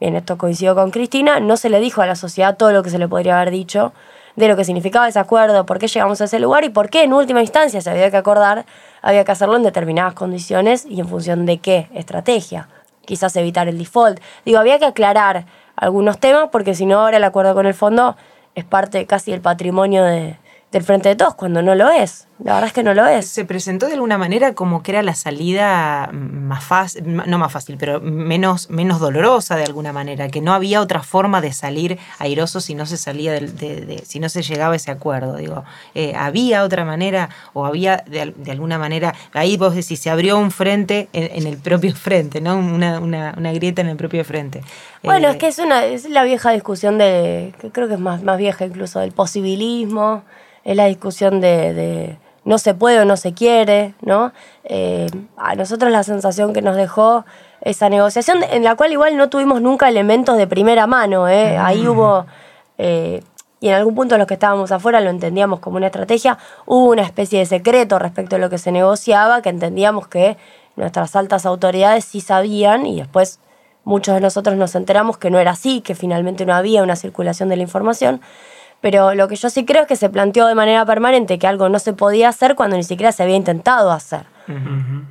en 0.00 0.16
esto 0.16 0.38
coincido 0.38 0.74
con 0.74 0.90
Cristina, 0.90 1.40
no 1.40 1.56
se 1.56 1.70
le 1.70 1.80
dijo 1.80 2.02
a 2.02 2.06
la 2.06 2.14
sociedad 2.14 2.56
todo 2.56 2.72
lo 2.72 2.82
que 2.82 2.90
se 2.90 2.98
le 2.98 3.08
podría 3.08 3.36
haber 3.40 3.50
dicho 3.50 3.92
de 4.36 4.46
lo 4.46 4.56
que 4.56 4.64
significaba 4.64 5.08
ese 5.08 5.18
acuerdo, 5.18 5.66
por 5.66 5.80
qué 5.80 5.88
llegamos 5.88 6.20
a 6.20 6.24
ese 6.24 6.38
lugar 6.38 6.62
y 6.62 6.68
por 6.68 6.90
qué 6.90 7.02
en 7.02 7.12
última 7.12 7.40
instancia 7.40 7.80
se 7.80 7.90
había 7.90 8.08
que 8.10 8.16
acordar, 8.16 8.66
había 9.02 9.24
que 9.24 9.32
hacerlo 9.32 9.56
en 9.56 9.64
determinadas 9.64 10.14
condiciones 10.14 10.86
y 10.86 11.00
en 11.00 11.08
función 11.08 11.44
de 11.44 11.58
qué 11.58 11.88
estrategia. 11.92 12.68
Quizás 13.04 13.34
evitar 13.34 13.66
el 13.66 13.78
default. 13.78 14.20
Digo, 14.44 14.58
había 14.58 14.78
que 14.78 14.84
aclarar 14.84 15.46
algunos 15.74 16.18
temas 16.18 16.50
porque 16.52 16.74
si 16.74 16.86
no 16.86 17.00
ahora 17.00 17.16
el 17.16 17.24
acuerdo 17.24 17.54
con 17.54 17.66
el 17.66 17.74
fondo 17.74 18.16
es 18.54 18.64
parte 18.64 19.06
casi 19.06 19.32
del 19.32 19.40
patrimonio 19.40 20.04
de, 20.04 20.36
del 20.72 20.82
frente 20.82 21.08
de 21.08 21.16
todos, 21.16 21.34
cuando 21.34 21.62
no 21.62 21.74
lo 21.74 21.90
es. 21.90 22.26
La 22.44 22.54
verdad 22.54 22.68
es 22.68 22.72
que 22.72 22.82
no 22.84 22.94
lo 22.94 23.06
es. 23.06 23.26
Se 23.26 23.44
presentó 23.44 23.86
de 23.86 23.94
alguna 23.94 24.16
manera 24.16 24.54
como 24.54 24.82
que 24.82 24.92
era 24.92 25.02
la 25.02 25.14
salida 25.14 26.10
más 26.12 26.62
fácil, 26.62 27.02
no 27.06 27.38
más 27.38 27.50
fácil, 27.50 27.76
pero 27.78 28.00
menos, 28.00 28.70
menos 28.70 29.00
dolorosa 29.00 29.56
de 29.56 29.64
alguna 29.64 29.92
manera, 29.92 30.28
que 30.28 30.40
no 30.40 30.52
había 30.52 30.80
otra 30.80 31.02
forma 31.02 31.40
de 31.40 31.52
salir 31.52 31.98
airoso 32.18 32.60
si 32.60 32.74
no 32.74 32.86
se 32.86 32.96
salía 32.96 33.32
de, 33.32 34.02
si 34.06 34.20
no 34.20 34.28
se 34.28 34.42
llegaba 34.42 34.74
a 34.74 34.76
ese 34.76 34.90
acuerdo. 34.90 35.36
Digo, 35.36 35.64
eh, 35.94 36.14
había 36.16 36.62
otra 36.62 36.84
manera, 36.84 37.30
o 37.54 37.66
había 37.66 38.04
de, 38.06 38.34
alguna 38.50 38.78
manera, 38.78 39.14
ahí 39.32 39.56
vos 39.56 39.74
decís, 39.74 39.98
se 39.98 40.10
abrió 40.10 40.38
un 40.38 40.50
frente 40.50 41.08
en, 41.12 41.46
el 41.46 41.56
propio 41.56 41.94
frente, 41.96 42.40
¿no? 42.40 42.56
Una, 42.56 43.00
una, 43.00 43.34
una, 43.36 43.52
grieta 43.52 43.80
en 43.80 43.88
el 43.88 43.96
propio 43.96 44.24
frente. 44.24 44.62
Bueno, 45.02 45.28
es 45.28 45.36
eh, 45.36 45.38
que 45.38 45.48
es 45.48 45.58
una, 45.58 45.86
es 45.86 46.08
la 46.08 46.22
vieja 46.22 46.52
discusión 46.52 46.98
de, 46.98 47.54
que 47.58 47.70
creo 47.70 47.88
que 47.88 47.94
es 47.94 48.00
más, 48.00 48.22
más 48.22 48.38
vieja 48.38 48.66
incluso, 48.66 49.00
del 49.00 49.12
posibilismo 49.12 50.22
es 50.68 50.76
la 50.76 50.84
discusión 50.84 51.40
de, 51.40 52.18
no 52.44 52.58
se 52.58 52.74
puede 52.74 53.00
o 53.00 53.06
no 53.06 53.16
se 53.16 53.32
quiere, 53.32 53.94
¿no? 54.02 54.32
Eh, 54.64 55.06
a 55.38 55.54
nosotros 55.54 55.90
la 55.90 56.02
sensación 56.02 56.52
que 56.52 56.60
nos 56.60 56.76
dejó 56.76 57.24
esa 57.62 57.88
negociación, 57.88 58.42
en 58.42 58.64
la 58.64 58.74
cual 58.74 58.92
igual 58.92 59.16
no 59.16 59.30
tuvimos 59.30 59.62
nunca 59.62 59.88
elementos 59.88 60.36
de 60.36 60.46
primera 60.46 60.86
mano, 60.86 61.26
¿eh? 61.26 61.56
Ahí 61.56 61.88
hubo, 61.88 62.26
eh, 62.76 63.22
y 63.60 63.68
en 63.68 63.76
algún 63.76 63.94
punto 63.94 64.18
los 64.18 64.26
que 64.26 64.34
estábamos 64.34 64.70
afuera 64.70 65.00
lo 65.00 65.08
entendíamos 65.08 65.60
como 65.60 65.78
una 65.78 65.86
estrategia, 65.86 66.36
hubo 66.66 66.90
una 66.90 67.02
especie 67.02 67.38
de 67.38 67.46
secreto 67.46 67.98
respecto 67.98 68.36
a 68.36 68.38
lo 68.38 68.50
que 68.50 68.58
se 68.58 68.70
negociaba, 68.70 69.40
que 69.40 69.48
entendíamos 69.48 70.06
que 70.06 70.36
nuestras 70.76 71.16
altas 71.16 71.46
autoridades 71.46 72.04
sí 72.04 72.20
sabían 72.20 72.84
y 72.84 72.98
después 72.98 73.40
muchos 73.84 74.14
de 74.14 74.20
nosotros 74.20 74.54
nos 74.58 74.74
enteramos 74.74 75.16
que 75.16 75.30
no 75.30 75.38
era 75.38 75.52
así, 75.52 75.80
que 75.80 75.94
finalmente 75.94 76.44
no 76.44 76.52
había 76.52 76.82
una 76.82 76.94
circulación 76.94 77.48
de 77.48 77.56
la 77.56 77.62
información. 77.62 78.20
Pero 78.80 79.14
lo 79.14 79.26
que 79.28 79.36
yo 79.36 79.50
sí 79.50 79.64
creo 79.64 79.82
es 79.82 79.88
que 79.88 79.96
se 79.96 80.08
planteó 80.08 80.46
de 80.46 80.54
manera 80.54 80.84
permanente 80.84 81.38
que 81.38 81.46
algo 81.46 81.68
no 81.68 81.78
se 81.78 81.92
podía 81.92 82.28
hacer 82.28 82.54
cuando 82.54 82.76
ni 82.76 82.84
siquiera 82.84 83.10
se 83.12 83.22
había 83.22 83.36
intentado 83.36 83.90
hacer. 83.90 84.22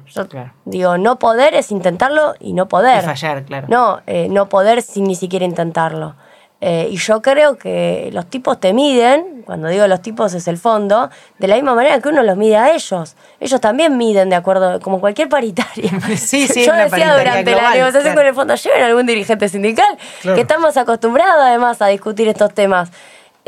Yo 0.08 0.28
digo, 0.66 0.98
no 0.98 1.20
poder 1.20 1.54
es 1.54 1.72
intentarlo 1.72 2.34
y 2.40 2.54
no 2.54 2.68
poder. 2.68 3.04
Y 3.04 3.06
fallar, 3.06 3.44
claro. 3.44 3.68
No, 3.70 4.02
eh, 4.08 4.28
no 4.30 4.50
poder 4.50 4.82
sin 4.82 5.04
ni 5.04 5.16
siquiera 5.16 5.46
intentarlo. 5.46 6.16
Eh, 6.60 6.88
y 6.90 6.98
yo 6.98 7.22
creo 7.22 7.60
que 7.60 8.10
los 8.14 8.26
tipos 8.26 8.60
te 8.60 8.74
miden, 8.74 9.44
cuando 9.46 9.68
digo 9.68 9.88
los 9.88 10.02
tipos 10.02 10.34
es 10.34 10.48
el 10.48 10.58
fondo, 10.58 11.12
de 11.38 11.48
la 11.48 11.54
misma 11.54 11.76
manera 11.76 12.00
que 12.00 12.10
uno 12.10 12.24
los 12.24 12.36
mide 12.36 12.58
a 12.58 12.74
ellos. 12.74 13.16
Ellos 13.40 13.62
también 13.62 13.96
miden 13.96 14.32
de 14.32 14.38
acuerdo, 14.38 14.80
como 14.80 15.00
cualquier 15.00 15.30
paritaria. 15.30 15.92
Sí, 16.18 16.48
sí, 16.48 16.66
yo 16.66 16.74
decía 16.74 17.16
durante 17.16 17.52
la 17.52 17.72
negociación 17.72 18.16
con 18.16 18.26
el 18.26 18.34
fondo, 18.34 18.56
lleven 18.56 18.82
algún 18.82 19.06
dirigente 19.06 19.50
sindical 19.50 19.98
que 20.24 20.42
estamos 20.42 20.78
acostumbrados 20.78 21.44
además 21.44 21.80
a 21.82 21.88
discutir 21.88 22.28
estos 22.28 22.54
temas. 22.54 22.92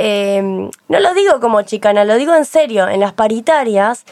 Em, 0.01 0.71
no 0.87 0.99
lo 1.01 1.13
digo 1.13 1.41
como 1.41 1.61
chicana, 1.63 2.05
lo 2.05 2.15
digo 2.15 2.33
en 2.33 2.45
serio, 2.45 2.87
en 2.87 3.01
las 3.01 3.11
paritarias 3.11 4.05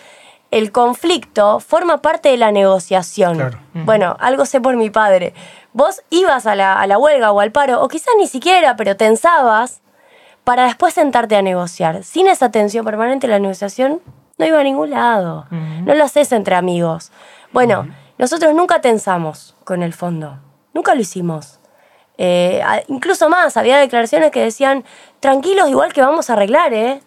el 0.52 0.74
conflicto 0.74 1.62
forma 1.62 2.02
parte 2.02 2.28
de 2.28 2.36
la 2.36 2.52
negociación. 2.52 3.58
Bueno, 3.74 4.18
algo 4.20 4.46
sé 4.46 4.60
por 4.60 4.76
mi 4.76 4.90
padre. 4.90 5.34
Vos 5.72 6.02
ibas 6.10 6.46
a 6.46 6.56
la, 6.56 6.82
a 6.82 6.88
la 6.88 6.98
huelga 6.98 7.32
o 7.32 7.40
al 7.40 7.54
paro, 7.54 7.82
o 7.82 7.88
quizás 7.88 8.16
ni 8.18 8.28
siquiera, 8.28 8.76
pero 8.76 8.98
tensabas 8.98 9.80
para 10.44 10.66
después 10.66 10.94
sentarte 10.94 11.38
a 11.38 11.42
negociar. 11.42 12.04
Sin 12.04 12.28
esa 12.28 12.52
tensión 12.52 12.84
permanente, 12.84 13.30
la 13.30 13.40
negociación 13.40 14.02
no 14.38 14.46
iba 14.46 14.60
a 14.60 14.64
ningún 14.64 14.90
lado. 14.90 15.46
No 15.52 15.96
lo 15.96 16.04
haces 16.04 16.34
entre 16.34 16.56
amigos. 16.56 17.14
Bueno, 17.54 17.88
nosotros 18.18 18.54
nunca 18.54 18.82
tensamos 18.82 19.56
con 19.64 19.84
el 19.84 19.94
fondo. 19.94 20.38
Nunca 20.74 20.96
lo 20.96 21.02
hicimos. 21.02 21.57
Eh, 22.18 22.64
incluso 22.88 23.30
más, 23.30 23.58
había 23.58 23.78
declaraciones 23.78 24.32
que 24.32 24.42
decían, 24.42 24.84
tranquilos, 25.20 25.70
igual 25.70 25.94
que 25.94 26.02
vamos 26.02 26.30
a 26.30 26.34
arreglar, 26.34 26.74
¿eh? 26.74 27.02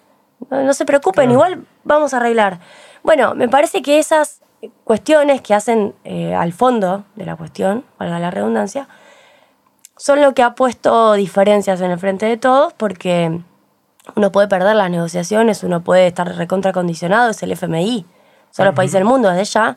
No, 0.50 0.72
se 0.72 0.84
preocupen, 0.84 1.30
igual 1.30 1.64
vamos 1.84 2.14
a 2.14 2.18
arreglar. 2.18 2.60
Bueno, 3.02 3.34
me 3.34 3.48
parece 3.48 3.82
que 3.82 3.98
esas 3.98 4.40
cuestiones 4.84 5.40
que 5.42 5.54
hacen 5.54 5.94
eh, 6.04 6.34
al 6.34 6.52
fondo 6.52 7.04
de 7.14 7.26
la 7.26 7.36
cuestión, 7.36 7.84
valga 7.98 8.18
la 8.18 8.30
redundancia, 8.30 8.88
son 9.96 10.22
lo 10.22 10.32
que 10.32 10.42
ha 10.42 10.54
puesto 10.54 11.12
diferencias 11.14 11.80
en 11.80 11.90
el 11.90 11.98
frente 11.98 12.26
de 12.26 12.36
todos, 12.36 12.72
porque 12.72 13.40
uno 14.16 14.32
puede 14.32 14.48
perder 14.48 14.76
las 14.76 14.90
negociaciones, 14.90 15.62
uno 15.62 15.82
puede 15.82 16.06
estar 16.06 16.26
recontracondicionado, 16.36 17.30
es 17.30 17.42
el 17.42 17.52
FMI, 17.52 18.06
son 18.50 18.66
los 18.66 18.74
países 18.74 18.94
del 18.94 19.04
mundo 19.04 19.28
desde 19.30 19.44
ya, 19.44 19.76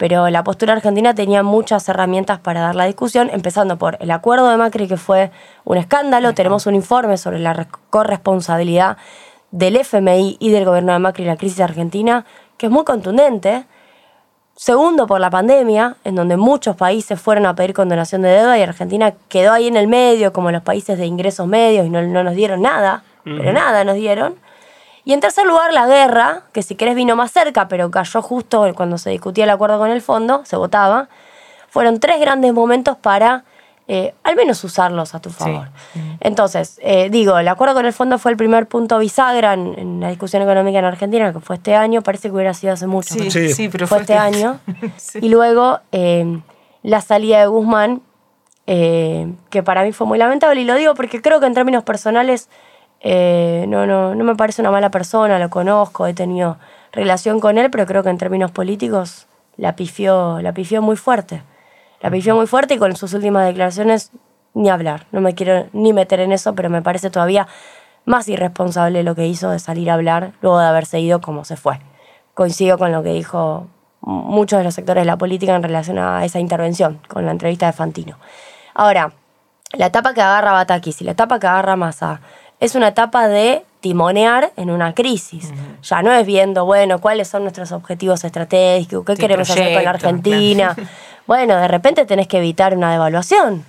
pero 0.00 0.30
la 0.30 0.42
postura 0.42 0.72
argentina 0.72 1.14
tenía 1.14 1.42
muchas 1.42 1.86
herramientas 1.86 2.38
para 2.38 2.62
dar 2.62 2.74
la 2.74 2.86
discusión, 2.86 3.28
empezando 3.34 3.76
por 3.76 3.98
el 4.00 4.10
acuerdo 4.10 4.48
de 4.48 4.56
Macri, 4.56 4.88
que 4.88 4.96
fue 4.96 5.30
un 5.64 5.76
escándalo. 5.76 6.32
Tenemos 6.32 6.64
un 6.64 6.74
informe 6.74 7.18
sobre 7.18 7.38
la 7.38 7.66
corresponsabilidad 7.90 8.96
del 9.50 9.76
FMI 9.76 10.38
y 10.40 10.48
del 10.52 10.64
gobierno 10.64 10.94
de 10.94 11.00
Macri 11.00 11.24
en 11.24 11.28
la 11.28 11.36
crisis 11.36 11.60
argentina, 11.60 12.24
que 12.56 12.64
es 12.64 12.72
muy 12.72 12.84
contundente. 12.84 13.66
Segundo, 14.56 15.06
por 15.06 15.20
la 15.20 15.28
pandemia, 15.28 15.96
en 16.04 16.14
donde 16.14 16.38
muchos 16.38 16.76
países 16.76 17.20
fueron 17.20 17.44
a 17.44 17.54
pedir 17.54 17.74
condonación 17.74 18.22
de 18.22 18.30
deuda 18.30 18.56
y 18.56 18.62
Argentina 18.62 19.12
quedó 19.28 19.52
ahí 19.52 19.66
en 19.66 19.76
el 19.76 19.86
medio, 19.86 20.32
como 20.32 20.50
los 20.50 20.62
países 20.62 20.96
de 20.96 21.04
ingresos 21.04 21.46
medios, 21.46 21.84
y 21.84 21.90
no, 21.90 22.00
nos 22.00 22.34
dieron 22.34 22.62
nada, 22.62 23.02
pero 23.22 23.52
nada 23.52 23.84
nos 23.84 23.96
dieron. 23.96 24.36
Y 25.04 25.12
en 25.12 25.20
tercer 25.20 25.46
lugar, 25.46 25.72
la 25.72 25.86
guerra, 25.86 26.42
que 26.52 26.62
si 26.62 26.74
querés 26.74 26.94
vino 26.94 27.16
más 27.16 27.32
cerca, 27.32 27.68
pero 27.68 27.90
cayó 27.90 28.22
justo 28.22 28.70
cuando 28.74 28.98
se 28.98 29.10
discutía 29.10 29.44
el 29.44 29.50
acuerdo 29.50 29.78
con 29.78 29.90
el 29.90 30.02
fondo, 30.02 30.42
se 30.44 30.56
votaba. 30.56 31.08
Fueron 31.68 32.00
tres 32.00 32.20
grandes 32.20 32.52
momentos 32.52 32.96
para 32.96 33.44
eh, 33.92 34.14
al 34.22 34.36
menos 34.36 34.62
usarlos 34.62 35.16
a 35.16 35.20
tu 35.20 35.30
favor. 35.30 35.68
Entonces, 36.20 36.78
eh, 36.80 37.10
digo, 37.10 37.36
el 37.38 37.48
acuerdo 37.48 37.74
con 37.74 37.86
el 37.86 37.92
fondo 37.92 38.18
fue 38.18 38.30
el 38.30 38.36
primer 38.36 38.68
punto 38.68 38.96
bisagra 39.00 39.54
en, 39.54 39.98
la 39.98 40.10
discusión 40.10 40.42
económica 40.42 40.78
en 40.78 40.84
Argentina, 40.84 41.32
que 41.32 41.40
fue 41.40 41.56
este 41.56 41.74
año, 41.74 42.00
parece 42.00 42.28
que 42.28 42.34
hubiera 42.36 42.54
sido 42.54 42.74
hace 42.74 42.86
mucho. 42.86 43.14
Sí, 43.14 43.52
sí 43.52 43.68
pero 43.68 43.88
fue, 43.88 43.98
este, 43.98 44.12
este 44.12 44.22
año. 44.22 44.60
Y 45.20 45.28
luego 45.28 45.80
eh, 45.90 46.40
la 46.84 47.00
salida 47.00 47.40
de 47.40 47.46
Guzmán, 47.46 48.00
que 48.64 49.62
para 49.64 49.82
mí 49.82 49.90
fue 49.90 50.06
muy 50.06 50.18
lamentable, 50.18 50.60
y 50.60 50.64
lo 50.64 50.76
digo 50.76 50.94
porque 50.94 51.20
creo 51.20 51.40
que 51.40 51.46
en 51.46 51.54
términos 51.54 51.82
personales 51.82 52.48
eh, 53.00 53.64
no, 53.68 53.86
no, 53.86 54.14
no 54.14 54.24
me 54.24 54.36
parece 54.36 54.62
una 54.62 54.70
mala 54.70 54.90
persona, 54.90 55.38
lo 55.38 55.50
conozco, 55.50 56.06
he 56.06 56.14
tenido 56.14 56.58
relación 56.92 57.40
con 57.40 57.58
él, 57.58 57.70
pero 57.70 57.86
creo 57.86 58.02
que 58.02 58.10
en 58.10 58.18
términos 58.18 58.50
políticos 58.50 59.26
la 59.56 59.76
pifió, 59.76 60.40
la 60.42 60.52
pifió 60.52 60.82
muy 60.82 60.96
fuerte. 60.96 61.42
La 62.00 62.10
pifió 62.10 62.34
muy 62.34 62.46
fuerte 62.46 62.74
y 62.74 62.78
con 62.78 62.96
sus 62.96 63.12
últimas 63.12 63.46
declaraciones 63.46 64.10
ni 64.54 64.70
hablar. 64.70 65.06
No 65.12 65.20
me 65.20 65.34
quiero 65.34 65.66
ni 65.72 65.92
meter 65.92 66.20
en 66.20 66.32
eso, 66.32 66.54
pero 66.54 66.70
me 66.70 66.82
parece 66.82 67.10
todavía 67.10 67.46
más 68.04 68.28
irresponsable 68.28 69.02
lo 69.02 69.14
que 69.14 69.26
hizo 69.26 69.50
de 69.50 69.58
salir 69.58 69.90
a 69.90 69.94
hablar 69.94 70.32
luego 70.40 70.58
de 70.58 70.66
haberse 70.66 70.98
ido 71.00 71.20
como 71.20 71.44
se 71.44 71.56
fue. 71.56 71.78
Coincido 72.34 72.78
con 72.78 72.92
lo 72.92 73.02
que 73.02 73.12
dijo 73.12 73.66
muchos 74.00 74.58
de 74.58 74.64
los 74.64 74.74
sectores 74.74 75.02
de 75.02 75.06
la 75.06 75.18
política 75.18 75.54
en 75.54 75.62
relación 75.62 75.98
a 75.98 76.24
esa 76.24 76.38
intervención, 76.40 77.00
con 77.08 77.26
la 77.26 77.32
entrevista 77.32 77.66
de 77.66 77.72
Fantino. 77.72 78.16
Ahora, 78.74 79.12
la 79.72 79.86
etapa 79.86 80.14
que 80.14 80.22
agarra 80.22 80.52
Batakis 80.52 81.02
y 81.02 81.04
la 81.04 81.12
etapa 81.12 81.38
que 81.38 81.46
agarra 81.46 81.76
Massa 81.76 82.20
es 82.60 82.74
una 82.74 82.88
etapa 82.88 83.26
de 83.26 83.64
timonear 83.80 84.52
en 84.56 84.70
una 84.70 84.94
crisis. 84.94 85.52
Ya 85.82 86.02
no 86.02 86.12
es 86.12 86.26
viendo, 86.26 86.66
bueno, 86.66 87.00
cuáles 87.00 87.28
son 87.28 87.42
nuestros 87.42 87.72
objetivos 87.72 88.22
estratégicos, 88.24 89.04
qué 89.04 89.16
queremos 89.16 89.50
hacer 89.50 89.74
con 89.74 89.84
la 89.84 89.90
Argentina. 89.90 90.76
bueno, 91.26 91.56
de 91.56 91.66
repente 91.66 92.04
tenés 92.04 92.28
que 92.28 92.38
evitar 92.38 92.76
una 92.76 92.92
devaluación. 92.92 93.64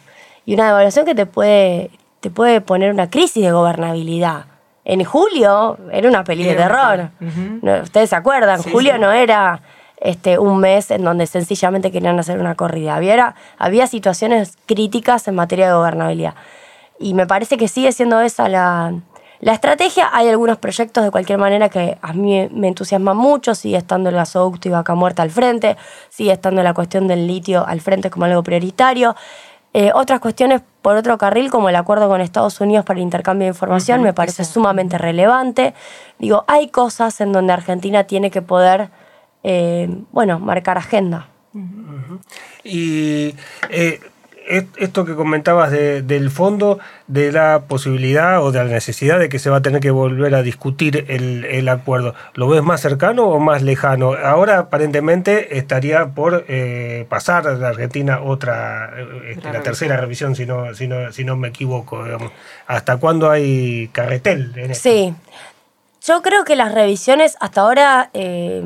Y 0.45 0.55
una 0.55 0.68
devaluación 0.68 1.05
que 1.05 1.15
te 1.15 1.26
puede, 1.26 1.91
te 2.20 2.30
puede 2.30 2.59
poner 2.59 2.91
una 2.91 3.09
crisis 3.09 3.43
de 3.43 3.51
gobernabilidad. 3.51 4.45
En 4.84 5.03
julio 5.05 5.78
era 5.91 6.09
una 6.09 6.24
peli 6.24 6.43
de 6.43 6.55
terror. 6.55 7.09
Ustedes 7.84 8.09
se 8.09 8.15
acuerdan, 8.15 8.61
julio 8.61 8.97
no 8.97 9.11
era 9.11 9.61
este, 9.97 10.39
un 10.39 10.59
mes 10.59 10.91
en 10.91 11.03
donde 11.03 11.28
sencillamente 11.28 11.91
querían 11.91 12.20
hacer 12.20 12.39
una 12.39 12.55
corrida. 12.55 12.95
Había, 12.95 13.36
había 13.57 13.88
situaciones 13.88 14.57
críticas 14.65 15.28
en 15.28 15.36
materia 15.36 15.68
de 15.68 15.74
gobernabilidad. 15.74 16.34
Y 17.02 17.14
me 17.14 17.28
parece 17.28 17.58
que 17.58 17.68
sigue 17.68 17.91
siendo 17.91 18.22
esa 18.22 18.47
la, 18.47 18.93
la 19.41 19.54
estrategia. 19.54 20.10
Hay 20.14 20.30
algunos 20.30 20.58
proyectos 20.58 21.04
de 21.04 21.12
cualquier 21.12 21.39
manera 21.39 21.68
que 21.70 21.97
a 22.02 22.14
mí 22.14 22.47
me 22.52 22.68
entusiasman 22.68 23.18
mucho, 23.18 23.56
sigue 23.56 23.78
estando 23.78 24.10
el 24.10 24.16
gasoducto 24.16 24.70
y 24.70 24.72
vaca 24.72 24.95
muerta 24.95 25.24
al 25.24 25.32
frente, 25.32 25.78
sigue 26.10 26.32
estando 26.32 26.64
la 26.64 26.74
cuestión 26.74 27.08
del 27.08 27.28
litio 27.28 27.66
al 27.68 27.82
frente 27.82 28.10
como 28.10 28.26
algo 28.26 28.43
prioritario. 28.43 29.16
Eh, 29.74 29.91
otras 29.95 30.20
cuestiones 30.20 30.62
por 30.82 30.97
otro 30.97 31.18
carril, 31.18 31.49
como 31.49 31.70
el 31.70 31.76
acuerdo 31.78 32.10
con 32.10 32.20
Estados 32.20 32.60
Unidos 32.60 32.84
para 32.86 32.99
el 32.99 33.04
intercambio 33.04 33.45
de 33.45 33.49
información, 33.52 34.04
me 34.04 34.14
parece 34.14 34.43
sumamente 34.43 34.97
relevante. 34.97 35.74
Digo, 36.20 36.43
hay 36.47 36.68
cosas 36.68 37.22
en 37.22 37.32
donde 37.32 37.54
Argentina 37.54 38.04
tiene 38.04 38.32
que 38.32 38.41
poder, 38.41 38.89
eh, 39.43 39.89
bueno, 40.12 40.39
marcar 40.39 40.78
agenda. 40.78 41.28
Y 42.64 43.34
eh, 43.70 43.99
esto 44.78 45.06
que 45.06 45.16
comentabas 45.16 45.72
del 45.72 46.30
fondo, 46.30 46.80
de 47.08 47.32
la 47.32 47.64
posibilidad 47.68 48.43
o 48.43 48.52
de 48.52 48.64
la 48.64 48.66
necesidad 48.66 49.20
de 49.20 49.30
que 49.30 49.39
se 49.39 49.49
va 49.49 49.58
a 49.58 49.62
tener 49.62 49.82
que 49.82 49.91
volver 49.91 50.36
a 50.36 50.43
discutir 50.43 51.06
el, 51.08 51.70
acuerdo, 51.70 52.14
¿lo 52.34 52.47
ves 52.47 52.62
más 52.64 52.82
cercano 52.82 53.26
o 53.26 53.39
más 53.39 53.62
lejano? 53.62 54.14
Ahora 54.14 54.60
aparentemente 54.60 55.58
estaría 55.58 56.08
por 56.10 56.45
eh, 56.47 57.06
pasar 57.10 57.47
a 57.47 57.54
la 57.54 57.70
Argentina 57.70 58.22
otra, 58.22 58.93
este, 59.28 59.52
la, 59.52 59.62
tercera 59.62 59.97
revisión, 59.97 60.36
si 60.36 60.45
no, 60.45 60.74
si 60.74 60.88
no, 60.88 61.12
si 61.12 61.24
no 61.24 61.36
me 61.38 61.49
equivoco. 61.49 62.04
¿Hasta 62.68 62.97
cuándo 62.97 63.30
hay 63.32 63.89
carretel? 63.93 64.54
En 64.56 64.72
esto? 64.72 64.89
Sí, 64.89 65.14
yo 66.02 66.22
creo 66.22 66.43
que 66.43 66.56
las 66.56 66.74
revisiones 66.74 67.38
hasta 67.39 67.62
ahora 67.62 68.10
eh, 68.14 68.64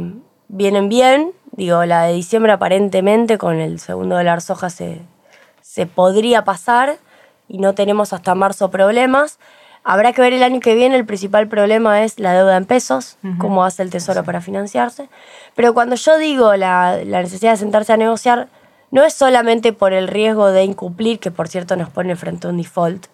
vienen 0.48 0.90
bien. 0.90 1.32
Digo, 1.52 1.86
la 1.86 2.04
de 2.04 2.14
diciembre 2.14 2.52
aparentemente 2.52 3.38
con 3.38 3.56
el 3.60 3.80
segundo 3.80 4.16
dólar 4.16 4.42
soja 4.42 4.70
se, 4.70 5.02
se 5.76 5.86
podría 5.88 6.46
pasar 6.46 7.00
y 7.50 7.58
no 7.58 7.76
tenemos 7.76 8.14
hasta 8.14 8.34
marzo 8.34 8.72
problemas. 8.72 9.40
Habrá 9.84 10.14
que 10.14 10.22
ver 10.22 10.32
el 10.32 10.42
año 10.42 10.62
que 10.62 10.74
viene, 10.74 10.96
el 10.96 11.06
principal 11.06 11.50
problema 11.50 12.06
es 12.06 12.18
la 12.18 12.34
deuda 12.34 12.56
en 12.56 12.64
pesos, 12.64 13.18
cómo 13.40 13.66
hace 13.66 13.84
el 13.84 13.90
Tesoro 13.90 14.24
para 14.24 14.40
financiarse. 14.40 15.10
Pero 15.54 15.74
cuando 15.74 15.98
yo 15.98 16.18
digo 16.18 16.56
la, 16.56 17.04
la, 17.04 17.22
necesidad 17.22 17.52
de 17.52 17.58
sentarse 17.58 17.92
a 17.92 17.98
negociar, 17.98 18.48
no 18.90 19.04
es 19.04 19.16
solamente 19.16 19.74
por 19.74 19.92
el 19.92 20.08
riesgo 20.08 20.50
de 20.50 20.64
incumplir, 20.64 21.20
que 21.20 21.30
por 21.30 21.50
cierto 21.50 21.76
nos 21.76 21.90
pone 21.90 22.16
frente 22.16 22.48
a 22.48 22.52
un 22.52 22.58
default, 22.58 23.08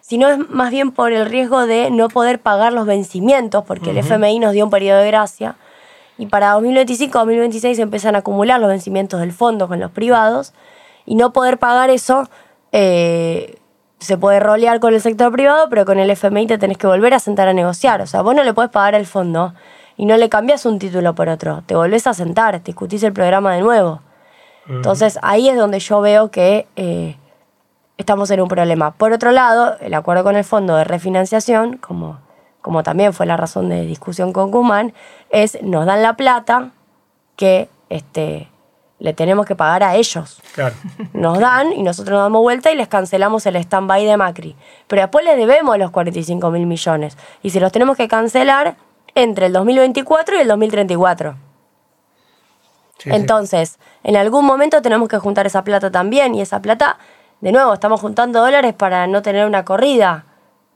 sino 0.00 0.28
es 0.28 0.38
más 0.50 0.72
bien 0.72 0.90
por 0.90 1.12
el 1.12 1.24
riesgo 1.24 1.68
de 1.68 1.92
no 1.92 2.08
poder 2.08 2.40
pagar 2.40 2.72
los 2.72 2.84
vencimientos, 2.84 3.62
porque 3.64 3.90
el 3.90 3.98
FMI 3.98 4.40
nos 4.40 4.54
dio 4.54 4.64
un 4.64 4.72
periodo 4.72 5.02
de 5.02 5.06
gracia, 5.06 5.54
y 6.18 6.26
para 6.26 6.56
2025-2026 6.56 7.78
empiezan 7.78 8.16
a 8.16 8.18
acumular 8.18 8.58
los 8.58 8.70
vencimientos 8.70 9.20
del 9.20 9.30
fondo 9.30 9.68
con 9.68 9.78
los 9.78 9.92
privados, 9.92 10.52
y 11.08 11.14
no 11.14 11.32
poder 11.32 11.58
pagar 11.58 11.88
eso, 11.88 12.28
eh, 12.70 13.58
se 13.98 14.18
puede 14.18 14.40
rolear 14.40 14.78
con 14.78 14.92
el 14.92 15.00
sector 15.00 15.32
privado, 15.32 15.70
pero 15.70 15.86
con 15.86 15.98
el 15.98 16.10
FMI 16.10 16.46
te 16.46 16.58
tenés 16.58 16.76
que 16.76 16.86
volver 16.86 17.14
a 17.14 17.18
sentar 17.18 17.48
a 17.48 17.54
negociar. 17.54 18.02
O 18.02 18.06
sea, 18.06 18.20
vos 18.20 18.34
no 18.34 18.44
le 18.44 18.52
puedes 18.52 18.70
pagar 18.70 18.94
el 18.94 19.06
fondo 19.06 19.54
y 19.96 20.04
no 20.04 20.18
le 20.18 20.28
cambias 20.28 20.66
un 20.66 20.78
título 20.78 21.14
por 21.14 21.30
otro. 21.30 21.62
Te 21.64 21.74
volvés 21.74 22.06
a 22.06 22.12
sentar, 22.12 22.62
discutís 22.62 23.02
el 23.04 23.14
programa 23.14 23.54
de 23.54 23.62
nuevo. 23.62 24.02
Entonces 24.68 25.18
ahí 25.22 25.48
es 25.48 25.56
donde 25.56 25.80
yo 25.80 26.02
veo 26.02 26.30
que 26.30 26.66
eh, 26.76 27.16
estamos 27.96 28.30
en 28.30 28.42
un 28.42 28.48
problema. 28.48 28.90
Por 28.90 29.12
otro 29.12 29.32
lado, 29.32 29.78
el 29.80 29.94
acuerdo 29.94 30.24
con 30.24 30.36
el 30.36 30.44
fondo 30.44 30.76
de 30.76 30.84
refinanciación, 30.84 31.78
como, 31.78 32.18
como 32.60 32.82
también 32.82 33.14
fue 33.14 33.24
la 33.24 33.38
razón 33.38 33.70
de 33.70 33.86
discusión 33.86 34.34
con 34.34 34.50
Guzmán, 34.50 34.92
es 35.30 35.56
nos 35.62 35.86
dan 35.86 36.02
la 36.02 36.18
plata 36.18 36.72
que 37.36 37.70
este, 37.88 38.50
le 39.00 39.12
tenemos 39.12 39.46
que 39.46 39.54
pagar 39.54 39.82
a 39.82 39.94
ellos. 39.94 40.40
Nos 41.12 41.38
dan 41.38 41.72
y 41.72 41.82
nosotros 41.82 42.14
nos 42.14 42.24
damos 42.24 42.42
vuelta 42.42 42.72
y 42.72 42.76
les 42.76 42.88
cancelamos 42.88 43.46
el 43.46 43.56
stand-by 43.56 44.04
de 44.04 44.16
Macri. 44.16 44.56
Pero 44.86 45.02
después 45.02 45.24
les 45.24 45.36
debemos 45.36 45.78
los 45.78 45.90
45 45.90 46.50
mil 46.50 46.66
millones. 46.66 47.16
Y 47.42 47.50
se 47.50 47.60
los 47.60 47.70
tenemos 47.70 47.96
que 47.96 48.08
cancelar 48.08 48.76
entre 49.14 49.46
el 49.46 49.52
2024 49.52 50.36
y 50.36 50.40
el 50.40 50.48
2034. 50.48 51.36
Entonces, 53.04 53.78
en 54.02 54.16
algún 54.16 54.44
momento 54.44 54.82
tenemos 54.82 55.08
que 55.08 55.18
juntar 55.18 55.46
esa 55.46 55.62
plata 55.62 55.90
también. 55.92 56.34
Y 56.34 56.40
esa 56.40 56.60
plata, 56.60 56.98
de 57.40 57.52
nuevo, 57.52 57.74
estamos 57.74 58.00
juntando 58.00 58.40
dólares 58.40 58.74
para 58.74 59.06
no 59.06 59.22
tener 59.22 59.46
una 59.46 59.64
corrida. 59.64 60.24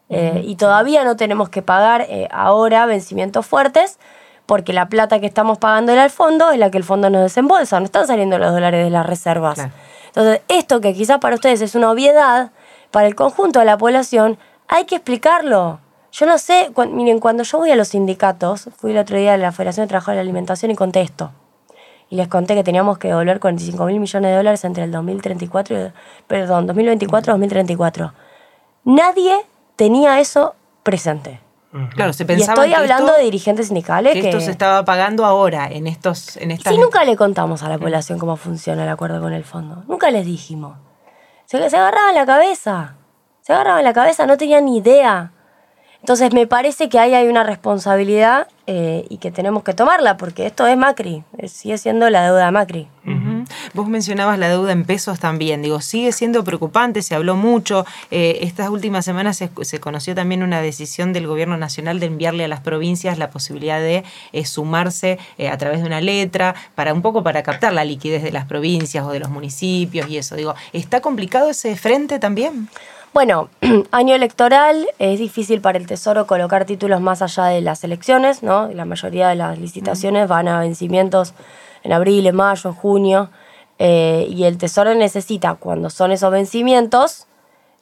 Eh, 0.08 0.42
y 0.44 0.54
todavía 0.56 1.04
no 1.04 1.16
tenemos 1.16 1.48
que 1.48 1.62
pagar 1.62 2.02
eh, 2.02 2.28
ahora 2.30 2.86
vencimientos 2.86 3.46
fuertes 3.46 3.98
porque 4.46 4.72
la 4.72 4.88
plata 4.88 5.20
que 5.20 5.26
estamos 5.26 5.58
pagándole 5.58 6.00
al 6.00 6.10
fondo 6.10 6.50
es 6.50 6.58
la 6.58 6.70
que 6.70 6.78
el 6.78 6.84
fondo 6.84 7.10
nos 7.10 7.22
desembolsa, 7.22 7.78
no 7.80 7.86
están 7.86 8.06
saliendo 8.06 8.38
los 8.38 8.52
dólares 8.52 8.84
de 8.84 8.90
las 8.90 9.06
reservas. 9.06 9.58
Entonces, 10.06 10.40
esto 10.48 10.80
que 10.80 10.94
quizás 10.94 11.18
para 11.18 11.34
ustedes 11.34 11.62
es 11.62 11.74
una 11.74 11.90
obviedad, 11.90 12.50
para 12.90 13.06
el 13.06 13.14
conjunto 13.14 13.60
de 13.60 13.64
la 13.64 13.78
población 13.78 14.38
hay 14.68 14.84
que 14.84 14.96
explicarlo. 14.96 15.80
Yo 16.12 16.26
no 16.26 16.36
sé, 16.36 16.70
miren, 16.90 17.20
cuando 17.20 17.42
yo 17.42 17.58
voy 17.58 17.70
a 17.70 17.76
los 17.76 17.88
sindicatos, 17.88 18.68
fui 18.76 18.90
el 18.90 18.98
otro 18.98 19.16
día 19.16 19.34
a 19.34 19.38
la 19.38 19.50
Federación 19.52 19.84
de 19.84 19.88
Trabajo 19.88 20.10
de 20.10 20.16
la 20.16 20.20
Alimentación 20.20 20.70
y 20.70 20.74
conté 20.74 21.00
esto. 21.00 21.30
Y 22.10 22.16
les 22.16 22.28
conté 22.28 22.54
que 22.54 22.62
teníamos 22.62 22.98
que 22.98 23.08
devolver 23.08 23.40
45 23.40 23.86
mil 23.86 23.98
millones 23.98 24.30
de 24.30 24.36
dólares 24.36 24.64
entre 24.64 24.84
el 24.84 24.92
2034 24.92 25.86
y, 25.86 25.92
perdón, 26.26 26.66
2024 26.66 27.30
y 27.30 27.32
2034. 27.32 28.12
Nadie 28.84 29.34
tenía 29.76 30.20
eso 30.20 30.54
presente. 30.82 31.40
Claro, 31.94 32.12
se 32.12 32.24
pensaba. 32.24 32.66
Y 32.66 32.70
estoy 32.70 32.82
hablando 32.82 33.14
de 33.14 33.24
dirigentes 33.24 33.68
sindicales. 33.68 34.12
Que, 34.12 34.28
esto 34.28 34.40
se 34.40 34.50
estaba 34.50 34.84
pagando 34.84 35.24
ahora, 35.24 35.68
en 35.70 35.86
estos. 35.86 36.36
En 36.36 36.50
estas... 36.50 36.76
nunca 36.76 37.04
le 37.04 37.16
contamos 37.16 37.62
a 37.62 37.68
la 37.68 37.78
población 37.78 38.18
cómo 38.18 38.36
funciona 38.36 38.82
el 38.84 38.90
acuerdo 38.90 39.20
con 39.20 39.32
el 39.32 39.44
fondo. 39.44 39.82
Nunca 39.88 40.10
les 40.10 40.26
dijimos. 40.26 40.76
Se, 41.46 41.70
se 41.70 41.76
agarraban 41.76 42.14
la 42.14 42.26
cabeza. 42.26 42.96
Se 43.40 43.52
agarraban 43.52 43.84
la 43.84 43.92
cabeza, 43.92 44.26
no 44.26 44.36
tenían 44.36 44.66
ni 44.66 44.78
idea. 44.78 45.32
Entonces 46.02 46.34
me 46.34 46.48
parece 46.48 46.88
que 46.88 46.98
ahí 46.98 47.14
hay 47.14 47.28
una 47.28 47.44
responsabilidad 47.44 48.48
eh, 48.66 49.06
y 49.08 49.18
que 49.18 49.30
tenemos 49.30 49.62
que 49.62 49.72
tomarla, 49.72 50.16
porque 50.16 50.46
esto 50.46 50.66
es 50.66 50.76
Macri, 50.76 51.22
sigue 51.46 51.78
siendo 51.78 52.10
la 52.10 52.24
deuda 52.24 52.46
de 52.46 52.50
Macri. 52.50 52.88
Vos 53.74 53.88
mencionabas 53.88 54.38
la 54.38 54.48
deuda 54.48 54.72
en 54.72 54.84
pesos 54.84 55.18
también, 55.18 55.62
digo, 55.62 55.80
sigue 55.80 56.12
siendo 56.12 56.44
preocupante, 56.44 57.02
se 57.02 57.14
habló 57.14 57.36
mucho, 57.36 57.84
eh, 58.10 58.38
estas 58.42 58.68
últimas 58.68 59.04
semanas 59.04 59.36
se, 59.36 59.80
conoció 59.80 60.14
también 60.14 60.42
una 60.42 60.60
decisión 60.60 61.12
del 61.12 61.26
gobierno 61.26 61.56
nacional 61.56 62.00
de 62.00 62.06
enviarle 62.06 62.44
a 62.44 62.48
las 62.48 62.60
provincias 62.60 63.18
la 63.18 63.30
posibilidad 63.30 63.80
de 63.80 64.04
eh, 64.32 64.44
sumarse 64.44 65.18
a 65.50 65.56
través 65.58 65.80
de 65.80 65.86
una 65.86 66.00
letra, 66.00 66.54
para 66.74 66.94
un 66.94 67.02
poco 67.02 67.22
para 67.22 67.42
captar 67.42 67.72
la 67.72 67.84
liquidez 67.84 68.22
de 68.22 68.32
las 68.32 68.46
provincias 68.46 69.04
o 69.04 69.10
de 69.10 69.20
los 69.20 69.30
municipios 69.30 70.08
y 70.08 70.18
eso, 70.18 70.36
digo, 70.36 70.54
¿está 70.72 71.00
complicado 71.00 71.50
ese 71.50 71.76
frente 71.76 72.18
también? 72.18 72.68
Bueno, 73.12 73.50
año 73.90 74.14
electoral, 74.14 74.86
es 74.98 75.18
difícil 75.18 75.60
para 75.60 75.76
el 75.76 75.86
Tesoro 75.86 76.26
colocar 76.26 76.64
títulos 76.64 77.00
más 77.02 77.20
allá 77.20 77.44
de 77.44 77.60
las 77.60 77.84
elecciones, 77.84 78.42
¿no? 78.42 78.68
La 78.68 78.86
mayoría 78.86 79.28
de 79.28 79.34
las 79.34 79.58
licitaciones 79.58 80.28
van 80.28 80.48
a 80.48 80.60
vencimientos 80.60 81.34
en 81.82 81.92
abril, 81.92 82.26
en 82.26 82.36
mayo, 82.36 82.70
en 82.70 82.76
junio, 82.76 83.30
eh, 83.78 84.26
y 84.28 84.44
el 84.44 84.58
Tesoro 84.58 84.94
necesita, 84.94 85.54
cuando 85.54 85.90
son 85.90 86.12
esos 86.12 86.30
vencimientos, 86.30 87.26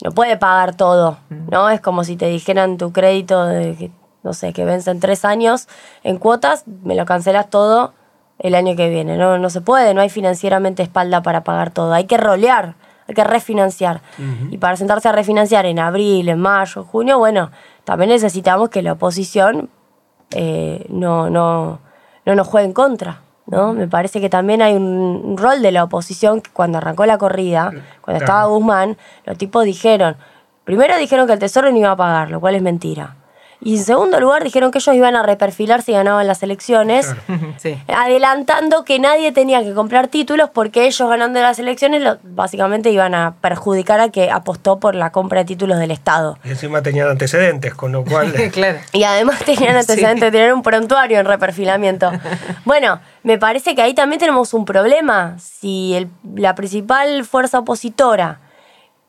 no 0.02 0.12
puede 0.12 0.36
pagar 0.36 0.74
todo, 0.74 1.18
¿no? 1.28 1.68
Es 1.68 1.80
como 1.80 2.04
si 2.04 2.16
te 2.16 2.26
dijeran 2.26 2.78
tu 2.78 2.92
crédito 2.92 3.44
de 3.44 3.76
que, 3.76 3.90
no 4.22 4.32
sé, 4.32 4.52
que 4.52 4.64
vence 4.64 4.90
en 4.90 5.00
tres 5.00 5.24
años 5.24 5.68
en 6.02 6.18
cuotas, 6.18 6.64
me 6.66 6.94
lo 6.94 7.04
cancelas 7.04 7.50
todo 7.50 7.92
el 8.38 8.54
año 8.54 8.76
que 8.76 8.88
viene, 8.88 9.18
¿no? 9.18 9.38
No 9.38 9.50
se 9.50 9.60
puede, 9.60 9.92
no 9.92 10.00
hay 10.00 10.08
financieramente 10.08 10.82
espalda 10.82 11.22
para 11.22 11.44
pagar 11.44 11.70
todo, 11.70 11.92
hay 11.92 12.04
que 12.04 12.16
rolear 12.16 12.74
hay 13.10 13.14
que 13.14 13.24
refinanciar. 13.24 14.02
Y 14.50 14.58
para 14.58 14.76
sentarse 14.76 15.08
a 15.08 15.12
refinanciar 15.12 15.66
en 15.66 15.80
abril, 15.80 16.28
en 16.28 16.38
mayo, 16.38 16.84
junio, 16.84 17.18
bueno, 17.18 17.50
también 17.82 18.10
necesitamos 18.10 18.68
que 18.68 18.82
la 18.82 18.92
oposición 18.92 19.68
eh, 20.30 20.86
no, 20.88 21.28
no, 21.28 21.80
no 22.24 22.34
nos 22.36 22.46
juegue 22.46 22.68
en 22.68 22.72
contra. 22.72 23.20
¿No? 23.50 23.74
Me 23.74 23.88
parece 23.88 24.20
que 24.20 24.30
también 24.30 24.62
hay 24.62 24.74
un, 24.74 25.36
rol 25.36 25.60
de 25.60 25.72
la 25.72 25.84
oposición 25.84 26.40
que 26.40 26.50
cuando 26.50 26.78
arrancó 26.78 27.04
la 27.04 27.18
corrida, 27.18 27.72
cuando 28.00 28.22
estaba 28.22 28.46
Guzmán, 28.46 28.96
los 29.24 29.36
tipos 29.36 29.64
dijeron, 29.64 30.16
primero 30.64 30.96
dijeron 30.96 31.26
que 31.26 31.34
el 31.34 31.38
Tesoro 31.38 31.70
no 31.70 31.76
iba 31.76 31.90
a 31.90 31.96
pagar, 31.96 32.30
lo 32.30 32.40
cual 32.40 32.54
es 32.54 32.62
mentira. 32.62 33.16
Y 33.62 33.76
en 33.76 33.84
segundo 33.84 34.18
lugar 34.20 34.42
dijeron 34.42 34.70
que 34.70 34.78
ellos 34.78 34.94
iban 34.94 35.16
a 35.16 35.22
reperfilar 35.22 35.82
si 35.82 35.92
ganaban 35.92 36.26
las 36.26 36.42
elecciones, 36.42 37.14
adelantando 37.88 38.84
que 38.84 38.98
nadie 38.98 39.32
tenía 39.32 39.62
que 39.62 39.74
comprar 39.74 40.08
títulos 40.08 40.48
porque 40.50 40.86
ellos 40.86 41.08
ganando 41.08 41.40
las 41.40 41.58
elecciones 41.58 42.02
básicamente 42.22 42.90
iban 42.90 43.14
a 43.14 43.34
perjudicar 43.40 44.00
a 44.00 44.08
que 44.08 44.30
apostó 44.30 44.80
por 44.80 44.94
la 44.94 45.12
compra 45.12 45.40
de 45.40 45.44
títulos 45.44 45.78
del 45.78 45.90
Estado. 45.90 46.38
Y 46.42 46.50
encima 46.50 46.82
tenían 46.82 47.08
antecedentes, 47.08 47.74
con 47.74 47.92
lo 47.92 48.04
cual... 48.04 48.32
claro. 48.52 48.78
Y 48.92 49.04
además 49.04 49.40
tenían 49.44 49.76
antecedentes, 49.76 50.32
tenían 50.32 50.54
un 50.54 50.62
prontuario 50.62 51.20
en 51.20 51.26
reperfilamiento. 51.26 52.10
bueno, 52.64 53.00
me 53.22 53.36
parece 53.36 53.74
que 53.74 53.82
ahí 53.82 53.92
también 53.92 54.20
tenemos 54.20 54.54
un 54.54 54.64
problema. 54.64 55.36
Si 55.38 56.08
la 56.34 56.54
principal 56.54 57.24
fuerza 57.24 57.58
opositora 57.58 58.40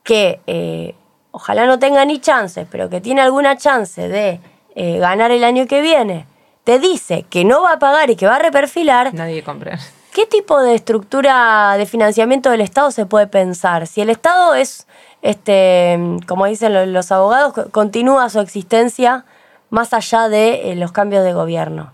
que... 0.02 0.40
Eh, 0.46 0.94
ojalá 1.32 1.66
no 1.66 1.78
tenga 1.78 2.04
ni 2.04 2.20
chance, 2.20 2.66
pero 2.70 2.88
que 2.88 3.00
tiene 3.00 3.20
alguna 3.20 3.56
chance 3.56 4.08
de 4.08 4.40
eh, 4.74 4.98
ganar 4.98 5.30
el 5.32 5.44
año 5.44 5.66
que 5.66 5.82
viene, 5.82 6.26
te 6.64 6.78
dice 6.78 7.24
que 7.28 7.44
no 7.44 7.62
va 7.62 7.72
a 7.72 7.78
pagar 7.78 8.10
y 8.10 8.16
que 8.16 8.26
va 8.26 8.36
a 8.36 8.38
reperfilar. 8.38 9.12
Nadie 9.12 9.42
compra. 9.42 9.78
¿Qué 10.12 10.26
tipo 10.26 10.60
de 10.60 10.74
estructura 10.74 11.74
de 11.76 11.86
financiamiento 11.86 12.50
del 12.50 12.60
Estado 12.60 12.90
se 12.90 13.06
puede 13.06 13.26
pensar? 13.26 13.86
Si 13.86 14.00
el 14.00 14.10
Estado 14.10 14.54
es 14.54 14.86
este, 15.22 15.98
como 16.26 16.46
dicen 16.46 16.92
los 16.92 17.12
abogados, 17.12 17.54
continúa 17.70 18.28
su 18.28 18.40
existencia 18.40 19.24
más 19.70 19.94
allá 19.94 20.28
de 20.28 20.72
eh, 20.72 20.76
los 20.76 20.92
cambios 20.92 21.24
de 21.24 21.32
gobierno. 21.32 21.92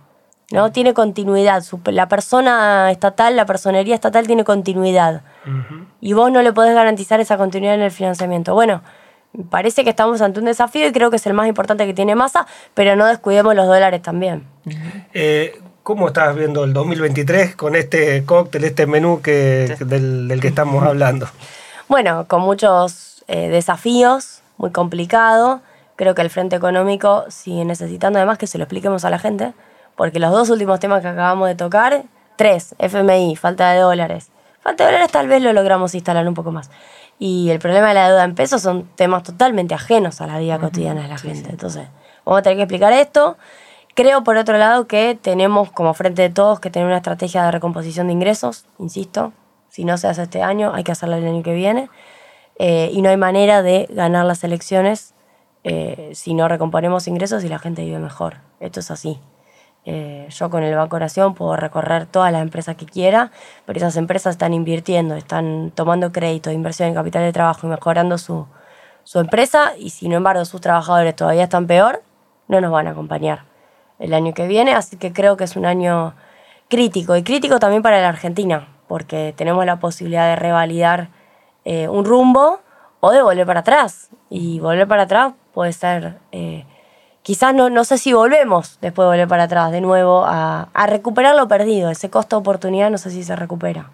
¿no? 0.50 0.72
Tiene 0.72 0.94
continuidad. 0.94 1.62
la 1.84 2.08
persona 2.08 2.90
estatal, 2.90 3.36
la 3.36 3.44
personería 3.46 3.94
estatal 3.94 4.26
tiene 4.26 4.44
continuidad. 4.44 5.22
Y 6.00 6.14
vos 6.14 6.32
no 6.32 6.42
le 6.42 6.52
podés 6.52 6.74
garantizar 6.74 7.20
esa 7.20 7.36
continuidad 7.36 7.74
en 7.74 7.82
el 7.82 7.90
financiamiento. 7.90 8.54
Bueno, 8.54 8.82
parece 9.50 9.84
que 9.84 9.90
estamos 9.90 10.20
ante 10.20 10.40
un 10.40 10.46
desafío 10.46 10.86
y 10.86 10.92
creo 10.92 11.10
que 11.10 11.16
es 11.16 11.26
el 11.26 11.34
más 11.34 11.48
importante 11.48 11.86
que 11.86 11.94
tiene 11.94 12.14
masa, 12.14 12.46
pero 12.74 12.96
no 12.96 13.06
descuidemos 13.06 13.54
los 13.54 13.66
dólares 13.66 14.02
también. 14.02 14.46
Eh, 15.14 15.60
¿Cómo 15.82 16.08
estás 16.08 16.36
viendo 16.36 16.64
el 16.64 16.74
2023 16.74 17.56
con 17.56 17.74
este 17.74 18.24
cóctel, 18.24 18.64
este 18.64 18.86
menú 18.86 19.22
que, 19.22 19.76
del, 19.80 20.38
que 20.40 20.48
estamos 20.48 20.84
hablando? 20.84 21.28
Bueno, 21.88 22.26
con 22.28 22.42
muchos 22.42 23.24
eh, 23.26 23.48
desafíos, 23.48 24.42
muy 24.58 24.70
complicado. 24.70 25.62
Creo 25.96 26.14
que 26.14 26.22
el 26.22 26.30
Frente 26.30 26.56
Económico 26.56 27.24
sigue 27.30 27.64
necesitando 27.64 28.18
además 28.18 28.36
que 28.36 28.46
se 28.46 28.58
lo 28.58 28.64
expliquemos 28.64 29.06
a 29.06 29.10
la 29.10 29.18
gente, 29.18 29.54
porque 29.96 30.20
los 30.20 30.30
dos 30.30 30.50
últimos 30.50 30.78
temas 30.78 31.00
que 31.00 31.08
acabamos 31.08 31.48
de 31.48 31.54
tocar, 31.54 32.02
tres, 32.36 32.74
FMI, 32.78 33.36
falta 33.36 33.72
de 33.72 33.80
dólares. 33.80 34.28
Falta 34.60 34.84
de 34.84 34.92
dólares 34.92 35.10
tal 35.10 35.26
vez 35.26 35.42
lo 35.42 35.52
logramos 35.54 35.94
instalar 35.94 36.28
un 36.28 36.34
poco 36.34 36.52
más. 36.52 36.70
Y 37.18 37.50
el 37.50 37.58
problema 37.58 37.88
de 37.88 37.94
la 37.94 38.08
deuda 38.08 38.24
en 38.24 38.34
pesos 38.34 38.62
son 38.62 38.84
temas 38.94 39.24
totalmente 39.24 39.74
ajenos 39.74 40.20
a 40.20 40.26
la 40.26 40.38
vida 40.38 40.58
cotidiana 40.58 41.02
de 41.02 41.08
la 41.08 41.18
gente. 41.18 41.50
Entonces, 41.50 41.88
vamos 42.24 42.40
a 42.40 42.42
tener 42.42 42.58
que 42.58 42.62
explicar 42.62 42.92
esto. 42.92 43.36
Creo, 43.94 44.22
por 44.22 44.36
otro 44.36 44.56
lado, 44.58 44.86
que 44.86 45.18
tenemos 45.20 45.72
como 45.72 45.92
frente 45.94 46.22
de 46.22 46.30
todos 46.30 46.60
que 46.60 46.70
tener 46.70 46.86
una 46.86 46.98
estrategia 46.98 47.44
de 47.44 47.50
recomposición 47.50 48.06
de 48.06 48.12
ingresos, 48.12 48.66
insisto. 48.78 49.32
Si 49.68 49.84
no 49.84 49.98
se 49.98 50.06
hace 50.06 50.22
este 50.22 50.42
año, 50.42 50.72
hay 50.72 50.84
que 50.84 50.92
hacerlo 50.92 51.16
el 51.16 51.26
año 51.26 51.42
que 51.42 51.54
viene. 51.54 51.90
Eh, 52.58 52.90
y 52.92 53.02
no 53.02 53.10
hay 53.10 53.16
manera 53.16 53.62
de 53.62 53.88
ganar 53.90 54.24
las 54.24 54.44
elecciones 54.44 55.14
eh, 55.64 56.12
si 56.14 56.34
no 56.34 56.48
recomponemos 56.48 57.08
ingresos 57.08 57.42
y 57.44 57.48
la 57.48 57.58
gente 57.58 57.84
vive 57.84 57.98
mejor. 57.98 58.38
Esto 58.60 58.80
es 58.80 58.90
así. 58.90 59.20
Eh, 59.90 60.26
yo 60.28 60.50
con 60.50 60.62
el 60.62 60.76
Banco 60.76 60.98
Nación 60.98 61.32
puedo 61.32 61.56
recorrer 61.56 62.04
todas 62.04 62.30
las 62.30 62.42
empresas 62.42 62.76
que 62.76 62.84
quiera, 62.84 63.30
pero 63.64 63.78
esas 63.78 63.96
empresas 63.96 64.32
están 64.32 64.52
invirtiendo, 64.52 65.14
están 65.14 65.72
tomando 65.74 66.12
crédito, 66.12 66.50
inversión 66.50 66.90
en 66.90 66.94
capital 66.94 67.22
de 67.22 67.32
trabajo 67.32 67.66
y 67.66 67.70
mejorando 67.70 68.18
su, 68.18 68.46
su 69.04 69.18
empresa 69.18 69.72
y 69.78 69.88
sin 69.88 70.12
embargo 70.12 70.44
sus 70.44 70.60
trabajadores 70.60 71.16
todavía 71.16 71.44
están 71.44 71.66
peor, 71.66 72.02
no 72.48 72.60
nos 72.60 72.70
van 72.70 72.86
a 72.86 72.90
acompañar 72.90 73.44
el 73.98 74.12
año 74.12 74.34
que 74.34 74.46
viene, 74.46 74.74
así 74.74 74.98
que 74.98 75.14
creo 75.14 75.38
que 75.38 75.44
es 75.44 75.56
un 75.56 75.64
año 75.64 76.14
crítico 76.68 77.16
y 77.16 77.22
crítico 77.22 77.58
también 77.58 77.82
para 77.82 77.98
la 78.02 78.10
Argentina, 78.10 78.68
porque 78.88 79.32
tenemos 79.38 79.64
la 79.64 79.80
posibilidad 79.80 80.28
de 80.28 80.36
revalidar 80.36 81.08
eh, 81.64 81.88
un 81.88 82.04
rumbo 82.04 82.60
o 83.00 83.10
de 83.10 83.22
volver 83.22 83.46
para 83.46 83.60
atrás. 83.60 84.10
Y 84.28 84.60
volver 84.60 84.86
para 84.86 85.04
atrás 85.04 85.32
puede 85.54 85.72
ser, 85.72 86.18
eh, 86.32 86.66
quizás 87.28 87.54
no, 87.54 87.68
no 87.68 87.84
sé 87.84 87.98
si 87.98 88.14
volvemos 88.14 88.78
después 88.80 89.04
de 89.04 89.10
volver 89.10 89.28
para 89.28 89.42
atrás 89.42 89.70
de 89.70 89.82
nuevo 89.82 90.24
a, 90.24 90.70
a 90.72 90.86
recuperar 90.86 91.36
lo 91.36 91.46
perdido, 91.46 91.90
ese 91.90 92.08
costo 92.08 92.36
de 92.36 92.40
oportunidad 92.40 92.90
no 92.90 92.96
sé 92.96 93.10
si 93.10 93.22
se 93.22 93.36
recupera. 93.36 93.90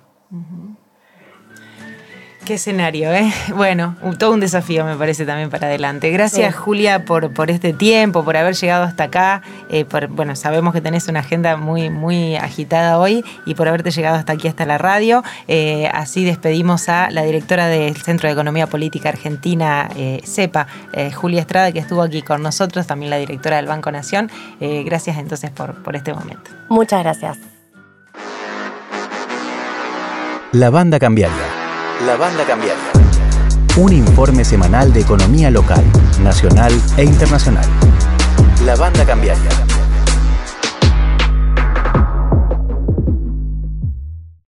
Qué 2.44 2.54
escenario, 2.54 3.10
¿eh? 3.10 3.32
Bueno, 3.56 3.96
todo 4.18 4.34
un 4.34 4.40
desafío 4.40 4.84
me 4.84 4.96
parece 4.96 5.24
también 5.24 5.48
para 5.48 5.66
adelante. 5.66 6.10
Gracias 6.10 6.54
Julia 6.54 7.06
por, 7.06 7.32
por 7.32 7.50
este 7.50 7.72
tiempo, 7.72 8.22
por 8.22 8.36
haber 8.36 8.54
llegado 8.54 8.84
hasta 8.84 9.04
acá. 9.04 9.40
Eh, 9.70 9.86
bueno, 10.10 10.36
sabemos 10.36 10.74
que 10.74 10.82
tenés 10.82 11.08
una 11.08 11.20
agenda 11.20 11.56
muy, 11.56 11.88
muy 11.88 12.36
agitada 12.36 12.98
hoy 12.98 13.24
y 13.46 13.54
por 13.54 13.66
haberte 13.68 13.90
llegado 13.90 14.16
hasta 14.16 14.34
aquí, 14.34 14.46
hasta 14.46 14.66
la 14.66 14.76
radio. 14.76 15.22
Eh, 15.48 15.88
así 15.94 16.24
despedimos 16.24 16.90
a 16.90 17.10
la 17.10 17.22
directora 17.22 17.66
del 17.68 17.96
Centro 17.96 18.28
de 18.28 18.34
Economía 18.34 18.66
Política 18.66 19.08
Argentina, 19.08 19.88
eh, 19.96 20.20
CEPA, 20.24 20.66
Julia 21.14 21.40
Estrada, 21.40 21.72
que 21.72 21.78
estuvo 21.78 22.02
aquí 22.02 22.20
con 22.20 22.42
nosotros, 22.42 22.86
también 22.86 23.08
la 23.08 23.16
directora 23.16 23.56
del 23.56 23.66
Banco 23.66 23.90
Nación. 23.90 24.30
gracias 24.60 25.16
entonces 25.16 25.50
por, 25.50 25.82
por 25.82 25.96
este 25.96 26.12
momento. 26.12 26.50
Muchas 26.68 27.02
gracias. 27.02 27.38
La 30.52 30.70
banda 30.70 30.98
cambiaria 30.98 31.63
la 32.06 32.16
Banda 32.16 32.44
Cambiaria. 32.44 32.92
Un 33.78 33.92
informe 33.92 34.44
semanal 34.44 34.92
de 34.92 35.00
economía 35.00 35.50
local, 35.50 35.82
nacional 36.20 36.72
e 36.98 37.04
internacional. 37.04 37.64
La 38.64 38.76
Banda 38.76 39.06
Cambiaria. 39.06 39.73